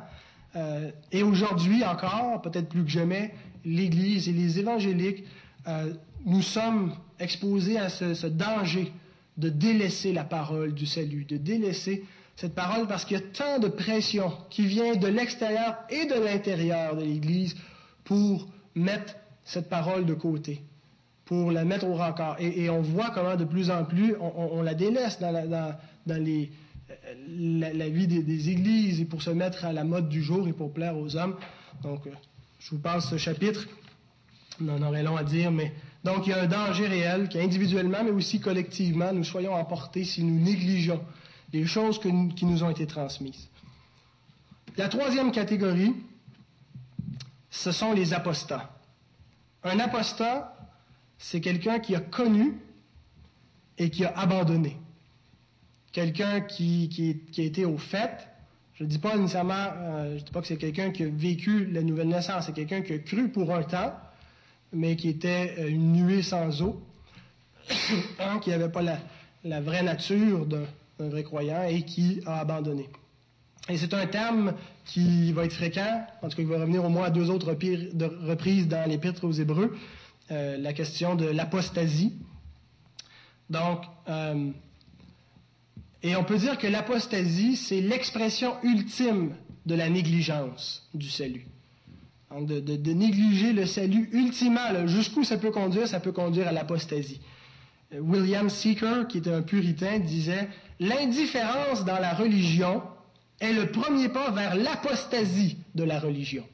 Euh, 0.56 0.92
et 1.12 1.24
aujourd'hui 1.24 1.84
encore, 1.84 2.42
peut-être 2.42 2.70
plus 2.70 2.84
que 2.84 2.90
jamais, 2.90 3.34
l'Église 3.66 4.30
et 4.30 4.34
les 4.34 4.60
évangéliques, 4.60 5.24
euh, 5.68 5.94
nous 6.26 6.42
sommes 6.42 6.94
exposés 7.20 7.78
à 7.78 7.90
ce 7.90 8.28
danger 8.28 8.92
de 9.38 9.50
délaisser 9.50 10.12
la 10.12 10.24
parole 10.24 10.74
du 10.74 10.86
salut, 10.86 11.26
de 11.26 11.38
délaisser 11.38 12.04
cette 12.36 12.56
parole 12.56 12.88
parce 12.88 13.06
qu'il 13.06 13.18
y 13.18 13.22
a 13.22 13.24
tant 13.24 13.60
de 13.60 13.68
pression 13.68 14.32
qui 14.50 14.66
vient 14.66 14.96
de 14.96 15.08
l'extérieur 15.08 15.78
et 15.90 16.06
de 16.06 16.14
l'intérieur 16.14 16.96
de 16.96 17.04
l'Église 17.04 17.56
pour 18.04 18.48
mettre 18.76 19.16
cette 19.44 19.70
parole 19.70 20.06
de 20.06 20.14
côté, 20.14 20.62
pour 21.26 21.52
la 21.52 21.66
mettre 21.66 21.86
au 21.86 21.96
rencard. 21.96 22.38
Et, 22.40 22.70
on 22.70 22.82
voit 22.82 23.12
comment 23.12 23.36
de 23.36 23.46
plus 23.46 23.70
en 23.70 23.84
plus 23.84 24.16
on, 24.20 24.62
la 24.62 24.74
délaisse 24.74 25.20
dans, 25.20 25.32
les, 26.08 26.52
la, 27.38 27.90
vie 27.90 28.08
des, 28.08 28.50
églises 28.50 29.02
et 29.02 29.06
pour 29.06 29.22
se 29.22 29.32
mettre 29.32 29.66
à 29.66 29.74
la 29.74 29.84
mode 29.84 30.08
du 30.08 30.24
jour 30.24 30.48
et 30.48 30.54
pour 30.54 30.74
plaire 30.74 30.98
aux 30.98 31.16
hommes. 31.16 31.36
Donc, 31.84 32.08
euh, 32.08 32.12
je 32.60 32.72
vous 32.72 32.80
passe 32.80 33.10
ce 33.10 33.18
chapitre. 33.18 33.68
On 34.62 34.70
en 34.70 34.82
aurait 34.82 35.04
long 35.04 35.18
à 35.18 35.24
dire, 35.24 35.52
mais 35.52 35.74
donc 36.04 36.28
il 36.28 36.30
y 36.30 36.34
a 36.34 36.42
un 36.42 36.48
danger 36.48 36.88
réel 36.88 37.30
qu'individuellement, 37.30 38.04
mais 38.04 38.12
aussi 38.12 38.40
collectivement, 38.40 39.12
nous 39.12 39.24
soyons 39.24 39.54
emportés 39.54 40.04
si 40.04 40.24
nous 40.24 40.40
négligeons 40.40 41.02
les 41.52 41.66
choses 41.66 42.00
qui 42.00 42.46
nous 42.46 42.64
ont 42.64 42.70
été 42.70 42.86
transmises. 42.86 43.50
La 44.78 44.88
troisième 44.88 45.32
catégorie, 45.32 45.94
ce 47.50 47.72
sont 47.72 47.94
les 47.94 48.14
apostats. 48.14 48.70
Un 49.64 49.80
apostat, 49.80 50.56
c'est 51.18 51.42
quelqu'un 51.42 51.80
qui 51.80 51.96
a 51.96 52.00
connu 52.00 52.62
et 53.78 53.90
qui 53.90 54.06
a 54.06 54.18
abandonné 54.18 54.78
quelqu'un 55.92 56.42
qui, 56.42 57.22
a 57.38 57.42
été 57.42 57.66
au 57.66 57.78
fait. 57.78 58.28
Je 58.74 58.84
ne 58.84 58.90
dis 58.90 59.00
pas 59.00 59.18
nécessairement, 59.18 59.54
euh, 59.54 60.18
je 60.18 60.24
dis 60.24 60.32
pas 60.32 60.42
que 60.42 60.48
c'est 60.48 60.58
quelqu'un 60.58 60.92
qui 60.92 61.04
a 61.04 61.10
vécu 61.10 61.66
la 61.66 61.82
nouvelle 61.82 62.08
naissance, 62.08 62.46
c'est 62.46 62.54
quelqu'un 62.54 62.82
qui 62.82 62.94
a 62.94 63.00
cru 63.00 63.30
pour 63.30 63.54
un 63.54 63.64
temps, 63.64 63.94
mais 64.74 64.96
qui 64.96 65.10
était 65.10 65.56
euh, 65.58 65.70
une 65.70 65.94
nuée 65.94 66.22
sans 66.22 66.62
eau, 66.62 66.82
qui 68.42 68.50
n'avait 68.50 68.70
pas 68.70 68.82
la, 68.82 69.62
vraie 69.62 69.84
nature 69.84 70.46
d'un 70.46 70.66
vrai 71.00 71.24
croyant 71.24 71.64
et 71.64 71.84
qui 71.84 72.22
a 72.26 72.40
abandonné. 72.40 72.90
Et 73.70 73.78
c'est 73.78 73.94
un 73.94 74.08
terme 74.08 74.54
qui 74.86 75.32
va 75.32 75.46
être 75.46 75.54
fréquent, 75.54 76.06
en 76.22 76.30
tout 76.30 76.38
cas, 76.38 76.42
il 76.42 76.48
va 76.48 76.60
revenir 76.60 76.84
au 76.84 76.90
moins 76.90 77.06
à 77.06 77.10
deux 77.12 77.30
autres 77.30 77.48
reprises 77.52 78.68
dans 78.68 78.90
l'Épître 78.90 79.24
aux 79.26 79.32
Hébreux, 79.32 79.78
euh, 80.32 80.58
la 80.58 80.74
question 80.74 81.16
de 81.16 81.26
l'apostasie. 81.26 82.14
Donc, 83.50 83.84
et 86.02 86.16
on 86.16 86.24
peut 86.24 86.38
dire 86.38 86.58
que 86.58 86.68
l'apostasie, 86.68 87.56
c'est 87.58 87.82
l'expression 87.82 88.56
ultime 88.64 89.36
de 89.66 89.76
la 89.76 89.90
négligence 89.90 90.88
du 90.94 91.10
salut. 91.10 91.46
De, 92.32 92.94
négliger 92.94 93.54
le 93.54 93.66
salut 93.66 94.10
ultimement, 94.12 94.88
jusqu'où 94.88 95.24
ça 95.24 95.38
peut 95.38 95.52
conduire, 95.52 95.88
ça 95.88 96.00
peut 96.00 96.12
conduire 96.12 96.48
à 96.48 96.52
l'apostasie. 96.52 97.22
Euh, 97.94 98.00
William 98.00 98.50
Seeker, 98.50 99.08
qui 99.08 99.18
était 99.18 99.34
un 99.34 99.42
puritain, 99.42 100.00
disait 100.00 100.48
L'indifférence 100.80 101.86
dans 101.86 102.00
la 102.00 102.14
religion 102.14 102.84
est 103.40 103.54
le 103.54 103.72
premier 103.72 104.10
pas 104.10 104.32
vers 104.32 104.56
l'apostasie 104.56 105.58
de 105.76 105.84
la 105.84 106.00
religion. 106.00 106.46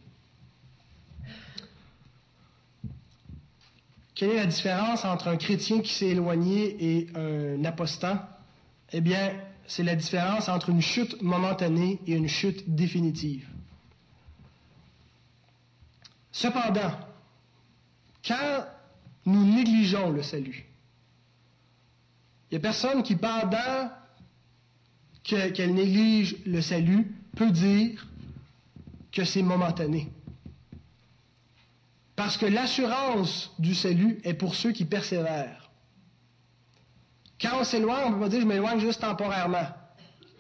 Quelle 4.14 4.30
est 4.30 4.36
la 4.38 4.46
différence 4.46 5.04
entre 5.04 5.28
un 5.28 5.36
chrétien 5.36 5.82
qui 5.82 5.94
s'est 5.94 6.08
éloigné 6.08 6.78
et 6.80 7.08
un 7.16 7.66
apostat 7.66 8.30
eh 8.94 9.02
bien, 9.02 9.34
c'est 9.68 9.84
la 9.84 9.96
différence 9.96 10.48
entre 10.48 10.70
une 10.70 10.82
chute 10.82 11.22
momentanée 11.22 12.00
et 12.08 12.14
une 12.14 12.28
chute 12.28 12.76
définitive. 12.76 13.48
Cependant, 16.36 16.92
quand 18.28 18.66
nous 19.26 19.46
négligeons 19.56 20.10
le 20.12 20.22
salut, 20.22 20.66
il 22.52 22.56
n'y 22.56 22.58
a 22.58 22.60
personne 22.60 23.04
qui, 23.04 23.16
pendant 23.16 23.90
qu'elle 25.24 25.74
néglige 25.74 26.36
le 26.46 26.60
salut, 26.60 27.16
peut 27.38 27.52
dire 27.52 28.06
que 29.14 29.24
c'est 29.24 29.44
momentané. 29.44 30.12
Parce 32.18 32.36
que 32.36 32.48
l'assurance 32.48 33.54
du 33.58 33.74
salut 33.74 34.20
est 34.26 34.34
pour 34.34 34.56
ceux 34.56 34.74
qui 34.74 34.84
persévèrent. 34.84 35.72
Quand 37.40 37.62
on 37.62 37.64
s'éloigne, 37.64 38.08
on 38.08 38.10
ne 38.10 38.16
peut 38.16 38.22
pas 38.24 38.30
dire 38.30 38.42
je 38.42 38.46
m'éloigne 38.46 38.82
juste 38.82 39.00
temporairement. 39.00 39.70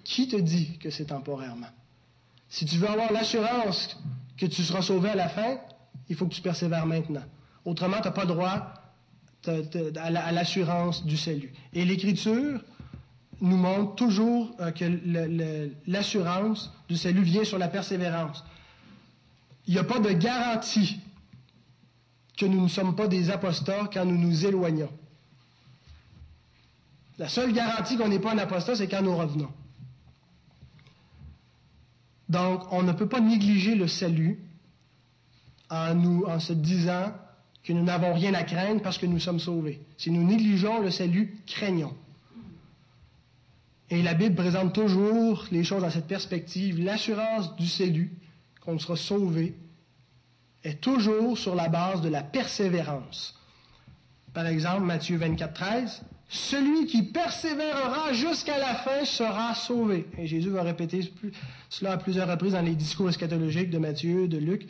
Qui 0.03 0.27
te 0.27 0.35
dit 0.35 0.77
que 0.77 0.89
c'est 0.89 1.05
temporairement? 1.05 1.71
Si 2.49 2.65
tu 2.65 2.75
veux 2.79 2.89
avoir 2.89 3.13
l'assurance 3.13 3.97
que 4.37 4.45
tu 4.45 4.61
seras 4.61 4.81
sauvé 4.81 5.11
à 5.11 5.15
la 5.15 5.29
fin, 5.29 5.57
il 6.10 6.16
faut 6.16 6.28
que 6.28 6.34
tu 6.34 6.41
persévères 6.41 6.86
maintenant. 6.86 7.24
Autrement, 7.64 7.97
tu 7.97 8.03
n'as 8.03 8.12
pas 8.12 8.26
droit 8.26 8.74
à 9.47 10.32
l'assurance 10.32 11.06
du 11.06 11.18
salut. 11.18 11.53
Et 11.74 11.86
l'Écriture 11.86 12.62
nous 13.41 13.58
montre 13.58 13.95
toujours 13.95 14.56
euh, 14.60 14.72
que 14.72 14.86
l'assurance 15.88 16.72
du 16.88 16.97
salut 16.97 17.22
vient 17.24 17.43
sur 17.43 17.58
la 17.58 17.68
persévérance. 17.68 18.43
Il 19.68 19.74
n'y 19.74 19.80
a 19.80 19.84
pas 19.84 19.99
de 19.99 20.12
garantie 20.12 20.99
que 22.38 22.45
nous 22.45 22.62
ne 22.62 22.68
sommes 22.68 22.95
pas 22.95 23.08
des 23.08 23.30
apostats 23.30 23.89
quand 23.91 24.06
nous 24.06 24.18
nous 24.18 24.45
éloignons. 24.45 24.91
La 27.18 27.30
seule 27.30 27.53
garantie 27.53 27.97
qu'on 27.97 28.10
n'est 28.10 28.20
pas 28.20 28.34
un 28.34 28.38
apostat, 28.38 28.76
c'est 28.76 28.88
quand 28.88 29.01
nous 29.01 29.16
revenons. 29.16 29.51
Donc, 32.28 32.64
on 32.72 32.84
ne 32.84 32.91
peut 32.91 33.08
pas 33.08 33.22
négliger 33.22 33.76
le 33.76 33.88
salut 33.88 34.39
en, 35.70 35.95
nous, 35.95 36.24
en 36.26 36.39
se 36.39 36.53
disant 36.53 37.11
que 37.63 37.74
nous 37.74 37.84
n'avons 37.84 38.13
rien 38.13 38.34
à 38.34 38.43
craindre 38.43 38.82
parce 38.82 38.97
que 38.97 39.05
nous 39.05 39.20
sommes 39.20 39.39
sauvés. 39.39 39.82
Si 39.97 40.11
nous 40.11 40.24
négligeons 40.24 40.82
le 40.82 40.91
salut, 40.91 41.38
craignons. 41.47 41.95
Et 43.89 44.01
la 44.01 44.13
Bible 44.13 44.36
présente 44.36 44.74
toujours 44.74 45.45
les 45.51 45.63
choses 45.63 45.82
dans 45.82 45.89
cette 45.89 46.07
perspective. 46.07 46.84
L'assurance 46.84 47.55
du 47.55 47.68
salut, 47.68 48.11
qu'on 48.61 48.80
sera 48.80 48.95
sauvé, 48.95 49.55
est 50.63 50.82
toujours 50.82 51.38
sur 51.38 51.55
la 51.55 51.70
base 51.70 52.01
de 52.01 52.09
la 52.09 52.24
persévérance. 52.24 53.39
Par 54.34 54.47
exemple, 54.47 54.82
Matthieu 54.82 55.18
24, 55.18 55.53
13, 55.53 56.01
celui 56.28 56.88
qui 56.88 57.03
persévérera 57.03 58.11
jusqu'à 58.13 58.57
la 58.57 58.76
fin 58.76 59.05
sera 59.05 59.53
sauvé. 59.53 60.07
Et 60.18 60.26
Jésus 60.26 60.49
va 60.49 60.63
répéter 60.63 61.11
cela 61.70 61.93
à 61.93 61.97
plusieurs 61.97 62.28
reprises 62.28 62.53
dans 62.53 62.61
les 62.61 62.76
discours 62.76 63.09
eschatologiques 63.09 63.70
de 63.70 63.78
Matthieu, 63.78 64.28
de 64.28 64.38
Luc. 64.38 64.68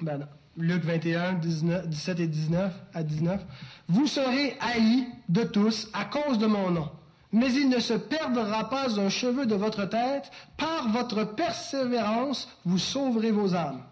Ben 0.00 0.26
Luc 0.56 0.84
21, 0.84 1.34
17 1.34 2.20
et 2.20 2.26
19 2.26 2.72
à 2.94 3.02
19. 3.02 3.40
Vous 3.88 4.06
serez 4.06 4.56
haïs 4.60 5.06
de 5.28 5.44
tous 5.44 5.88
à 5.92 6.04
cause 6.04 6.38
de 6.38 6.46
mon 6.46 6.70
nom. 6.70 6.88
Mais 7.32 7.52
il 7.52 7.68
ne 7.68 7.78
se 7.78 7.94
perdra 7.94 8.68
pas 8.68 8.98
un 8.98 9.08
cheveu 9.08 9.46
de 9.46 9.54
votre 9.54 9.84
tête. 9.84 10.30
Par 10.56 10.88
votre 10.88 11.24
persévérance, 11.24 12.48
vous 12.64 12.78
sauverez 12.78 13.30
vos 13.30 13.54
âmes. 13.54 13.82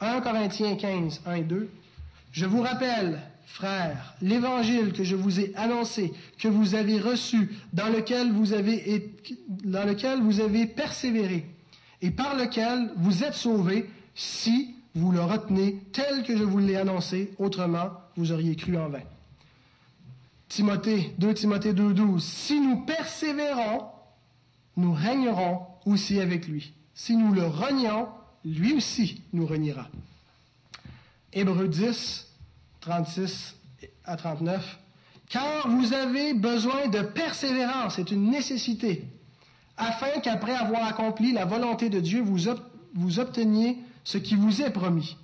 1 0.00 0.20
Corinthiens 0.20 0.76
15, 0.76 1.22
1 1.26 1.34
et 1.34 1.42
2. 1.42 1.70
Je 2.32 2.44
vous 2.44 2.60
rappelle, 2.60 3.20
frères, 3.46 4.14
l'évangile 4.20 4.92
que 4.92 5.04
je 5.04 5.16
vous 5.16 5.40
ai 5.40 5.52
annoncé, 5.56 6.12
que 6.38 6.48
vous 6.48 6.74
avez 6.74 6.98
reçu, 6.98 7.56
dans 7.72 7.88
lequel 7.88 8.32
vous 8.32 8.52
avez, 8.52 9.14
dans 9.64 9.84
lequel 9.84 10.20
vous 10.20 10.40
avez 10.40 10.66
persévéré, 10.66 11.48
et 12.02 12.10
par 12.10 12.36
lequel 12.36 12.90
vous 12.96 13.24
êtes 13.24 13.34
sauvés, 13.34 13.88
si 14.14 14.75
vous 14.96 15.12
le 15.12 15.22
retenez 15.22 15.78
tel 15.92 16.22
que 16.22 16.36
je 16.36 16.42
vous 16.42 16.58
l'ai 16.58 16.76
annoncé, 16.76 17.34
autrement 17.38 17.90
vous 18.16 18.32
auriez 18.32 18.56
cru 18.56 18.78
en 18.78 18.88
vain. 18.88 19.02
Timothée, 20.48 21.12
2 21.18 21.34
Timothée 21.34 21.74
2.12, 21.74 22.20
si 22.20 22.60
nous 22.60 22.80
persévérons, 22.86 23.84
nous 24.78 24.94
régnerons 24.94 25.60
aussi 25.84 26.18
avec 26.18 26.48
lui. 26.48 26.72
Si 26.94 27.14
nous 27.14 27.32
le 27.34 27.46
renions, 27.46 28.08
lui 28.44 28.72
aussi 28.72 29.20
nous 29.34 29.46
reniera. 29.46 29.86
Hébreu 31.32 31.68
10, 31.68 32.26
36 32.80 33.54
à 34.06 34.16
39. 34.16 34.78
Car 35.28 35.68
vous 35.68 35.92
avez 35.92 36.32
besoin 36.32 36.88
de 36.88 37.02
persévérance, 37.02 37.96
c'est 37.96 38.12
une 38.12 38.30
nécessité, 38.30 39.04
afin 39.76 40.20
qu'après 40.22 40.54
avoir 40.54 40.86
accompli 40.86 41.32
la 41.32 41.44
volonté 41.44 41.90
de 41.90 42.00
Dieu, 42.00 42.22
vous 42.22 43.18
obteniez 43.18 43.76
ce 44.06 44.18
qui 44.18 44.36
vous 44.36 44.62
est 44.62 44.70
promis. 44.70 45.16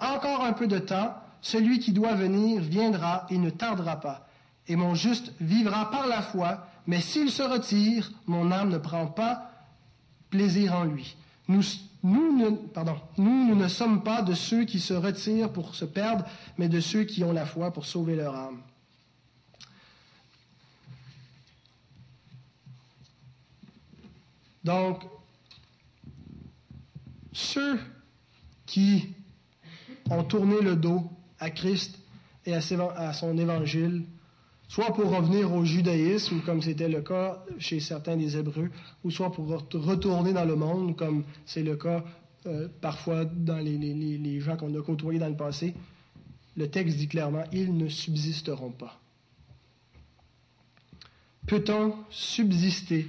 Encore 0.00 0.42
un 0.42 0.52
peu 0.52 0.66
de 0.66 0.80
temps, 0.80 1.14
celui 1.40 1.78
qui 1.78 1.92
doit 1.92 2.14
venir 2.14 2.60
viendra 2.60 3.24
et 3.30 3.38
ne 3.38 3.50
tardera 3.50 4.00
pas. 4.00 4.26
Et 4.66 4.74
mon 4.74 4.96
juste 4.96 5.32
vivra 5.40 5.92
par 5.92 6.08
la 6.08 6.22
foi, 6.22 6.66
mais 6.88 7.00
s'il 7.00 7.30
se 7.30 7.44
retire, 7.44 8.10
mon 8.26 8.50
âme 8.50 8.70
ne 8.70 8.78
prend 8.78 9.06
pas 9.06 9.52
plaisir 10.28 10.74
en 10.74 10.82
lui. 10.82 11.16
Nous, 11.46 11.62
ne 12.02 13.68
sommes 13.68 14.02
pas 14.02 14.22
de 14.22 14.34
ceux 14.34 14.64
qui 14.64 14.80
se 14.80 14.92
retirent 14.92 15.52
pour 15.52 15.76
se 15.76 15.84
perdre, 15.84 16.24
mais 16.58 16.68
de 16.68 16.80
ceux 16.80 17.04
qui 17.04 17.22
ont 17.22 17.32
la 17.32 17.46
foi 17.46 17.70
pour 17.70 17.86
sauver 17.86 18.16
leur 18.16 18.34
âme. 18.34 18.60
Donc, 24.64 25.04
ceux 27.32 27.78
qui 28.76 29.14
ont 30.10 30.22
tourné 30.22 30.60
le 30.60 30.76
dos 30.76 31.02
à 31.38 31.48
Christ 31.48 31.98
et 32.44 32.52
à 32.52 32.60
son 32.60 33.38
évangile 33.38 34.04
soit 34.68 34.92
pour 34.92 35.08
revenir 35.10 35.50
au 35.50 35.64
judaïsme, 35.64 36.42
comme 36.42 36.60
c'était 36.60 36.90
le 36.90 37.00
cas 37.00 37.42
chez 37.58 37.80
certains 37.80 38.18
des 38.18 38.36
Hébreux, 38.36 38.70
ou 39.02 39.10
soit 39.10 39.32
pour 39.32 39.48
retourner 39.48 40.34
dans 40.34 40.44
le 40.44 40.56
monde, 40.56 40.94
comme 40.94 41.24
c'est 41.46 41.62
le 41.62 41.76
cas 41.76 42.04
euh, 42.44 42.68
parfois 42.82 43.24
dans 43.24 43.56
les, 43.56 44.40
gens 44.40 44.58
qu'on 44.58 44.78
a 44.78 44.82
côtoyés 44.82 45.20
dans 45.20 45.30
le 45.30 45.36
passé. 45.36 45.72
Le 46.54 46.68
texte 46.68 46.98
dit 46.98 47.08
clairement, 47.08 47.44
ils 47.52 47.74
ne 47.74 47.88
subsisteront 47.88 48.72
pas. 48.72 49.00
Peut-on 51.46 51.94
subsister 52.10 53.06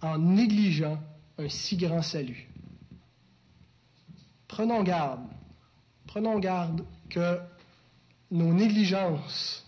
en 0.00 0.16
négligeant 0.16 0.98
un 1.36 1.50
si 1.50 1.76
grand 1.76 2.00
salut? 2.00 2.49
Prenons 4.50 4.82
garde, 4.82 5.20
prenons 6.08 6.40
garde 6.40 6.84
que 7.08 7.38
nos 8.32 8.52
négligences 8.52 9.64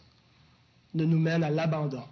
ne 0.93 1.05
nous 1.05 1.20
mènent 1.20 1.45
à 1.45 1.51
l'abandon. 1.51 2.03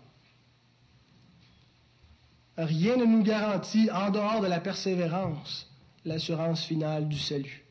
Rien 2.57 2.97
ne 2.97 3.07
nous 3.07 3.25
garantit, 3.25 3.91
en 3.91 4.11
dehors 4.11 4.41
de 4.41 4.47
la 4.47 4.61
persévérance, 4.61 5.69
l'assurance 6.05 6.65
finale 6.65 7.09
du 7.09 7.19
salut. 7.19 7.65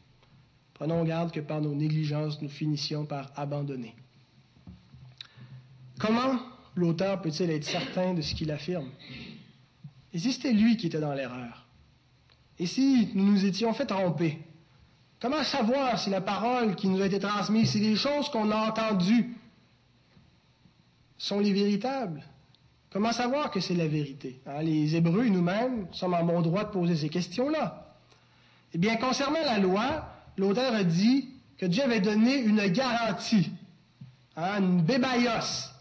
Prenons 0.74 1.06
garde 1.06 1.32
que 1.32 1.40
par 1.40 1.62
nos 1.62 1.74
négligences, 1.74 2.42
nous 2.42 2.50
finissions 2.50 3.06
par 3.06 3.32
abandonner. 3.38 3.96
Comment 5.98 6.42
l'auteur 6.76 7.22
peut-il 7.22 7.50
être 7.52 7.64
certain 7.64 8.16
de 8.16 8.22
ce 8.22 8.36
qu'il 8.36 8.52
affirme? 8.52 8.90
Et 10.12 10.20
si 10.20 10.34
c'était 10.34 10.52
lui 10.52 10.76
qui 10.76 10.88
était 10.88 11.00
dans 11.00 11.14
l'erreur? 11.14 11.66
Et 12.58 12.66
si 12.66 13.12
nous 13.14 13.24
nous 13.24 13.46
étions 13.46 13.74
fait 13.74 13.86
tromper? 13.86 14.40
Comment 15.20 15.44
savoir 15.44 16.00
si 16.00 16.10
la 16.10 16.22
parole 16.22 16.76
qui 16.76 16.88
nous 16.88 17.02
a 17.02 17.06
été 17.06 17.20
transmise, 17.20 17.72
si 17.72 17.80
les 17.80 17.96
choses 17.96 18.30
qu'on 18.30 18.50
a 18.52 18.56
entendues? 18.56 19.36
Sont 21.18 21.40
les 21.40 21.52
véritables? 21.52 22.24
Comment 22.92 23.12
savoir 23.12 23.52
que 23.52 23.60
c'est 23.60 23.76
la 23.76 23.88
vérité? 23.88 24.40
Hein, 24.46 24.62
Les 24.62 24.96
Hébreux 24.96 25.28
nous-mêmes 25.28 25.88
sommes 25.92 26.14
en 26.14 26.24
bon 26.24 26.42
droit 26.42 26.64
de 26.64 26.72
poser 26.72 26.96
ces 26.96 27.10
questions-là. 27.10 27.86
Eh 28.74 28.78
bien, 28.78 28.96
concernant 28.96 29.44
la 29.44 29.60
loi, 29.60 30.08
l'auteur 30.38 30.74
a 30.74 30.84
dit 30.84 31.30
que 31.58 31.66
Dieu 31.66 31.84
avait 31.84 32.00
donné 32.00 32.36
une 32.36 32.66
garantie, 32.68 33.52
hein, 34.38 34.60
une 34.62 34.82
bébaïos, 34.82 35.72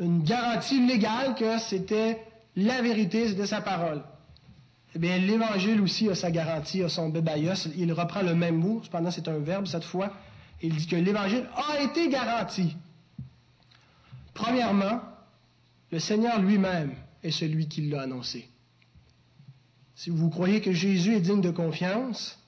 une 0.00 0.22
garantie 0.24 0.84
légale 0.84 1.36
que 1.36 1.58
c'était 1.58 2.26
la 2.56 2.82
vérité, 2.82 3.28
c'était 3.28 3.46
sa 3.46 3.60
parole. 3.60 4.02
Eh 4.94 4.98
bien, 4.98 5.18
l'Évangile 5.18 5.80
aussi 5.80 6.08
a 6.10 6.14
sa 6.14 6.30
garantie, 6.30 6.82
a 6.82 6.88
son 6.88 7.08
bébaïos. 7.08 7.68
Il 7.76 7.92
reprend 7.92 8.22
le 8.22 8.34
même 8.34 8.56
mot, 8.56 8.82
cependant 8.84 9.10
c'est 9.10 9.28
un 9.28 9.38
verbe 9.38 9.66
cette 9.66 9.84
fois. 9.84 10.12
Il 10.60 10.76
dit 10.76 10.86
que 10.86 10.96
l'Évangile 10.96 11.48
a 11.56 11.82
été 11.82 12.08
garanti. 12.08 12.76
Premièrement, 14.34 15.00
le 15.90 15.98
Seigneur 15.98 16.40
lui-même 16.40 16.94
est 17.22 17.30
celui 17.30 17.68
qui 17.68 17.88
l'a 17.88 18.02
annoncé. 18.02 18.48
Si 19.94 20.10
vous 20.10 20.30
croyez 20.30 20.60
que 20.60 20.72
Jésus 20.72 21.14
est 21.14 21.20
digne 21.20 21.40
de 21.40 21.50
confiance, 21.50 22.38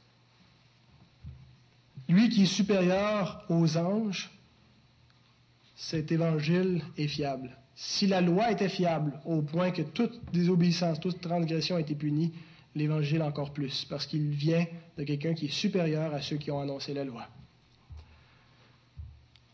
lui 2.09 2.28
qui 2.28 2.42
est 2.42 2.47
supérieur 2.47 3.45
aux 3.49 3.76
anges, 3.76 4.30
cet 5.76 6.12
évangile 6.12 6.82
est 6.97 7.09
fiable. 7.09 7.57
Si 7.77 8.07
la 8.07 8.20
loi 8.20 8.53
était 8.53 8.68
fiable 8.68 9.18
au 9.25 9.43
point 9.43 9.70
que 9.70 9.83
toute 9.83 10.20
désobéissance, 10.33 11.01
toute 11.01 11.20
transgression 11.20 11.77
a 11.77 11.81
été 11.81 11.95
punie, 11.95 12.33
l'évangile 12.75 13.22
encore 13.22 13.53
plus, 13.53 13.85
parce 13.85 14.07
qu'il 14.07 14.29
vient 14.31 14.64
de 14.97 15.05
quelqu'un 15.05 15.35
qui 15.35 15.47
est 15.47 15.53
supérieur 15.53 16.14
à 16.14 16.20
ceux 16.20 16.37
qui 16.37 16.51
ont 16.51 16.61
annoncé 16.61 16.95
la 16.95 17.05
loi. 17.05 17.27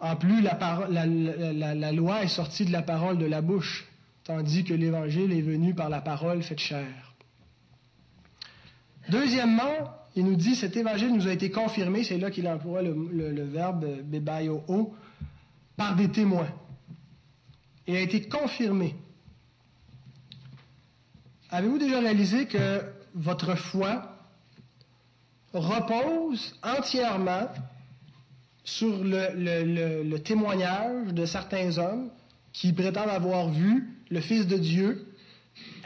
En 0.00 0.16
plus, 0.16 0.42
la, 0.42 1.92
loi 1.92 2.22
est 2.22 2.28
sortie 2.28 2.64
de 2.64 2.72
la 2.72 2.82
parole 2.82 3.18
de 3.18 3.26
la 3.26 3.42
bouche, 3.42 3.86
tandis 4.24 4.64
que 4.64 4.74
l'évangile 4.74 5.32
est 5.32 5.42
venu 5.42 5.74
par 5.74 5.90
la 5.90 6.00
parole 6.00 6.42
faite 6.42 6.58
chair. 6.58 7.14
Deuxièmement, 9.10 9.92
il 10.16 10.24
nous 10.24 10.36
dit 10.36 10.54
cet 10.54 10.76
évangile 10.76 11.14
nous 11.14 11.26
a 11.26 11.32
été 11.32 11.50
confirmé, 11.50 12.04
c'est 12.04 12.18
là 12.18 12.30
qu'il 12.30 12.48
emploie 12.48 12.82
le, 12.82 12.94
le, 13.12 13.44
verbe 13.44 13.86
bebaio, 14.04 14.62
par 15.76 15.96
des 15.96 16.08
témoins 16.08 16.48
et 17.90 17.96
a 17.96 18.00
été 18.00 18.22
confirmé. 18.22 18.94
Avez-vous 21.50 21.78
déjà 21.78 21.98
réalisé 22.00 22.46
que 22.46 22.82
votre 23.14 23.56
foi 23.56 24.16
repose 25.52 26.54
entièrement 26.62 27.48
sur 28.62 29.02
le, 29.02 30.16
témoignage 30.18 31.08
de 31.12 31.24
certains 31.26 31.78
hommes 31.78 32.10
qui 32.52 32.72
prétendent 32.72 33.08
avoir 33.08 33.48
vu 33.48 33.88
le 34.10 34.20
Fils 34.20 34.46
de 34.46 34.56
Dieu 34.56 35.12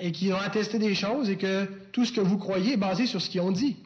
et 0.00 0.12
qui 0.12 0.30
ont 0.32 0.38
attesté 0.38 0.78
des 0.78 0.94
choses 0.94 1.30
et 1.30 1.36
que 1.38 1.64
tout 1.92 2.04
ce 2.04 2.12
que 2.12 2.20
vous 2.20 2.36
croyez 2.36 2.74
est 2.74 2.76
basé 2.76 3.06
sur 3.06 3.22
ce 3.22 3.30
qu'ils 3.30 3.40
ont 3.40 3.52
dit? 3.52 3.76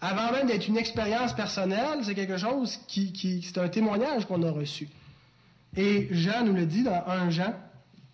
Avant 0.00 0.30
même 0.30 0.46
d'être 0.46 0.68
une 0.68 0.76
expérience 0.76 1.32
personnelle, 1.32 2.00
c'est 2.02 2.14
quelque 2.14 2.36
chose 2.36 2.78
qui 2.86 3.42
c'est 3.42 3.58
un 3.58 3.68
témoignage 3.68 4.26
qu'on 4.26 4.42
a 4.44 4.50
reçu. 4.52 4.88
Et 5.76 6.08
Jean 6.10 6.44
nous 6.44 6.52
le 6.52 6.66
dit 6.66 6.82
dans 6.82 7.02
1 7.06 7.30
Jean, 7.30 7.54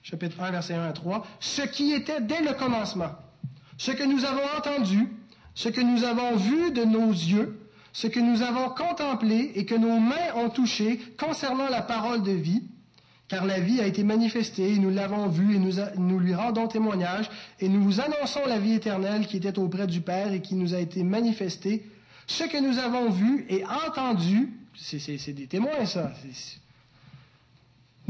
chapitre 0.03 0.41
1, 0.41 0.51
verset 0.51 0.75
1 0.75 0.85
à 0.85 0.93
3, 0.93 1.27
ce 1.41 1.63
qui 1.63 1.93
était 1.93 2.21
dès 2.21 2.41
le 2.43 2.55
commencement, 2.55 3.11
ce 3.77 3.91
que 3.91 4.05
nous 4.05 4.25
avons 4.25 4.43
entendu, 4.57 5.09
ce 5.55 5.69
que 5.69 5.81
nous 5.81 6.05
avons 6.05 6.37
vu 6.37 6.73
de 6.73 6.85
nos 6.85 7.11
yeux, 7.11 7.61
ce 7.93 8.07
que 8.07 8.21
nous 8.21 8.43
avons 8.43 8.71
contemplé 8.71 9.53
et 9.55 9.65
que 9.65 9.75
nos 9.75 9.99
mains 9.99 10.35
ont 10.37 10.49
touché 10.49 10.99
concernant 11.19 11.69
la 11.69 11.83
parole 11.83 12.23
de 12.23 12.33
vie, 12.33 12.63
car 13.29 13.45
la 13.45 13.61
vie 13.61 13.81
a 13.81 13.87
été 13.87 14.03
manifestée, 14.03 14.73
et 14.73 14.79
nous 14.79 14.91
l'avons 14.91 15.29
vue, 15.29 15.55
et 15.55 15.99
nous, 15.99 16.19
lui 16.19 16.35
rendons 16.35 16.67
témoignage, 16.67 17.31
et 17.61 17.69
nous 17.69 17.83
vous 17.83 18.01
annonçons 18.01 18.41
la 18.47 18.59
vie 18.59 18.75
éternelle 18.75 19.27
qui 19.27 19.37
était 19.37 19.59
auprès 19.59 19.87
du 19.87 20.01
Père 20.01 20.33
et 20.33 20.41
qui 20.41 20.55
nous 20.55 20.75
a 20.75 20.79
été 20.79 21.03
manifestée. 21.05 21.87
Ce 22.27 22.45
que 22.45 22.61
nous 22.61 22.79
avons 22.79 23.11
vu 23.11 23.47
et 23.49 23.65
entendu, 23.65 24.53
c'est 24.75 25.33
des 25.33 25.47
témoins 25.47 25.85
ça, 25.85 26.13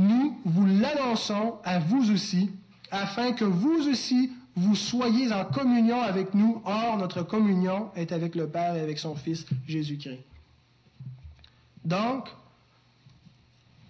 nous 0.01 0.39
vous 0.45 0.67
l'annonçons 0.67 1.57
à 1.65 1.79
vous 1.79 2.11
aussi, 2.11 2.51
afin 2.91 3.33
que 3.33 3.45
vous 3.45 3.89
aussi 3.91 4.33
vous 4.57 4.75
soyez 4.75 5.33
en 5.33 5.45
communion 5.45 6.01
avec 6.01 6.35
nous. 6.35 6.63
Or, 6.65 6.97
notre 6.97 7.23
communion 7.23 7.91
est 7.95 8.13
avec 8.13 8.35
le 8.35 8.49
Père 8.49 8.75
et 8.75 8.81
avec 8.81 8.99
son 8.99 9.15
Fils 9.15 9.47
Jésus-Christ. 9.69 10.21
Donc, 11.85 12.29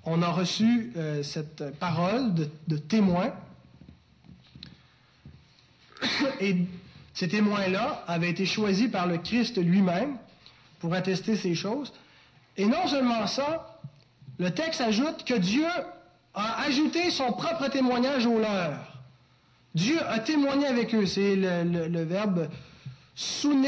on 0.05 0.23
a 0.23 0.29
reçu 0.29 0.93
euh, 0.97 1.23
cette 1.23 1.79
parole 1.79 2.35
de, 2.35 2.49
de 2.69 2.77
témoin. 2.77 3.33
Et 6.41 6.57
ces 7.15 7.29
témoins-là 7.29 8.05
avaient 8.07 8.31
été 8.31 8.47
choisis 8.47 8.91
par 8.91 9.07
le 9.07 9.19
Christ 9.19 9.59
lui-même 9.59 10.17
pour 10.79 10.95
attester 10.95 11.37
ces 11.37 11.55
choses. 11.55 11.93
Et 12.57 12.67
non 12.67 12.87
seulement 12.87 13.27
ça, 13.27 13.79
le 14.39 14.51
texte 14.53 14.81
ajoute 14.81 15.25
que 15.25 15.35
Dieu 15.35 15.67
a 16.35 16.63
ajouté 16.63 17.11
son 17.11 17.33
propre 17.33 17.69
témoignage 17.69 18.27
au 18.27 18.39
leur. 18.39 19.03
Dieu 19.75 19.99
a 20.09 20.19
témoigné 20.19 20.67
avec 20.67 20.95
eux. 20.95 21.07
C'est 21.07 21.37
le, 21.37 22.03
verbe 22.03 22.49
sune, 23.15 23.67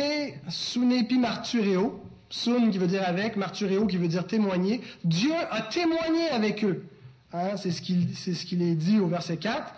sunepi 0.49 1.19
martureo. 1.19 2.03
Sun 2.31 2.71
qui 2.71 2.79
veut 2.79 2.87
dire 2.87 3.07
avec, 3.07 3.37
martureo 3.37 3.87
qui 3.87 3.99
veut 3.99 4.09
dire 4.09 4.27
témoigner. 4.27 4.81
Dieu 5.05 5.35
a 5.51 5.61
témoigné 5.63 6.31
avec 6.31 6.65
eux. 6.65 6.87
Hein, 7.35 7.57
c'est 7.57 7.71
ce 7.71 7.83
qu'il 7.83 8.63
est 8.63 8.75
dit 8.75 9.01
au 9.01 9.07
verset 9.07 9.37
4. 9.37 9.75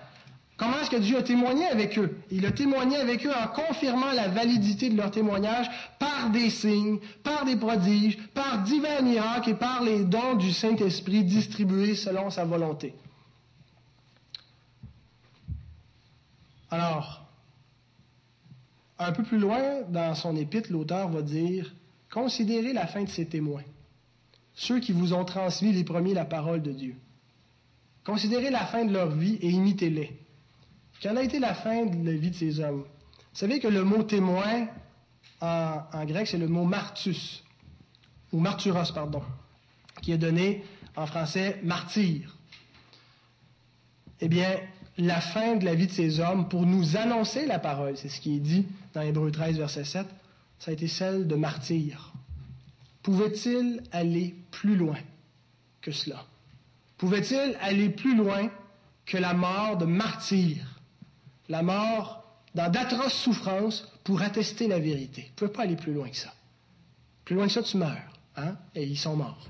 Comment 0.56 0.78
est-ce 0.80 0.90
que 0.90 0.96
Dieu 0.96 1.18
a 1.18 1.22
témoigné 1.22 1.66
avec 1.66 1.98
eux? 1.98 2.16
Il 2.30 2.46
a 2.46 2.52
témoigné 2.52 2.96
avec 2.96 3.26
eux 3.26 3.32
en 3.32 3.48
confirmant 3.48 4.12
la 4.12 4.28
validité 4.28 4.88
de 4.88 4.96
leur 4.96 5.10
témoignage 5.10 5.68
par 5.98 6.30
des 6.30 6.48
signes, 6.48 7.00
par 7.24 7.44
des 7.44 7.56
prodiges, 7.56 8.18
par 8.34 8.62
divers 8.62 9.02
miracles 9.02 9.50
et 9.50 9.54
par 9.54 9.82
les 9.82 10.04
dons 10.04 10.34
du 10.34 10.52
Saint-Esprit 10.52 11.24
distribués 11.24 11.96
selon 11.96 12.30
sa 12.30 12.44
volonté. 12.44 12.94
Alors, 16.70 17.26
un 18.98 19.10
peu 19.10 19.24
plus 19.24 19.38
loin 19.38 19.82
dans 19.88 20.14
son 20.14 20.36
épître, 20.36 20.70
l'auteur 20.72 21.08
va 21.08 21.22
dire 21.22 21.74
Considérez 22.12 22.72
la 22.72 22.86
fin 22.86 23.02
de 23.02 23.08
ces 23.08 23.26
témoins, 23.26 23.64
ceux 24.54 24.78
qui 24.78 24.92
vous 24.92 25.14
ont 25.14 25.24
transmis 25.24 25.72
les 25.72 25.82
premiers 25.82 26.14
la 26.14 26.24
parole 26.24 26.62
de 26.62 26.70
Dieu. 26.70 26.94
Considérez 28.04 28.50
la 28.50 28.64
fin 28.66 28.84
de 28.84 28.92
leur 28.92 29.10
vie 29.10 29.34
et 29.40 29.50
imitez-les. 29.50 30.23
Quelle 31.04 31.18
a 31.18 31.22
été 31.22 31.38
la 31.38 31.52
fin 31.52 31.84
de 31.84 32.02
la 32.02 32.16
vie 32.16 32.30
de 32.30 32.34
ces 32.34 32.60
hommes? 32.60 32.80
Vous 32.80 33.38
savez 33.38 33.60
que 33.60 33.68
le 33.68 33.84
mot 33.84 34.04
témoin, 34.04 34.68
en, 35.42 36.04
grec, 36.06 36.26
c'est 36.26 36.38
le 36.38 36.48
mot 36.48 36.64
martus, 36.64 37.44
ou 38.32 38.40
marturos, 38.40 38.90
pardon, 38.94 39.22
qui 40.00 40.12
est 40.12 40.16
donné 40.16 40.64
en 40.96 41.04
français 41.04 41.60
martyr. 41.62 42.34
Eh 44.22 44.28
bien, 44.28 44.56
la 44.96 45.20
fin 45.20 45.56
de 45.56 45.66
la 45.66 45.74
vie 45.74 45.88
de 45.88 45.92
ces 45.92 46.20
hommes, 46.20 46.48
pour 46.48 46.64
nous 46.64 46.96
annoncer 46.96 47.44
la 47.44 47.58
parole, 47.58 47.98
c'est 47.98 48.08
ce 48.08 48.18
qui 48.18 48.36
est 48.36 48.40
dit 48.40 48.66
dans 48.94 49.02
Hébreu 49.02 49.30
13, 49.30 49.58
verset 49.58 49.84
7, 49.84 50.06
ça 50.58 50.70
a 50.70 50.72
été 50.72 50.88
celle 50.88 51.26
de 51.26 51.34
martyr. 51.34 52.14
Pouvait-il 53.02 53.82
aller 53.92 54.34
plus 54.50 54.74
loin 54.74 54.96
que 55.82 55.92
cela? 55.92 56.24
Pouvait-il 56.96 57.58
aller 57.60 57.90
plus 57.90 58.16
loin 58.16 58.48
que 59.04 59.18
la 59.18 59.34
mort 59.34 59.76
de 59.76 59.84
martyr? 59.84 60.73
La 61.48 61.62
mort 61.62 62.24
dans 62.54 62.70
d'atroces 62.70 63.14
souffrances 63.14 63.88
pour 64.04 64.22
attester 64.22 64.68
la 64.68 64.78
vérité. 64.78 65.22
Tu 65.22 65.44
ne 65.44 65.48
pouvez 65.48 65.52
pas 65.52 65.62
aller 65.62 65.76
plus 65.76 65.92
loin 65.92 66.08
que 66.08 66.16
ça. 66.16 66.32
Plus 67.24 67.34
loin 67.36 67.46
que 67.46 67.52
ça, 67.52 67.62
tu 67.62 67.76
meurs. 67.76 68.12
Hein? 68.36 68.56
Et 68.74 68.84
ils 68.84 68.98
sont 68.98 69.16
morts. 69.16 69.48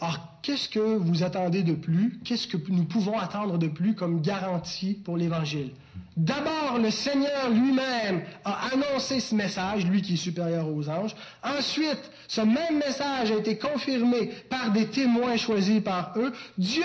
Alors, 0.00 0.18
qu'est-ce 0.42 0.68
que 0.68 0.96
vous 0.96 1.22
attendez 1.22 1.62
de 1.62 1.74
plus? 1.74 2.18
Qu'est-ce 2.24 2.46
que 2.46 2.58
nous 2.68 2.84
pouvons 2.84 3.18
attendre 3.18 3.58
de 3.58 3.68
plus 3.68 3.94
comme 3.94 4.20
garantie 4.20 4.94
pour 4.94 5.16
l'Évangile? 5.16 5.70
D'abord, 6.16 6.78
le 6.78 6.90
Seigneur 6.90 7.50
lui-même 7.50 8.22
a 8.44 8.68
annoncé 8.72 9.20
ce 9.20 9.34
message, 9.34 9.86
lui 9.86 10.02
qui 10.02 10.14
est 10.14 10.18
supérieur 10.18 10.68
aux 10.68 10.88
anges. 10.88 11.14
Ensuite, 11.42 12.10
ce 12.28 12.40
même 12.40 12.78
message 12.78 13.32
a 13.32 13.36
été 13.36 13.56
confirmé 13.56 14.26
par 14.48 14.72
des 14.72 14.88
témoins 14.88 15.36
choisis 15.36 15.80
par 15.82 16.12
eux. 16.16 16.32
Dieu 16.58 16.82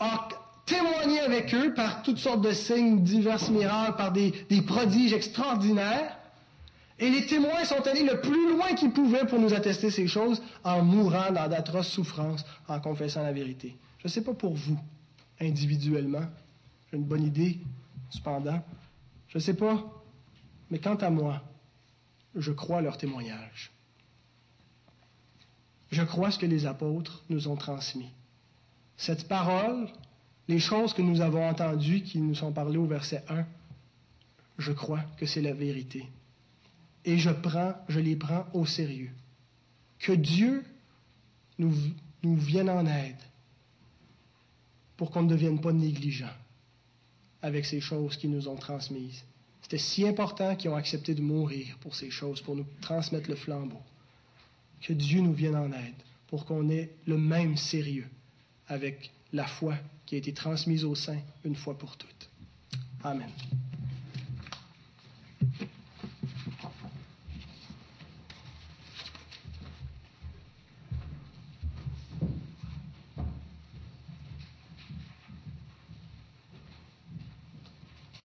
a 0.00 0.28
témoigné 0.66 1.20
avec 1.20 1.54
eux 1.54 1.74
par 1.74 2.02
toutes 2.02 2.18
sortes 2.18 2.42
de 2.42 2.52
signes, 2.52 3.02
divers 3.02 3.50
miracles, 3.50 3.96
par 3.96 4.12
des, 4.12 4.32
des 4.48 4.62
prodiges 4.62 5.12
extraordinaires. 5.12 6.16
Et 6.98 7.08
les 7.08 7.26
témoins 7.26 7.64
sont 7.64 7.86
allés 7.86 8.04
le 8.04 8.20
plus 8.20 8.50
loin 8.50 8.74
qu'ils 8.74 8.92
pouvaient 8.92 9.26
pour 9.26 9.38
nous 9.38 9.54
attester 9.54 9.90
ces 9.90 10.06
choses 10.06 10.42
en 10.64 10.82
mourant 10.82 11.32
dans 11.32 11.48
d'atroces 11.48 11.88
souffrances, 11.88 12.44
en 12.68 12.78
confessant 12.80 13.22
la 13.22 13.32
vérité. 13.32 13.76
Je 13.98 14.06
ne 14.06 14.10
sais 14.10 14.22
pas 14.22 14.34
pour 14.34 14.54
vous, 14.54 14.78
individuellement, 15.40 16.24
j'ai 16.90 16.98
une 16.98 17.04
bonne 17.04 17.24
idée, 17.24 17.58
cependant, 18.10 18.62
je 19.28 19.38
ne 19.38 19.42
sais 19.42 19.54
pas, 19.54 19.82
mais 20.70 20.78
quant 20.78 20.96
à 20.96 21.10
moi, 21.10 21.42
je 22.34 22.52
crois 22.52 22.80
leur 22.80 22.96
témoignage. 22.98 23.70
Je 25.90 26.02
crois 26.02 26.30
ce 26.30 26.38
que 26.38 26.46
les 26.46 26.66
apôtres 26.66 27.24
nous 27.28 27.48
ont 27.48 27.56
transmis. 27.56 28.10
Cette 29.00 29.26
parole, 29.28 29.88
les 30.46 30.58
choses 30.58 30.92
que 30.92 31.00
nous 31.00 31.22
avons 31.22 31.48
entendues 31.48 32.02
qui 32.02 32.18
nous 32.18 32.34
sont 32.34 32.52
parlées 32.52 32.76
au 32.76 32.84
verset 32.84 33.24
1, 33.30 33.46
je 34.58 34.72
crois 34.72 35.00
que 35.16 35.24
c'est 35.24 35.40
la 35.40 35.54
vérité 35.54 36.06
et 37.06 37.16
je, 37.16 37.30
prends, 37.30 37.72
je 37.88 37.98
les 37.98 38.14
prends 38.14 38.44
au 38.52 38.66
sérieux. 38.66 39.10
Que 40.00 40.12
Dieu 40.12 40.62
nous, 41.58 41.72
nous 42.22 42.36
vienne 42.36 42.68
en 42.68 42.84
aide 42.84 43.16
pour 44.98 45.10
qu'on 45.10 45.22
ne 45.22 45.30
devienne 45.30 45.62
pas 45.62 45.72
négligents 45.72 46.36
avec 47.40 47.64
ces 47.64 47.80
choses 47.80 48.18
qu'ils 48.18 48.32
nous 48.32 48.48
ont 48.48 48.56
transmises. 48.56 49.24
C'était 49.62 49.78
si 49.78 50.06
important 50.06 50.56
qu'ils 50.56 50.68
ont 50.68 50.76
accepté 50.76 51.14
de 51.14 51.22
mourir 51.22 51.78
pour 51.80 51.94
ces 51.94 52.10
choses, 52.10 52.42
pour 52.42 52.54
nous 52.54 52.66
transmettre 52.82 53.30
le 53.30 53.36
flambeau. 53.36 53.80
Que 54.82 54.92
Dieu 54.92 55.22
nous 55.22 55.32
vienne 55.32 55.56
en 55.56 55.72
aide 55.72 56.02
pour 56.26 56.44
qu'on 56.44 56.68
ait 56.68 56.90
le 57.06 57.16
même 57.16 57.56
sérieux 57.56 58.06
avec 58.70 59.10
la 59.32 59.46
foi 59.46 59.74
qui 60.06 60.14
a 60.14 60.18
été 60.18 60.32
transmise 60.32 60.84
au 60.84 60.94
sein 60.94 61.18
une 61.44 61.56
fois 61.56 61.76
pour 61.76 61.96
toutes. 61.96 62.30
Amen. 63.04 63.28